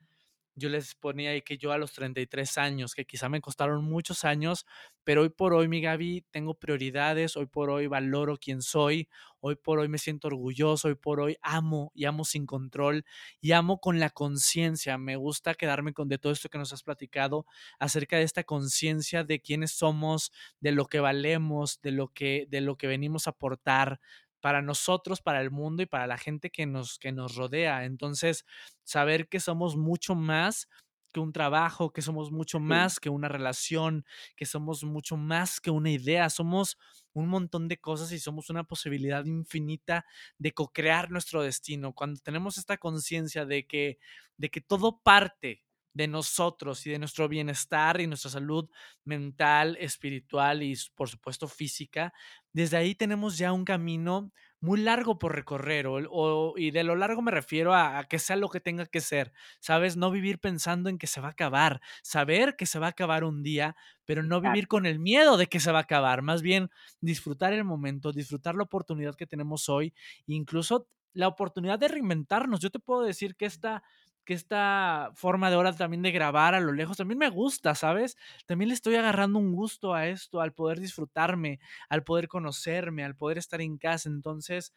Yo 0.55 0.67
les 0.67 0.93
ponía 0.95 1.29
ahí 1.29 1.41
que 1.41 1.57
yo 1.57 1.71
a 1.71 1.77
los 1.77 1.93
33 1.93 2.57
años, 2.57 2.93
que 2.93 3.05
quizá 3.05 3.29
me 3.29 3.39
costaron 3.39 3.85
muchos 3.85 4.25
años, 4.25 4.65
pero 5.05 5.21
hoy 5.21 5.29
por 5.29 5.53
hoy, 5.53 5.69
mi 5.69 5.79
Gaby, 5.79 6.25
tengo 6.31 6.55
prioridades, 6.55 7.37
hoy 7.37 7.45
por 7.45 7.69
hoy 7.69 7.87
valoro 7.87 8.37
quién 8.37 8.61
soy, 8.61 9.07
hoy 9.39 9.55
por 9.55 9.79
hoy 9.79 9.87
me 9.87 9.97
siento 9.97 10.27
orgulloso, 10.27 10.89
hoy 10.89 10.95
por 10.95 11.21
hoy 11.21 11.37
amo 11.41 11.91
y 11.95 12.03
amo 12.05 12.25
sin 12.25 12.45
control 12.45 13.05
y 13.39 13.53
amo 13.53 13.79
con 13.79 13.99
la 13.99 14.09
conciencia. 14.09 14.97
Me 14.97 15.15
gusta 15.15 15.55
quedarme 15.55 15.93
con 15.93 16.09
de 16.09 16.17
todo 16.17 16.33
esto 16.33 16.49
que 16.49 16.57
nos 16.57 16.73
has 16.73 16.83
platicado 16.83 17.45
acerca 17.79 18.17
de 18.17 18.23
esta 18.23 18.43
conciencia 18.43 19.23
de 19.23 19.39
quiénes 19.39 19.71
somos, 19.71 20.33
de 20.59 20.73
lo 20.73 20.85
que 20.87 20.99
valemos, 20.99 21.79
de 21.81 21.91
lo 21.91 22.09
que, 22.09 22.45
de 22.49 22.59
lo 22.59 22.75
que 22.75 22.87
venimos 22.87 23.27
a 23.27 23.31
aportar, 23.31 24.01
para 24.41 24.61
nosotros, 24.61 25.21
para 25.21 25.41
el 25.41 25.51
mundo 25.51 25.83
y 25.83 25.85
para 25.85 26.07
la 26.07 26.17
gente 26.17 26.49
que 26.49 26.65
nos, 26.65 26.99
que 26.99 27.11
nos 27.11 27.35
rodea. 27.35 27.85
Entonces, 27.85 28.45
saber 28.83 29.27
que 29.29 29.39
somos 29.39 29.77
mucho 29.77 30.15
más 30.15 30.67
que 31.13 31.19
un 31.19 31.33
trabajo, 31.33 31.91
que 31.91 32.01
somos 32.01 32.31
mucho 32.31 32.59
más 32.59 32.99
que 32.99 33.09
una 33.09 33.27
relación, 33.27 34.05
que 34.35 34.45
somos 34.45 34.83
mucho 34.83 35.17
más 35.17 35.59
que 35.59 35.69
una 35.69 35.91
idea, 35.91 36.29
somos 36.29 36.77
un 37.13 37.27
montón 37.27 37.67
de 37.67 37.77
cosas 37.79 38.11
y 38.13 38.19
somos 38.19 38.49
una 38.49 38.63
posibilidad 38.63 39.25
infinita 39.25 40.05
de 40.37 40.53
co-crear 40.53 41.11
nuestro 41.11 41.43
destino. 41.43 41.93
Cuando 41.93 42.19
tenemos 42.21 42.57
esta 42.57 42.77
conciencia 42.77 43.45
de 43.45 43.65
que, 43.67 43.99
de 44.37 44.49
que 44.49 44.61
todo 44.61 44.99
parte 45.01 45.63
de 45.93 46.07
nosotros 46.07 46.85
y 46.87 46.91
de 46.91 46.99
nuestro 46.99 47.27
bienestar 47.27 47.99
y 48.01 48.07
nuestra 48.07 48.31
salud 48.31 48.69
mental, 49.03 49.77
espiritual 49.79 50.63
y 50.63 50.75
por 50.95 51.09
supuesto 51.09 51.47
física, 51.47 52.13
desde 52.53 52.77
ahí 52.77 52.95
tenemos 52.95 53.37
ya 53.37 53.53
un 53.53 53.65
camino 53.65 54.31
muy 54.59 54.79
largo 54.79 55.17
por 55.17 55.33
recorrer, 55.35 55.87
o, 55.87 56.53
y 56.55 56.69
de 56.69 56.83
lo 56.83 56.95
largo 56.95 57.23
me 57.23 57.31
refiero 57.31 57.73
a, 57.73 58.03
que 58.07 58.19
sea 58.19 58.35
lo 58.35 58.49
que 58.49 58.59
tenga 58.59 58.85
que 58.85 59.01
ser, 59.01 59.33
¿sabes? 59.59 59.97
No 59.97 60.11
vivir 60.11 60.39
pensando 60.39 60.87
en 60.89 60.99
que 60.99 61.07
se 61.07 61.19
va 61.19 61.29
a 61.29 61.31
acabar, 61.31 61.81
saber 62.03 62.55
que 62.55 62.67
se 62.67 62.77
va 62.77 62.85
a 62.85 62.89
acabar 62.89 63.23
un 63.23 63.41
día, 63.41 63.75
pero 64.05 64.21
no 64.21 64.39
vivir 64.39 64.67
con 64.67 64.85
el 64.85 64.99
miedo 64.99 65.37
de 65.37 65.47
que 65.47 65.59
se 65.59 65.71
va 65.71 65.79
a 65.79 65.81
acabar, 65.81 66.21
más 66.21 66.43
bien 66.43 66.69
disfrutar 66.99 67.53
el 67.53 67.63
momento, 67.63 68.11
disfrutar 68.13 68.53
la 68.53 68.63
oportunidad 68.63 69.15
que 69.15 69.25
tenemos 69.25 69.67
hoy, 69.67 69.93
incluso 70.27 70.87
la 71.13 71.27
oportunidad 71.27 71.79
de 71.79 71.87
reinventarnos. 71.87 72.59
Yo 72.59 72.69
te 72.69 72.79
puedo 72.79 73.01
decir 73.01 73.35
que 73.35 73.45
esta 73.45 73.83
que 74.25 74.33
esta 74.33 75.11
forma 75.15 75.49
de 75.49 75.55
ahora 75.55 75.73
también 75.73 76.01
de 76.01 76.11
grabar 76.11 76.55
a 76.55 76.59
lo 76.59 76.71
lejos 76.71 76.97
también 76.97 77.17
me 77.17 77.29
gusta, 77.29 77.75
¿sabes? 77.75 78.17
También 78.45 78.69
le 78.69 78.75
estoy 78.75 78.95
agarrando 78.95 79.39
un 79.39 79.53
gusto 79.53 79.93
a 79.93 80.07
esto, 80.07 80.41
al 80.41 80.53
poder 80.53 80.79
disfrutarme, 80.79 81.59
al 81.89 82.03
poder 82.03 82.27
conocerme, 82.27 83.03
al 83.03 83.15
poder 83.15 83.37
estar 83.37 83.61
en 83.61 83.77
casa. 83.77 84.09
Entonces, 84.09 84.73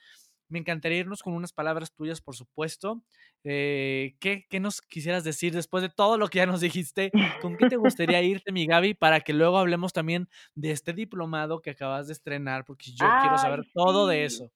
me 0.49 0.59
encantaría 0.59 0.99
irnos 0.99 1.23
con 1.23 1.35
unas 1.35 1.53
palabras 1.53 1.93
tuyas, 1.93 2.21
por 2.21 2.37
supuesto. 2.37 3.03
Eh, 3.45 4.15
¿qué, 4.21 4.47
¿qué, 4.49 4.61
nos 4.61 4.81
quisieras 4.81 5.25
decir 5.25 5.53
después 5.55 5.83
de 5.83 5.89
todo 5.89 6.19
lo 6.19 6.29
que 6.29 6.39
ya 6.39 6.47
nos 6.47 6.61
dijiste? 6.61 7.11
¿Con 7.41 7.57
qué 7.57 7.69
te 7.69 7.77
gustaría 7.77 8.23
irte, 8.23 8.53
mi 8.53 8.67
Gaby, 8.67 8.95
para 8.95 9.21
que 9.21 9.33
luego 9.33 9.59
hablemos 9.59 9.93
también 9.93 10.29
de 10.55 10.71
este 10.71 10.93
diplomado 10.93 11.61
que 11.61 11.71
acabas 11.71 12.07
de 12.07 12.13
estrenar? 12.13 12.65
Porque 12.65 12.91
yo 12.91 13.07
quiero 13.21 13.39
saber 13.39 13.61
todo 13.75 14.07
de 14.07 14.25
eso 14.25 14.51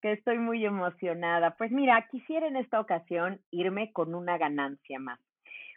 que 0.00 0.12
estoy 0.12 0.38
muy 0.38 0.64
emocionada. 0.64 1.54
Pues 1.56 1.70
mira, 1.70 2.06
quisiera 2.10 2.46
en 2.46 2.56
esta 2.56 2.80
ocasión 2.80 3.40
irme 3.50 3.92
con 3.92 4.14
una 4.14 4.38
ganancia 4.38 4.98
más, 4.98 5.20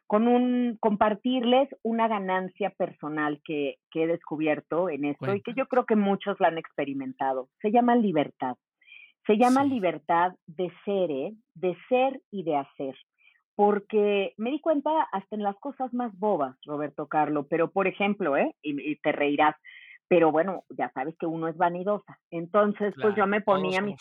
con 0.07 0.27
un 0.27 0.77
compartirles 0.79 1.69
una 1.83 2.07
ganancia 2.07 2.69
personal 2.71 3.41
que, 3.43 3.75
que 3.91 4.03
he 4.03 4.07
descubierto 4.07 4.89
en 4.89 5.05
esto 5.05 5.33
y 5.33 5.41
que 5.41 5.53
yo 5.53 5.65
creo 5.67 5.85
que 5.85 5.95
muchos 5.95 6.39
la 6.39 6.49
han 6.49 6.57
experimentado. 6.57 7.49
Se 7.61 7.71
llama 7.71 7.95
libertad. 7.95 8.55
Se 9.27 9.37
llama 9.37 9.63
libertad 9.63 10.33
de 10.47 10.71
ser, 10.83 11.11
¿eh? 11.11 11.33
de 11.53 11.77
ser 11.89 12.19
y 12.31 12.43
de 12.43 12.57
hacer. 12.57 12.95
Porque 13.55 14.33
me 14.37 14.49
di 14.49 14.59
cuenta 14.59 14.89
hasta 15.11 15.35
en 15.35 15.43
las 15.43 15.55
cosas 15.57 15.93
más 15.93 16.17
bobas, 16.17 16.57
Roberto 16.65 17.07
Carlo, 17.07 17.45
pero 17.47 17.69
por 17.69 17.87
ejemplo, 17.87 18.35
¿eh? 18.35 18.55
y 18.63 18.95
te 18.95 19.11
reirás, 19.11 19.55
pero 20.11 20.29
bueno, 20.29 20.65
ya 20.77 20.91
sabes 20.91 21.15
que 21.17 21.25
uno 21.25 21.47
es 21.47 21.55
vanidosa. 21.55 22.19
Entonces, 22.31 22.93
pues 23.01 23.15
yo 23.15 23.25
me 23.27 23.39
ponía 23.39 23.79
mis, 23.81 23.95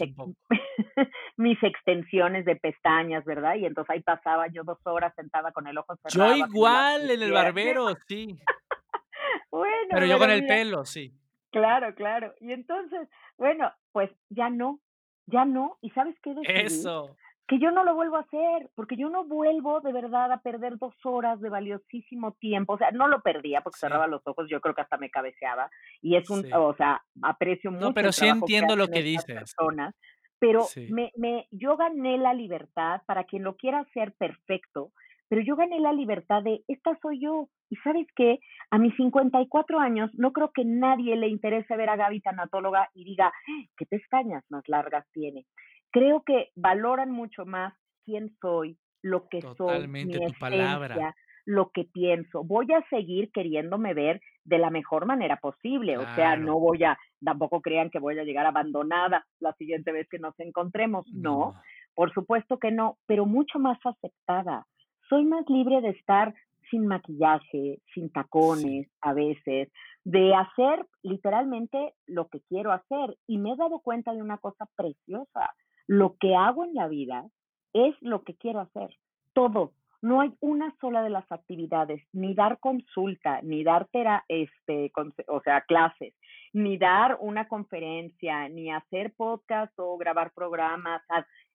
mis 1.37 1.63
extensiones 1.63 2.45
de 2.45 2.57
pestañas, 2.57 3.25
¿verdad? 3.25 3.55
Y 3.55 3.65
entonces 3.65 3.91
ahí 3.95 4.03
pasaba 4.03 4.49
yo 4.49 4.65
dos 4.65 4.81
horas 4.87 5.15
sentada 5.15 5.53
con 5.53 5.69
el 5.69 5.79
ojo 5.79 5.95
cerrado. 6.03 6.35
Yo 6.35 6.47
igual 6.49 7.09
en 7.13 7.23
el 7.23 7.31
barbero, 7.31 7.95
sí. 8.09 8.37
bueno. 9.53 9.89
Pero 9.89 10.07
yo 10.07 10.19
con 10.19 10.33
el 10.33 10.49
pelo, 10.49 10.85
sí. 10.85 11.15
Claro, 11.53 11.95
claro. 11.95 12.35
Y 12.41 12.55
entonces, 12.55 13.09
bueno, 13.39 13.73
pues 13.93 14.11
ya 14.31 14.51
no, 14.51 14.81
ya 15.27 15.45
no. 15.45 15.79
¿Y 15.81 15.91
sabes 15.91 16.17
qué 16.25 16.35
Eso 16.43 17.17
que 17.51 17.59
yo 17.59 17.73
no 17.73 17.83
lo 17.83 17.97
vuelvo 17.97 18.15
a 18.15 18.21
hacer, 18.21 18.71
porque 18.77 18.97
yo 18.97 19.09
no 19.11 19.25
vuelvo 19.25 19.81
de 19.81 19.93
verdad 19.93 20.31
a 20.31 20.41
perder 20.41 20.79
dos 20.79 20.95
horas 21.03 21.41
de 21.41 21.49
valiosísimo 21.49 22.31
tiempo. 22.35 22.75
O 22.75 22.79
sea, 22.79 22.93
no 22.93 23.09
lo 23.09 23.23
perdía 23.23 23.61
porque 23.61 23.81
cerraba 23.81 24.07
los 24.07 24.25
ojos, 24.25 24.47
yo 24.49 24.61
creo 24.61 24.73
que 24.73 24.83
hasta 24.83 24.99
me 24.99 25.11
cabeceaba. 25.11 25.69
Y 26.01 26.15
es 26.15 26.31
un, 26.31 26.49
o 26.55 26.75
sea, 26.77 27.03
aprecio 27.23 27.73
mucho. 27.73 27.87
No, 27.87 27.93
pero 27.93 28.13
sí 28.13 28.29
entiendo 28.29 28.77
lo 28.77 28.87
que 28.87 29.03
dices. 29.03 29.35
Personas, 29.35 29.97
pero 30.39 30.65
me, 30.91 31.11
me, 31.17 31.49
yo 31.51 31.77
gané 31.77 32.19
la 32.19 32.35
libertad 32.35 33.03
para 33.05 33.25
quien 33.25 33.43
lo 33.43 33.57
quiera 33.57 33.81
hacer 33.81 34.13
perfecto, 34.17 34.93
pero 35.27 35.43
yo 35.43 35.57
gané 35.57 35.81
la 35.81 35.93
libertad 35.93 36.45
de, 36.45 36.63
esta 36.69 36.97
soy 37.03 37.21
yo. 37.21 37.49
Y 37.71 37.77
sabes 37.77 38.07
qué, 38.17 38.41
a 38.71 38.79
mis 38.79 38.95
54 38.97 39.79
años 39.79 40.11
no 40.15 40.33
creo 40.33 40.51
que 40.53 40.65
nadie 40.65 41.17
le 41.17 41.29
interese 41.29 41.77
ver 41.77 41.89
a 41.89 41.97
Gaby 41.97 42.21
tanatóloga 42.21 42.89
y 42.95 43.05
diga, 43.05 43.29
¡Ah! 43.29 43.65
¿qué 43.77 43.87
pestañas 43.87 44.45
más 44.51 44.65
largas 44.69 45.07
tiene? 45.13 45.47
creo 45.91 46.23
que 46.25 46.49
valoran 46.55 47.11
mucho 47.11 47.45
más 47.45 47.75
quién 48.05 48.31
soy, 48.41 48.79
lo 49.03 49.29
que 49.29 49.41
soy, 49.57 49.87
mi 49.89 50.09
tu 50.11 50.21
palabra. 50.39 51.15
lo 51.47 51.71
que 51.71 51.85
pienso. 51.85 52.45
Voy 52.45 52.67
a 52.73 52.85
seguir 52.89 53.31
queriéndome 53.33 53.95
ver 53.95 54.21
de 54.45 54.59
la 54.59 54.71
mejor 54.71 55.07
manera 55.07 55.37
posible, 55.37 55.99
o 55.99 56.15
sea, 56.15 56.37
no 56.37 56.59
voy 56.59 56.85
a, 56.85 56.99
tampoco 57.23 57.61
crean 57.61 57.91
que 57.91 57.99
voy 57.99 58.19
a 58.19 58.25
llegar 58.25 58.47
abandonada 58.47 59.27
la 59.39 59.53
siguiente 59.55 59.93
vez 59.93 60.09
que 60.09 60.19
nos 60.19 60.39
encontremos, 60.41 61.07
no, 61.13 61.55
por 61.95 62.13
supuesto 62.13 62.59
que 62.59 62.71
no, 62.71 62.99
pero 63.07 63.27
mucho 63.27 63.59
más 63.59 63.79
aceptada. 63.85 64.67
Soy 65.09 65.25
más 65.25 65.45
libre 65.49 65.81
de 65.81 65.91
estar 65.91 66.35
sin 66.71 66.87
maquillaje, 66.87 67.81
sin 67.95 68.11
tacones 68.11 68.89
a 69.01 69.13
veces, 69.13 69.71
de 70.05 70.35
hacer 70.35 70.87
literalmente 71.03 71.95
lo 72.07 72.29
que 72.29 72.41
quiero 72.49 72.73
hacer. 72.73 73.17
Y 73.27 73.39
me 73.39 73.53
he 73.53 73.57
dado 73.57 73.81
cuenta 73.81 74.13
de 74.13 74.23
una 74.23 74.39
cosa 74.39 74.67
preciosa 74.77 75.51
lo 75.91 76.15
que 76.21 76.37
hago 76.37 76.65
en 76.65 76.73
la 76.75 76.87
vida 76.87 77.27
es 77.73 77.97
lo 78.01 78.23
que 78.23 78.37
quiero 78.37 78.61
hacer, 78.61 78.91
todo. 79.33 79.73
No 80.03 80.21
hay 80.21 80.33
una 80.39 80.73
sola 80.81 81.03
de 81.03 81.11
las 81.11 81.31
actividades, 81.33 82.01
ni 82.13 82.33
dar 82.33 82.61
consulta, 82.61 83.43
ni 83.43 83.65
dar 83.65 83.89
este, 84.29 84.93
o 85.27 85.41
sea, 85.43 85.63
clases, 85.63 86.15
ni 86.53 86.79
dar 86.79 87.19
una 87.21 87.49
conferencia, 87.49 88.49
ni 88.49 88.71
hacer 88.71 89.13
podcast 89.17 89.73
o 89.79 89.99
grabar 89.99 90.31
programas. 90.33 91.03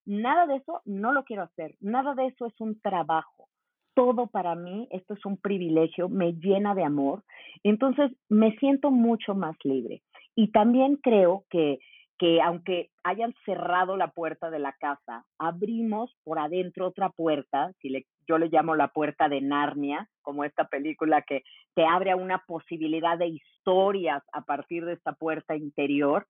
Nada 0.05 0.47
de 0.47 0.57
eso 0.57 0.81
no 0.83 1.13
lo 1.13 1.23
quiero 1.23 1.43
hacer. 1.43 1.77
Nada 1.79 2.13
de 2.13 2.25
eso 2.25 2.47
es 2.47 2.59
un 2.59 2.77
trabajo. 2.81 3.47
Todo 3.95 4.27
para 4.27 4.55
mí, 4.55 4.87
esto 4.91 5.15
es 5.15 5.25
un 5.25 5.37
privilegio, 5.37 6.09
me 6.09 6.33
llena 6.33 6.75
de 6.75 6.83
amor. 6.83 7.23
Entonces, 7.63 8.11
me 8.29 8.55
siento 8.57 8.91
mucho 8.91 9.33
más 9.33 9.55
libre. 9.63 10.03
Y 10.35 10.51
también 10.51 10.97
creo 10.97 11.45
que 11.49 11.79
que 12.17 12.41
aunque 12.41 12.91
hayan 13.03 13.33
cerrado 13.45 13.97
la 13.97 14.11
puerta 14.11 14.49
de 14.49 14.59
la 14.59 14.73
casa, 14.73 15.25
abrimos 15.37 16.15
por 16.23 16.39
adentro 16.39 16.87
otra 16.87 17.09
puerta, 17.09 17.71
si 17.81 17.91
yo 18.27 18.37
le 18.37 18.47
llamo 18.47 18.75
la 18.75 18.87
puerta 18.87 19.27
de 19.27 19.41
Narnia, 19.41 20.07
como 20.21 20.43
esta 20.43 20.67
película 20.67 21.21
que 21.23 21.43
te 21.75 21.85
abre 21.85 22.11
a 22.11 22.15
una 22.15 22.39
posibilidad 22.47 23.17
de 23.17 23.27
historias 23.27 24.23
a 24.31 24.41
partir 24.41 24.85
de 24.85 24.93
esta 24.93 25.13
puerta 25.13 25.55
interior. 25.55 26.25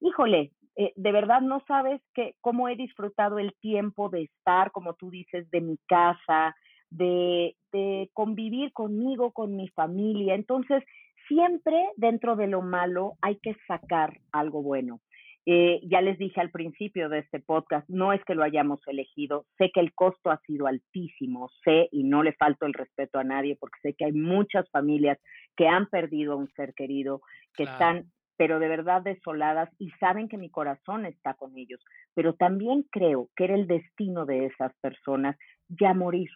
Híjole, 0.00 0.52
eh, 0.76 0.92
de 0.96 1.12
verdad 1.12 1.40
no 1.40 1.62
sabes 1.66 2.00
que, 2.14 2.34
cómo 2.40 2.68
he 2.68 2.76
disfrutado 2.76 3.38
el 3.38 3.54
tiempo 3.60 4.10
de 4.10 4.24
estar, 4.24 4.70
como 4.70 4.94
tú 4.94 5.10
dices, 5.10 5.50
de 5.50 5.60
mi 5.60 5.78
casa, 5.88 6.54
de, 6.92 7.56
de 7.72 8.10
convivir 8.12 8.72
conmigo, 8.72 9.32
con 9.32 9.56
mi 9.56 9.68
familia. 9.68 10.34
Entonces, 10.34 10.82
siempre 11.28 11.88
dentro 11.96 12.36
de 12.36 12.46
lo 12.46 12.62
malo 12.62 13.14
hay 13.20 13.36
que 13.36 13.56
sacar 13.66 14.18
algo 14.32 14.62
bueno. 14.62 15.00
Eh, 15.44 15.80
ya 15.90 16.00
les 16.00 16.18
dije 16.18 16.40
al 16.40 16.50
principio 16.50 17.08
de 17.08 17.18
este 17.18 17.40
podcast, 17.40 17.88
no 17.88 18.12
es 18.12 18.22
que 18.24 18.36
lo 18.36 18.44
hayamos 18.44 18.80
elegido, 18.86 19.44
sé 19.58 19.72
que 19.74 19.80
el 19.80 19.92
costo 19.92 20.30
ha 20.30 20.40
sido 20.46 20.68
altísimo, 20.68 21.50
sé 21.64 21.88
y 21.90 22.04
no 22.04 22.22
le 22.22 22.32
falto 22.34 22.64
el 22.64 22.74
respeto 22.74 23.18
a 23.18 23.24
nadie 23.24 23.56
porque 23.58 23.80
sé 23.82 23.94
que 23.94 24.04
hay 24.04 24.12
muchas 24.12 24.70
familias 24.70 25.18
que 25.56 25.66
han 25.66 25.86
perdido 25.86 26.34
a 26.34 26.36
un 26.36 26.48
ser 26.52 26.74
querido, 26.74 27.22
que 27.56 27.64
están 27.64 28.06
pero 28.36 28.58
de 28.58 28.68
verdad 28.68 29.02
desoladas 29.02 29.68
y 29.78 29.90
saben 30.00 30.28
que 30.28 30.38
mi 30.38 30.50
corazón 30.50 31.06
está 31.06 31.34
con 31.34 31.56
ellos, 31.56 31.80
pero 32.14 32.34
también 32.34 32.84
creo 32.90 33.28
que 33.36 33.44
era 33.44 33.54
el 33.54 33.66
destino 33.66 34.26
de 34.26 34.46
esas 34.46 34.72
personas 34.80 35.36
ya 35.68 35.92
morir. 35.94 36.28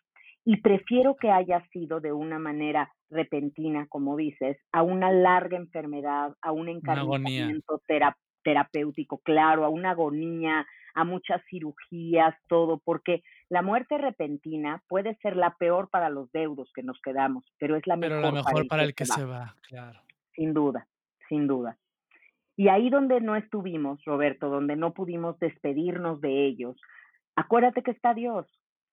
Y 0.47 0.59
prefiero 0.63 1.17
que 1.17 1.31
haya 1.31 1.61
sido 1.73 2.01
de 2.01 2.13
una 2.13 2.39
manera 2.39 2.91
repentina, 3.11 3.87
como 3.89 4.17
dices, 4.17 4.57
a 4.73 4.83
una 4.83 5.11
larga 5.11 5.59
enfermedad, 5.59 6.35
a 6.41 6.53
un 6.53 6.69
encarnamiento 6.69 7.83
terapéutico 7.87 8.27
terapéutico, 8.47 9.19
claro, 9.25 9.65
a 9.65 9.69
una 9.69 9.91
agonía, 9.91 10.65
a 10.95 11.03
muchas 11.03 11.43
cirugías, 11.51 12.33
todo, 12.47 12.79
porque 12.79 13.25
la 13.49 13.61
muerte 13.61 13.99
repentina 13.99 14.85
puede 14.87 15.17
ser 15.17 15.37
la 15.37 15.57
peor 15.57 15.91
para 15.91 16.11
los 16.11 16.31
deudos 16.31 16.71
que 16.73 16.85
nos 16.85 16.97
quedamos, 17.03 17.45
pero 17.59 17.75
es 17.75 17.85
la 17.89 17.97
mejor, 17.97 18.69
para, 18.69 18.85
el, 18.85 18.95
que, 18.95 19.05
se, 19.05 19.25
va. 19.25 19.57
claro. 19.69 19.99
Sin 20.37 20.55
duda, 20.55 20.87
sin 21.29 21.49
duda. 21.49 21.77
Y 22.57 22.69
ahí 22.69 22.89
donde 22.89 23.21
no 23.21 23.35
estuvimos, 23.35 24.03
Roberto, 24.05 24.49
donde 24.49 24.77
no 24.77 24.95
pudimos 24.95 25.37
despedirnos 25.41 26.21
de 26.21 26.47
ellos, 26.47 26.81
acuérdate 27.35 27.83
que 27.83 27.91
está 27.91 28.15
Dios. 28.15 28.47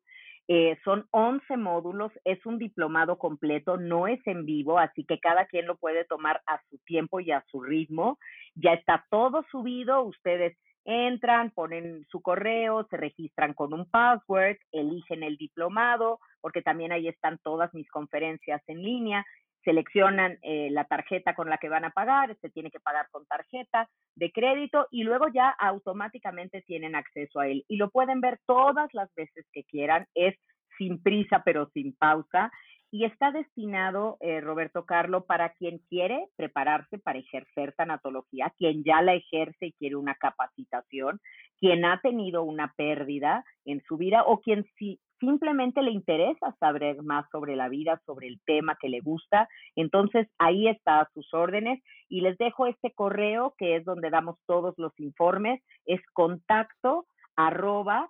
Eh, 0.51 0.79
son 0.83 1.05
11 1.11 1.57
módulos, 1.57 2.11
es 2.25 2.43
un 2.45 2.57
diplomado 2.57 3.19
completo, 3.19 3.77
no 3.77 4.07
es 4.07 4.19
en 4.25 4.45
vivo, 4.45 4.79
así 4.79 5.05
que 5.05 5.19
cada 5.19 5.45
quien 5.45 5.67
lo 5.67 5.77
puede 5.77 6.05
tomar 6.05 6.41
a 6.47 6.59
su 6.69 6.79
tiempo 6.85 7.19
y 7.19 7.31
a 7.31 7.45
su 7.51 7.61
ritmo. 7.61 8.17
Ya 8.55 8.73
está 8.73 9.05
todo 9.11 9.45
subido, 9.51 10.01
ustedes 10.01 10.57
entran, 10.85 11.51
ponen 11.51 12.03
su 12.09 12.21
correo, 12.21 12.87
se 12.89 12.97
registran 12.97 13.53
con 13.53 13.73
un 13.73 13.87
password, 13.91 14.57
eligen 14.71 15.21
el 15.21 15.37
diplomado, 15.37 16.19
porque 16.41 16.63
también 16.63 16.91
ahí 16.91 17.07
están 17.07 17.37
todas 17.43 17.71
mis 17.75 17.87
conferencias 17.91 18.63
en 18.65 18.81
línea, 18.81 19.23
seleccionan 19.63 20.37
eh, 20.41 20.69
la 20.71 20.85
tarjeta 20.85 21.35
con 21.35 21.49
la 21.49 21.57
que 21.57 21.69
van 21.69 21.85
a 21.85 21.91
pagar, 21.91 22.35
se 22.41 22.49
tiene 22.49 22.71
que 22.71 22.79
pagar 22.79 23.07
con 23.11 23.25
tarjeta 23.25 23.89
de 24.15 24.31
crédito 24.31 24.87
y 24.91 25.03
luego 25.03 25.27
ya 25.33 25.49
automáticamente 25.49 26.61
tienen 26.61 26.95
acceso 26.95 27.39
a 27.39 27.47
él. 27.47 27.65
Y 27.67 27.77
lo 27.77 27.89
pueden 27.89 28.21
ver 28.21 28.39
todas 28.45 28.93
las 28.93 29.13
veces 29.15 29.45
que 29.51 29.63
quieran, 29.63 30.05
es 30.15 30.35
sin 30.77 31.01
prisa 31.01 31.41
pero 31.43 31.69
sin 31.73 31.95
pausa. 31.95 32.51
Y 32.91 33.05
está 33.05 33.31
destinado, 33.31 34.17
eh, 34.19 34.41
Roberto 34.41 34.83
Carlo, 34.83 35.25
para 35.25 35.49
quien 35.53 35.77
quiere 35.89 36.27
prepararse 36.35 36.97
para 36.97 37.19
ejercer 37.19 37.73
tanatología, 37.73 38.51
quien 38.57 38.83
ya 38.83 39.03
la 39.03 39.13
ejerce 39.13 39.67
y 39.67 39.73
quiere 39.73 39.95
una 39.95 40.15
capacitación, 40.15 41.19
quien 41.59 41.85
ha 41.85 42.01
tenido 42.01 42.41
una 42.41 42.73
pérdida 42.75 43.43
en 43.65 43.83
su 43.83 43.97
vida 43.97 44.23
o 44.23 44.41
quien 44.41 44.65
sí, 44.77 44.99
simplemente 45.19 45.81
le 45.81 45.91
interesa 45.91 46.55
saber 46.59 47.01
más 47.03 47.29
sobre 47.31 47.55
la 47.55 47.69
vida, 47.69 48.01
sobre 48.05 48.27
el 48.27 48.39
tema 48.45 48.77
que 48.79 48.89
le 48.89 49.01
gusta. 49.01 49.47
Entonces, 49.75 50.27
ahí 50.37 50.67
está 50.67 51.01
a 51.01 51.09
sus 51.13 51.33
órdenes 51.33 51.81
y 52.07 52.21
les 52.21 52.37
dejo 52.37 52.65
este 52.65 52.91
correo 52.93 53.53
que 53.57 53.75
es 53.75 53.85
donde 53.85 54.09
damos 54.09 54.37
todos 54.45 54.73
los 54.77 54.97
informes, 54.99 55.61
es 55.85 56.01
contacto 56.13 57.05
arroba 57.35 58.09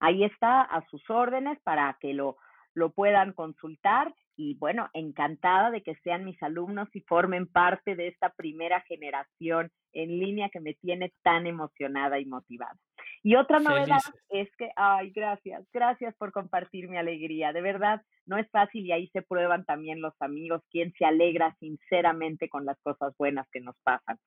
Ahí 0.00 0.24
está 0.24 0.62
a 0.62 0.86
sus 0.88 1.10
órdenes 1.10 1.58
para 1.64 1.96
que 2.00 2.14
lo, 2.14 2.36
lo 2.78 2.90
puedan 2.90 3.32
consultar 3.32 4.14
y 4.36 4.54
bueno, 4.54 4.88
encantada 4.94 5.70
de 5.72 5.82
que 5.82 5.96
sean 5.96 6.24
mis 6.24 6.40
alumnos 6.42 6.88
y 6.94 7.00
formen 7.00 7.48
parte 7.48 7.96
de 7.96 8.06
esta 8.06 8.30
primera 8.30 8.80
generación 8.82 9.70
en 9.92 10.18
línea 10.20 10.48
que 10.48 10.60
me 10.60 10.74
tiene 10.74 11.12
tan 11.22 11.46
emocionada 11.46 12.20
y 12.20 12.24
motivada. 12.24 12.76
Y 13.24 13.34
otra 13.34 13.58
novedad 13.58 13.98
es 14.28 14.48
que, 14.56 14.70
ay, 14.76 15.10
gracias, 15.10 15.66
gracias 15.72 16.14
por 16.16 16.30
compartir 16.30 16.88
mi 16.88 16.96
alegría. 16.96 17.52
De 17.52 17.60
verdad, 17.60 18.00
no 18.26 18.38
es 18.38 18.48
fácil 18.50 18.86
y 18.86 18.92
ahí 18.92 19.08
se 19.08 19.22
prueban 19.22 19.64
también 19.64 20.00
los 20.00 20.14
amigos, 20.20 20.62
quien 20.70 20.92
se 20.92 21.04
alegra 21.04 21.56
sinceramente 21.58 22.48
con 22.48 22.64
las 22.64 22.78
cosas 22.80 23.12
buenas 23.18 23.48
que 23.50 23.60
nos 23.60 23.74
pasan. 23.82 24.18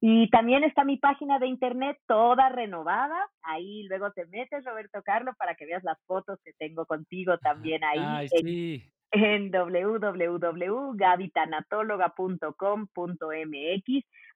Y 0.00 0.30
también 0.30 0.62
está 0.62 0.84
mi 0.84 0.96
página 0.96 1.38
de 1.38 1.48
internet 1.48 1.98
toda 2.06 2.48
renovada. 2.50 3.18
Ahí 3.42 3.82
luego 3.88 4.12
te 4.12 4.26
metes, 4.26 4.64
Roberto 4.64 5.02
Carlos, 5.02 5.34
para 5.36 5.56
que 5.56 5.66
veas 5.66 5.82
las 5.82 5.98
fotos 6.06 6.38
que 6.44 6.52
tengo 6.52 6.86
contigo 6.86 7.36
también 7.38 7.82
ahí. 7.82 8.00
Ay, 8.00 8.28
sí. 8.28 8.74
En. 9.10 9.50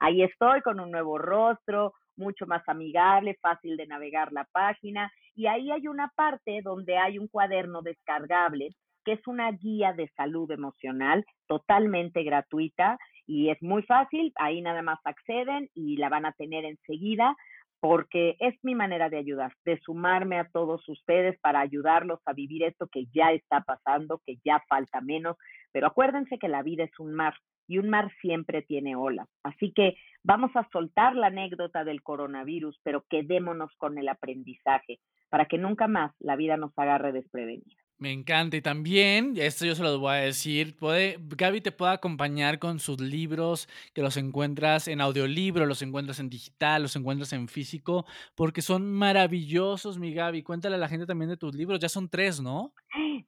Ahí 0.00 0.22
estoy 0.22 0.62
con 0.62 0.80
un 0.80 0.90
nuevo 0.90 1.18
rostro, 1.18 1.92
mucho 2.16 2.46
más 2.46 2.68
amigable, 2.68 3.38
fácil 3.40 3.76
de 3.76 3.86
navegar 3.86 4.32
la 4.32 4.48
página. 4.50 5.12
Y 5.34 5.46
ahí 5.46 5.70
hay 5.70 5.86
una 5.86 6.10
parte 6.16 6.60
donde 6.62 6.96
hay 6.98 7.18
un 7.18 7.28
cuaderno 7.28 7.82
descargable 7.82 8.70
que 9.04 9.12
es 9.12 9.26
una 9.26 9.50
guía 9.50 9.92
de 9.92 10.08
salud 10.16 10.50
emocional 10.50 11.24
totalmente 11.46 12.22
gratuita 12.22 12.98
y 13.26 13.50
es 13.50 13.62
muy 13.62 13.82
fácil, 13.82 14.32
ahí 14.36 14.60
nada 14.60 14.82
más 14.82 14.98
acceden 15.04 15.70
y 15.74 15.96
la 15.96 16.08
van 16.08 16.26
a 16.26 16.32
tener 16.32 16.64
enseguida 16.64 17.36
porque 17.80 18.36
es 18.38 18.54
mi 18.62 18.76
manera 18.76 19.08
de 19.10 19.16
ayudar, 19.16 19.52
de 19.64 19.76
sumarme 19.80 20.38
a 20.38 20.48
todos 20.48 20.88
ustedes 20.88 21.36
para 21.40 21.58
ayudarlos 21.58 22.20
a 22.26 22.32
vivir 22.32 22.62
esto 22.62 22.86
que 22.86 23.06
ya 23.12 23.32
está 23.32 23.62
pasando, 23.62 24.22
que 24.24 24.36
ya 24.44 24.62
falta 24.68 25.00
menos, 25.00 25.36
pero 25.72 25.88
acuérdense 25.88 26.38
que 26.38 26.46
la 26.46 26.62
vida 26.62 26.84
es 26.84 26.96
un 27.00 27.12
mar 27.12 27.34
y 27.66 27.78
un 27.78 27.90
mar 27.90 28.12
siempre 28.20 28.62
tiene 28.62 28.94
olas. 28.94 29.28
Así 29.42 29.72
que 29.72 29.96
vamos 30.22 30.52
a 30.54 30.68
soltar 30.70 31.16
la 31.16 31.26
anécdota 31.26 31.82
del 31.82 32.02
coronavirus, 32.04 32.78
pero 32.84 33.04
quedémonos 33.10 33.72
con 33.78 33.98
el 33.98 34.08
aprendizaje 34.08 35.00
para 35.28 35.46
que 35.46 35.58
nunca 35.58 35.88
más 35.88 36.14
la 36.20 36.36
vida 36.36 36.56
nos 36.56 36.72
agarre 36.78 37.10
desprevenida. 37.10 37.81
Me 38.02 38.10
encanta. 38.10 38.56
Y 38.56 38.60
también, 38.60 39.34
esto 39.36 39.64
yo 39.64 39.76
se 39.76 39.82
lo 39.84 39.96
voy 40.00 40.10
a 40.10 40.14
decir, 40.14 40.76
puede, 40.76 41.18
Gaby 41.20 41.60
te 41.60 41.70
puede 41.70 41.92
acompañar 41.92 42.58
con 42.58 42.80
sus 42.80 43.00
libros, 43.00 43.68
que 43.94 44.02
los 44.02 44.16
encuentras 44.16 44.88
en 44.88 45.00
audiolibro, 45.00 45.66
los 45.66 45.82
encuentras 45.82 46.18
en 46.18 46.28
digital, 46.28 46.82
los 46.82 46.96
encuentras 46.96 47.32
en 47.32 47.46
físico, 47.46 48.04
porque 48.34 48.60
son 48.60 48.92
maravillosos, 48.92 49.98
mi 49.98 50.12
Gaby. 50.12 50.42
Cuéntale 50.42 50.74
a 50.74 50.78
la 50.78 50.88
gente 50.88 51.06
también 51.06 51.30
de 51.30 51.36
tus 51.36 51.54
libros. 51.54 51.78
Ya 51.78 51.88
son 51.88 52.08
tres, 52.08 52.40
¿no? 52.40 52.74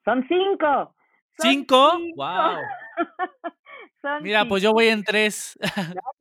Son 0.05 0.27
cinco. 0.27 0.97
¿Cinco? 1.39 1.93
¡Wow! 2.17 2.57
Mira, 4.23 4.45
pues 4.45 4.61
yo 4.61 4.73
voy 4.73 4.89
en 4.89 5.05
tres. 5.05 5.57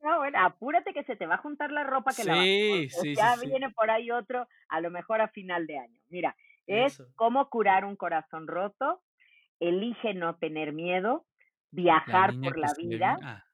No, 0.00 0.18
bueno, 0.18 0.38
apúrate 0.40 0.92
que 0.92 1.02
se 1.02 1.16
te 1.16 1.26
va 1.26 1.34
a 1.34 1.38
juntar 1.38 1.72
la 1.72 1.82
ropa 1.82 2.12
que 2.14 2.22
la 2.22 2.34
Sí, 2.34 2.88
sí, 2.88 3.14
Ya 3.16 3.36
sí, 3.36 3.48
viene 3.48 3.70
por 3.70 3.90
ahí 3.90 4.10
otro, 4.10 4.46
a 4.68 4.80
lo 4.80 4.90
mejor 4.90 5.20
a 5.20 5.28
final 5.28 5.66
de 5.66 5.78
año. 5.78 6.00
Mira, 6.08 6.36
es 6.66 7.02
cómo 7.14 7.48
curar 7.50 7.84
un 7.84 7.96
corazón 7.96 8.46
roto, 8.46 9.02
elige 9.60 10.14
no 10.14 10.36
tener 10.36 10.72
miedo, 10.72 11.26
viajar 11.70 12.38
por 12.40 12.58
la 12.58 12.74
vida, 12.74 13.16
ah. 13.22 13.44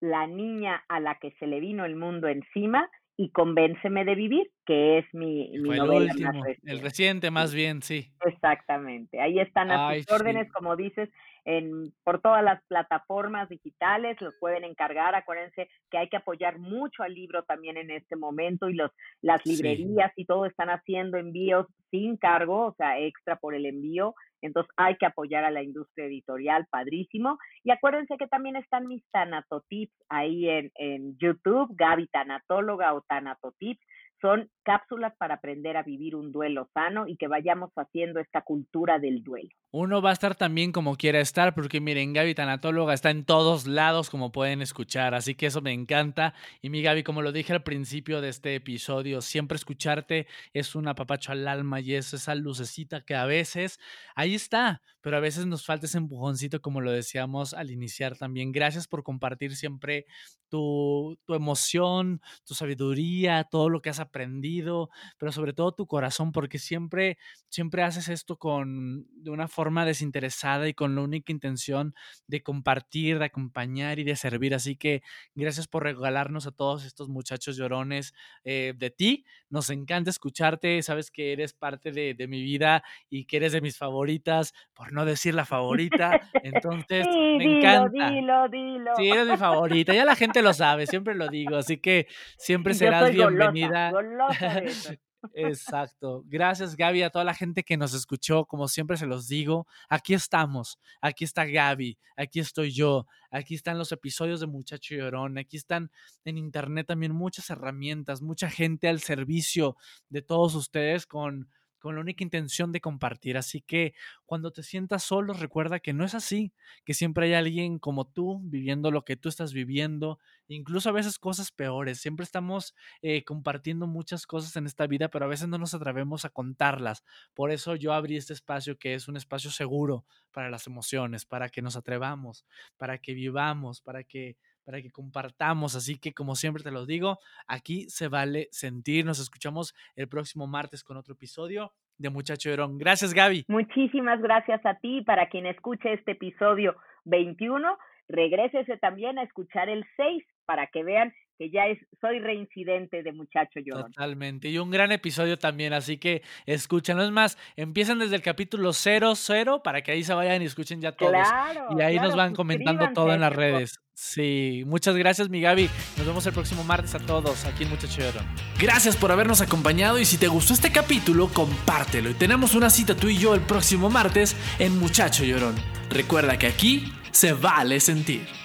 la 0.00 0.26
niña 0.26 0.84
a 0.88 1.00
la 1.00 1.16
que 1.16 1.32
se 1.32 1.46
le 1.46 1.60
vino 1.60 1.84
el 1.84 1.96
mundo 1.96 2.28
encima 2.28 2.90
y 3.16 3.30
Convénceme 3.32 4.04
de 4.04 4.14
vivir, 4.14 4.50
que 4.66 4.98
es 4.98 5.06
mi, 5.14 5.50
mi 5.58 5.74
el 5.74 5.76
novela 5.76 6.14
último, 6.14 6.32
más 6.32 6.42
reciente. 6.42 6.70
el 6.72 6.80
reciente 6.80 7.30
más 7.30 7.54
bien, 7.54 7.82
sí. 7.82 8.14
Exactamente. 8.24 9.20
Ahí 9.20 9.40
están 9.40 9.70
a 9.70 9.80
Ay, 9.88 10.04
sus 10.04 10.10
órdenes, 10.10 10.46
sí. 10.46 10.52
como 10.52 10.76
dices, 10.76 11.08
en, 11.44 11.92
por 12.04 12.20
todas 12.20 12.42
las 12.44 12.62
plataformas 12.66 13.48
digitales, 13.48 14.20
los 14.20 14.34
pueden 14.40 14.64
encargar. 14.64 15.14
Acuérdense 15.14 15.68
que 15.90 15.98
hay 15.98 16.08
que 16.08 16.16
apoyar 16.18 16.58
mucho 16.58 17.02
al 17.02 17.14
libro 17.14 17.42
también 17.44 17.76
en 17.76 17.90
este 17.90 18.16
momento 18.16 18.68
y 18.68 18.74
los, 18.74 18.90
las 19.22 19.40
Sí. 19.42 19.50
librerías 19.56 20.12
y 20.16 20.24
todo 20.26 20.46
están 20.46 20.68
haciendo 20.70 21.16
envíos 21.18 21.66
sin 21.90 22.16
cargo, 22.16 22.66
o 22.66 22.74
sea, 22.74 22.98
extra 22.98 23.36
por 23.36 23.54
el 23.54 23.66
envío. 23.66 24.14
Entonces 24.42 24.72
hay 24.76 24.96
que 24.96 25.06
apoyar 25.06 25.44
a 25.44 25.50
la 25.50 25.62
industria 25.62 26.06
editorial, 26.06 26.66
padrísimo. 26.70 27.38
Y 27.64 27.70
acuérdense 27.72 28.16
que 28.16 28.26
también 28.26 28.56
están 28.56 28.86
mis 28.86 29.04
tanatotips 29.10 29.92
ahí 30.08 30.48
en, 30.48 30.70
en 30.76 31.16
YouTube, 31.18 31.74
Gaby 31.76 32.06
Tanatóloga 32.08 32.94
o 32.94 33.02
Tanatotips. 33.02 33.84
Son 34.20 34.50
cápsulas 34.62 35.14
para 35.18 35.34
aprender 35.34 35.76
a 35.76 35.82
vivir 35.82 36.14
un 36.14 36.32
duelo 36.32 36.68
sano 36.74 37.08
y 37.08 37.16
que 37.16 37.28
vayamos 37.28 37.70
haciendo 37.74 38.20
esta 38.20 38.42
cultura 38.42 38.98
del 38.98 39.22
duelo. 39.22 39.48
Uno 39.72 40.02
va 40.02 40.10
a 40.10 40.12
estar 40.12 40.34
también 40.34 40.72
como 40.72 40.96
quiera 40.96 41.20
estar, 41.20 41.54
porque 41.54 41.80
miren, 41.80 42.12
Gaby 42.12 42.34
Tanatóloga 42.34 42.92
está 42.92 43.10
en 43.10 43.24
todos 43.24 43.66
lados, 43.66 44.10
como 44.10 44.32
pueden 44.32 44.62
escuchar, 44.62 45.14
así 45.14 45.34
que 45.34 45.46
eso 45.46 45.60
me 45.62 45.72
encanta. 45.72 46.34
Y 46.60 46.70
mi 46.70 46.82
Gaby, 46.82 47.02
como 47.02 47.22
lo 47.22 47.32
dije 47.32 47.52
al 47.52 47.62
principio 47.62 48.20
de 48.20 48.28
este 48.28 48.54
episodio, 48.54 49.22
siempre 49.22 49.56
escucharte 49.56 50.26
es 50.52 50.74
un 50.74 50.88
apapacho 50.88 51.32
al 51.32 51.46
alma 51.48 51.80
y 51.80 51.94
es 51.94 52.12
esa 52.12 52.34
lucecita 52.34 53.00
que 53.00 53.14
a 53.14 53.26
veces 53.26 53.78
ahí 54.14 54.34
está, 54.34 54.82
pero 55.00 55.16
a 55.16 55.20
veces 55.20 55.46
nos 55.46 55.64
falta 55.64 55.86
ese 55.86 55.98
empujoncito, 55.98 56.60
como 56.60 56.80
lo 56.80 56.92
decíamos 56.92 57.54
al 57.54 57.70
iniciar 57.70 58.16
también. 58.16 58.52
Gracias 58.52 58.86
por 58.86 59.02
compartir 59.02 59.56
siempre 59.56 60.06
tu, 60.48 61.18
tu 61.24 61.34
emoción, 61.34 62.20
tu 62.44 62.54
sabiduría, 62.54 63.44
todo 63.44 63.68
lo 63.68 63.80
que 63.80 63.90
has 63.90 64.00
aprendido, 64.00 64.90
pero 65.18 65.32
sobre 65.32 65.52
todo 65.52 65.72
tu 65.72 65.86
corazón, 65.86 66.32
porque 66.32 66.58
siempre, 66.58 67.18
siempre 67.48 67.82
haces 67.82 68.08
esto 68.08 68.36
con 68.36 69.06
de 69.22 69.30
una 69.30 69.48
forma 69.48 69.84
desinteresada 69.84 70.68
y 70.68 70.74
con 70.74 70.94
la 70.94 71.02
única 71.02 71.32
intención 71.32 71.94
de 72.26 72.42
compartir, 72.42 73.18
de 73.18 73.26
acompañar 73.26 73.98
y 73.98 74.04
de 74.04 74.16
servir. 74.16 74.54
Así 74.54 74.76
que 74.76 75.02
gracias 75.34 75.68
por 75.68 75.84
regalarnos 75.84 76.46
a 76.46 76.52
todos 76.52 76.84
estos 76.84 77.08
muchachos 77.08 77.56
llorones 77.56 78.12
eh, 78.44 78.74
de 78.76 78.90
ti. 78.90 79.24
Nos 79.48 79.70
encanta 79.70 80.10
escucharte, 80.10 80.82
sabes 80.82 81.10
que 81.10 81.32
eres 81.32 81.52
parte 81.52 81.92
de, 81.92 82.14
de, 82.14 82.28
mi 82.28 82.42
vida 82.42 82.82
y 83.08 83.24
que 83.24 83.38
eres 83.38 83.52
de 83.52 83.60
mis 83.60 83.76
favoritas, 83.76 84.52
por 84.74 84.89
no 84.92 85.04
decir 85.04 85.34
la 85.34 85.44
favorita. 85.44 86.20
Entonces, 86.42 87.06
sí, 87.10 87.36
me 87.38 87.44
dilo, 87.44 87.58
encanta. 87.58 88.10
Dilo, 88.10 88.48
dilo. 88.48 88.96
Sí, 88.96 89.08
eres 89.08 89.26
mi 89.26 89.36
favorita. 89.36 89.94
Ya 89.94 90.04
la 90.04 90.16
gente 90.16 90.42
lo 90.42 90.52
sabe, 90.52 90.86
siempre 90.86 91.14
lo 91.14 91.28
digo. 91.28 91.56
Así 91.56 91.78
que 91.78 92.06
siempre 92.36 92.74
serás 92.74 93.12
Yo 93.12 93.24
soy 93.24 93.36
bienvenida. 93.36 93.90
Golosa, 93.90 94.46
golosa 94.48 94.60
de 94.60 94.66
eso. 94.66 94.94
Exacto. 95.34 96.24
Gracias, 96.26 96.76
Gaby, 96.76 97.02
a 97.02 97.10
toda 97.10 97.24
la 97.24 97.34
gente 97.34 97.62
que 97.62 97.76
nos 97.76 97.94
escuchó. 97.94 98.44
Como 98.46 98.68
siempre 98.68 98.96
se 98.96 99.06
los 99.06 99.28
digo, 99.28 99.66
aquí 99.88 100.14
estamos. 100.14 100.78
Aquí 101.00 101.24
está 101.24 101.44
Gaby, 101.44 101.98
aquí 102.16 102.40
estoy 102.40 102.72
yo, 102.72 103.06
aquí 103.30 103.54
están 103.54 103.78
los 103.78 103.92
episodios 103.92 104.40
de 104.40 104.46
Muchacho 104.46 104.94
Llorón, 104.94 105.38
aquí 105.38 105.56
están 105.56 105.90
en 106.24 106.38
internet 106.38 106.86
también 106.86 107.12
muchas 107.12 107.50
herramientas, 107.50 108.22
mucha 108.22 108.50
gente 108.50 108.88
al 108.88 109.00
servicio 109.00 109.76
de 110.08 110.22
todos 110.22 110.54
ustedes 110.54 111.06
con 111.06 111.48
con 111.80 111.96
la 111.96 112.00
única 112.00 112.22
intención 112.22 112.70
de 112.70 112.80
compartir. 112.80 113.36
Así 113.36 113.60
que 113.60 113.94
cuando 114.26 114.52
te 114.52 114.62
sientas 114.62 115.02
solo, 115.02 115.32
recuerda 115.32 115.80
que 115.80 115.92
no 115.92 116.04
es 116.04 116.14
así, 116.14 116.52
que 116.84 116.94
siempre 116.94 117.26
hay 117.26 117.34
alguien 117.34 117.78
como 117.78 118.06
tú 118.06 118.40
viviendo 118.44 118.90
lo 118.90 119.04
que 119.04 119.16
tú 119.16 119.28
estás 119.28 119.52
viviendo, 119.52 120.18
incluso 120.46 120.88
a 120.88 120.92
veces 120.92 121.18
cosas 121.18 121.50
peores. 121.50 122.00
Siempre 122.00 122.24
estamos 122.24 122.74
eh, 123.02 123.24
compartiendo 123.24 123.86
muchas 123.86 124.26
cosas 124.26 124.54
en 124.56 124.66
esta 124.66 124.86
vida, 124.86 125.08
pero 125.08 125.24
a 125.24 125.28
veces 125.28 125.48
no 125.48 125.58
nos 125.58 125.74
atrevemos 125.74 126.24
a 126.24 126.30
contarlas. 126.30 127.02
Por 127.34 127.50
eso 127.50 127.74
yo 127.74 127.92
abrí 127.92 128.16
este 128.16 128.34
espacio 128.34 128.78
que 128.78 128.94
es 128.94 129.08
un 129.08 129.16
espacio 129.16 129.50
seguro 129.50 130.04
para 130.30 130.50
las 130.50 130.66
emociones, 130.66 131.24
para 131.24 131.48
que 131.48 131.62
nos 131.62 131.76
atrevamos, 131.76 132.44
para 132.76 132.98
que 132.98 133.14
vivamos, 133.14 133.80
para 133.80 134.04
que 134.04 134.36
para 134.64 134.80
que 134.82 134.90
compartamos. 134.90 135.76
Así 135.76 135.98
que, 135.98 136.12
como 136.12 136.34
siempre 136.34 136.62
te 136.62 136.70
lo 136.70 136.86
digo, 136.86 137.18
aquí 137.46 137.88
se 137.88 138.08
vale 138.08 138.48
sentir. 138.50 139.04
Nos 139.04 139.18
escuchamos 139.20 139.74
el 139.96 140.08
próximo 140.08 140.46
martes 140.46 140.84
con 140.84 140.96
otro 140.96 141.14
episodio 141.14 141.72
de 141.98 142.10
Muchacho 142.10 142.50
Herón. 142.50 142.78
Gracias, 142.78 143.12
Gaby. 143.14 143.44
Muchísimas 143.48 144.20
gracias 144.20 144.64
a 144.64 144.74
ti. 144.74 145.02
Para 145.02 145.28
quien 145.28 145.46
escuche 145.46 145.92
este 145.92 146.12
episodio 146.12 146.76
21, 147.04 147.76
regrésese 148.08 148.76
también 148.78 149.18
a 149.18 149.22
escuchar 149.22 149.68
el 149.68 149.84
6 149.96 150.24
para 150.46 150.66
que 150.68 150.82
vean 150.82 151.12
que 151.40 151.48
ya 151.48 151.68
es, 151.68 151.78
soy 152.02 152.18
reincidente 152.18 153.02
de 153.02 153.12
muchacho 153.12 153.60
llorón. 153.64 153.90
Totalmente. 153.92 154.50
Y 154.50 154.58
un 154.58 154.70
gran 154.70 154.92
episodio 154.92 155.38
también, 155.38 155.72
así 155.72 155.96
que 155.96 156.20
escúchanlo. 156.44 157.02
Es 157.02 157.10
más, 157.12 157.38
empiezan 157.56 157.98
desde 157.98 158.16
el 158.16 158.20
capítulo 158.20 158.74
00 158.74 159.62
para 159.62 159.80
que 159.80 159.92
ahí 159.92 160.04
se 160.04 160.12
vayan 160.12 160.42
y 160.42 160.44
escuchen 160.44 160.82
ya 160.82 160.92
todos. 160.92 161.12
Claro, 161.12 161.68
y 161.78 161.80
ahí 161.80 161.94
claro, 161.94 162.08
nos 162.08 162.16
van 162.18 162.34
comentando 162.34 162.90
todo 162.92 163.14
en 163.14 163.22
las 163.22 163.34
redes. 163.34 163.80
Sí, 163.94 164.64
muchas 164.66 164.94
gracias 164.96 165.30
mi 165.30 165.40
Gaby. 165.40 165.70
Nos 165.96 166.06
vemos 166.06 166.26
el 166.26 166.34
próximo 166.34 166.62
martes 166.62 166.94
a 166.94 166.98
todos 166.98 167.46
aquí 167.46 167.64
en 167.64 167.70
Muchacho 167.70 168.02
Llorón. 168.02 168.26
Gracias 168.58 168.98
por 168.98 169.10
habernos 169.10 169.40
acompañado 169.40 169.98
y 169.98 170.04
si 170.04 170.18
te 170.18 170.28
gustó 170.28 170.52
este 170.52 170.70
capítulo, 170.70 171.28
compártelo. 171.28 172.10
Y 172.10 172.14
tenemos 172.14 172.54
una 172.54 172.68
cita 172.68 172.94
tú 172.94 173.08
y 173.08 173.16
yo 173.16 173.34
el 173.34 173.40
próximo 173.40 173.88
martes 173.88 174.36
en 174.58 174.78
Muchacho 174.78 175.24
Llorón. 175.24 175.54
Recuerda 175.88 176.38
que 176.38 176.48
aquí 176.48 176.92
se 177.12 177.32
vale 177.32 177.80
sentir. 177.80 178.39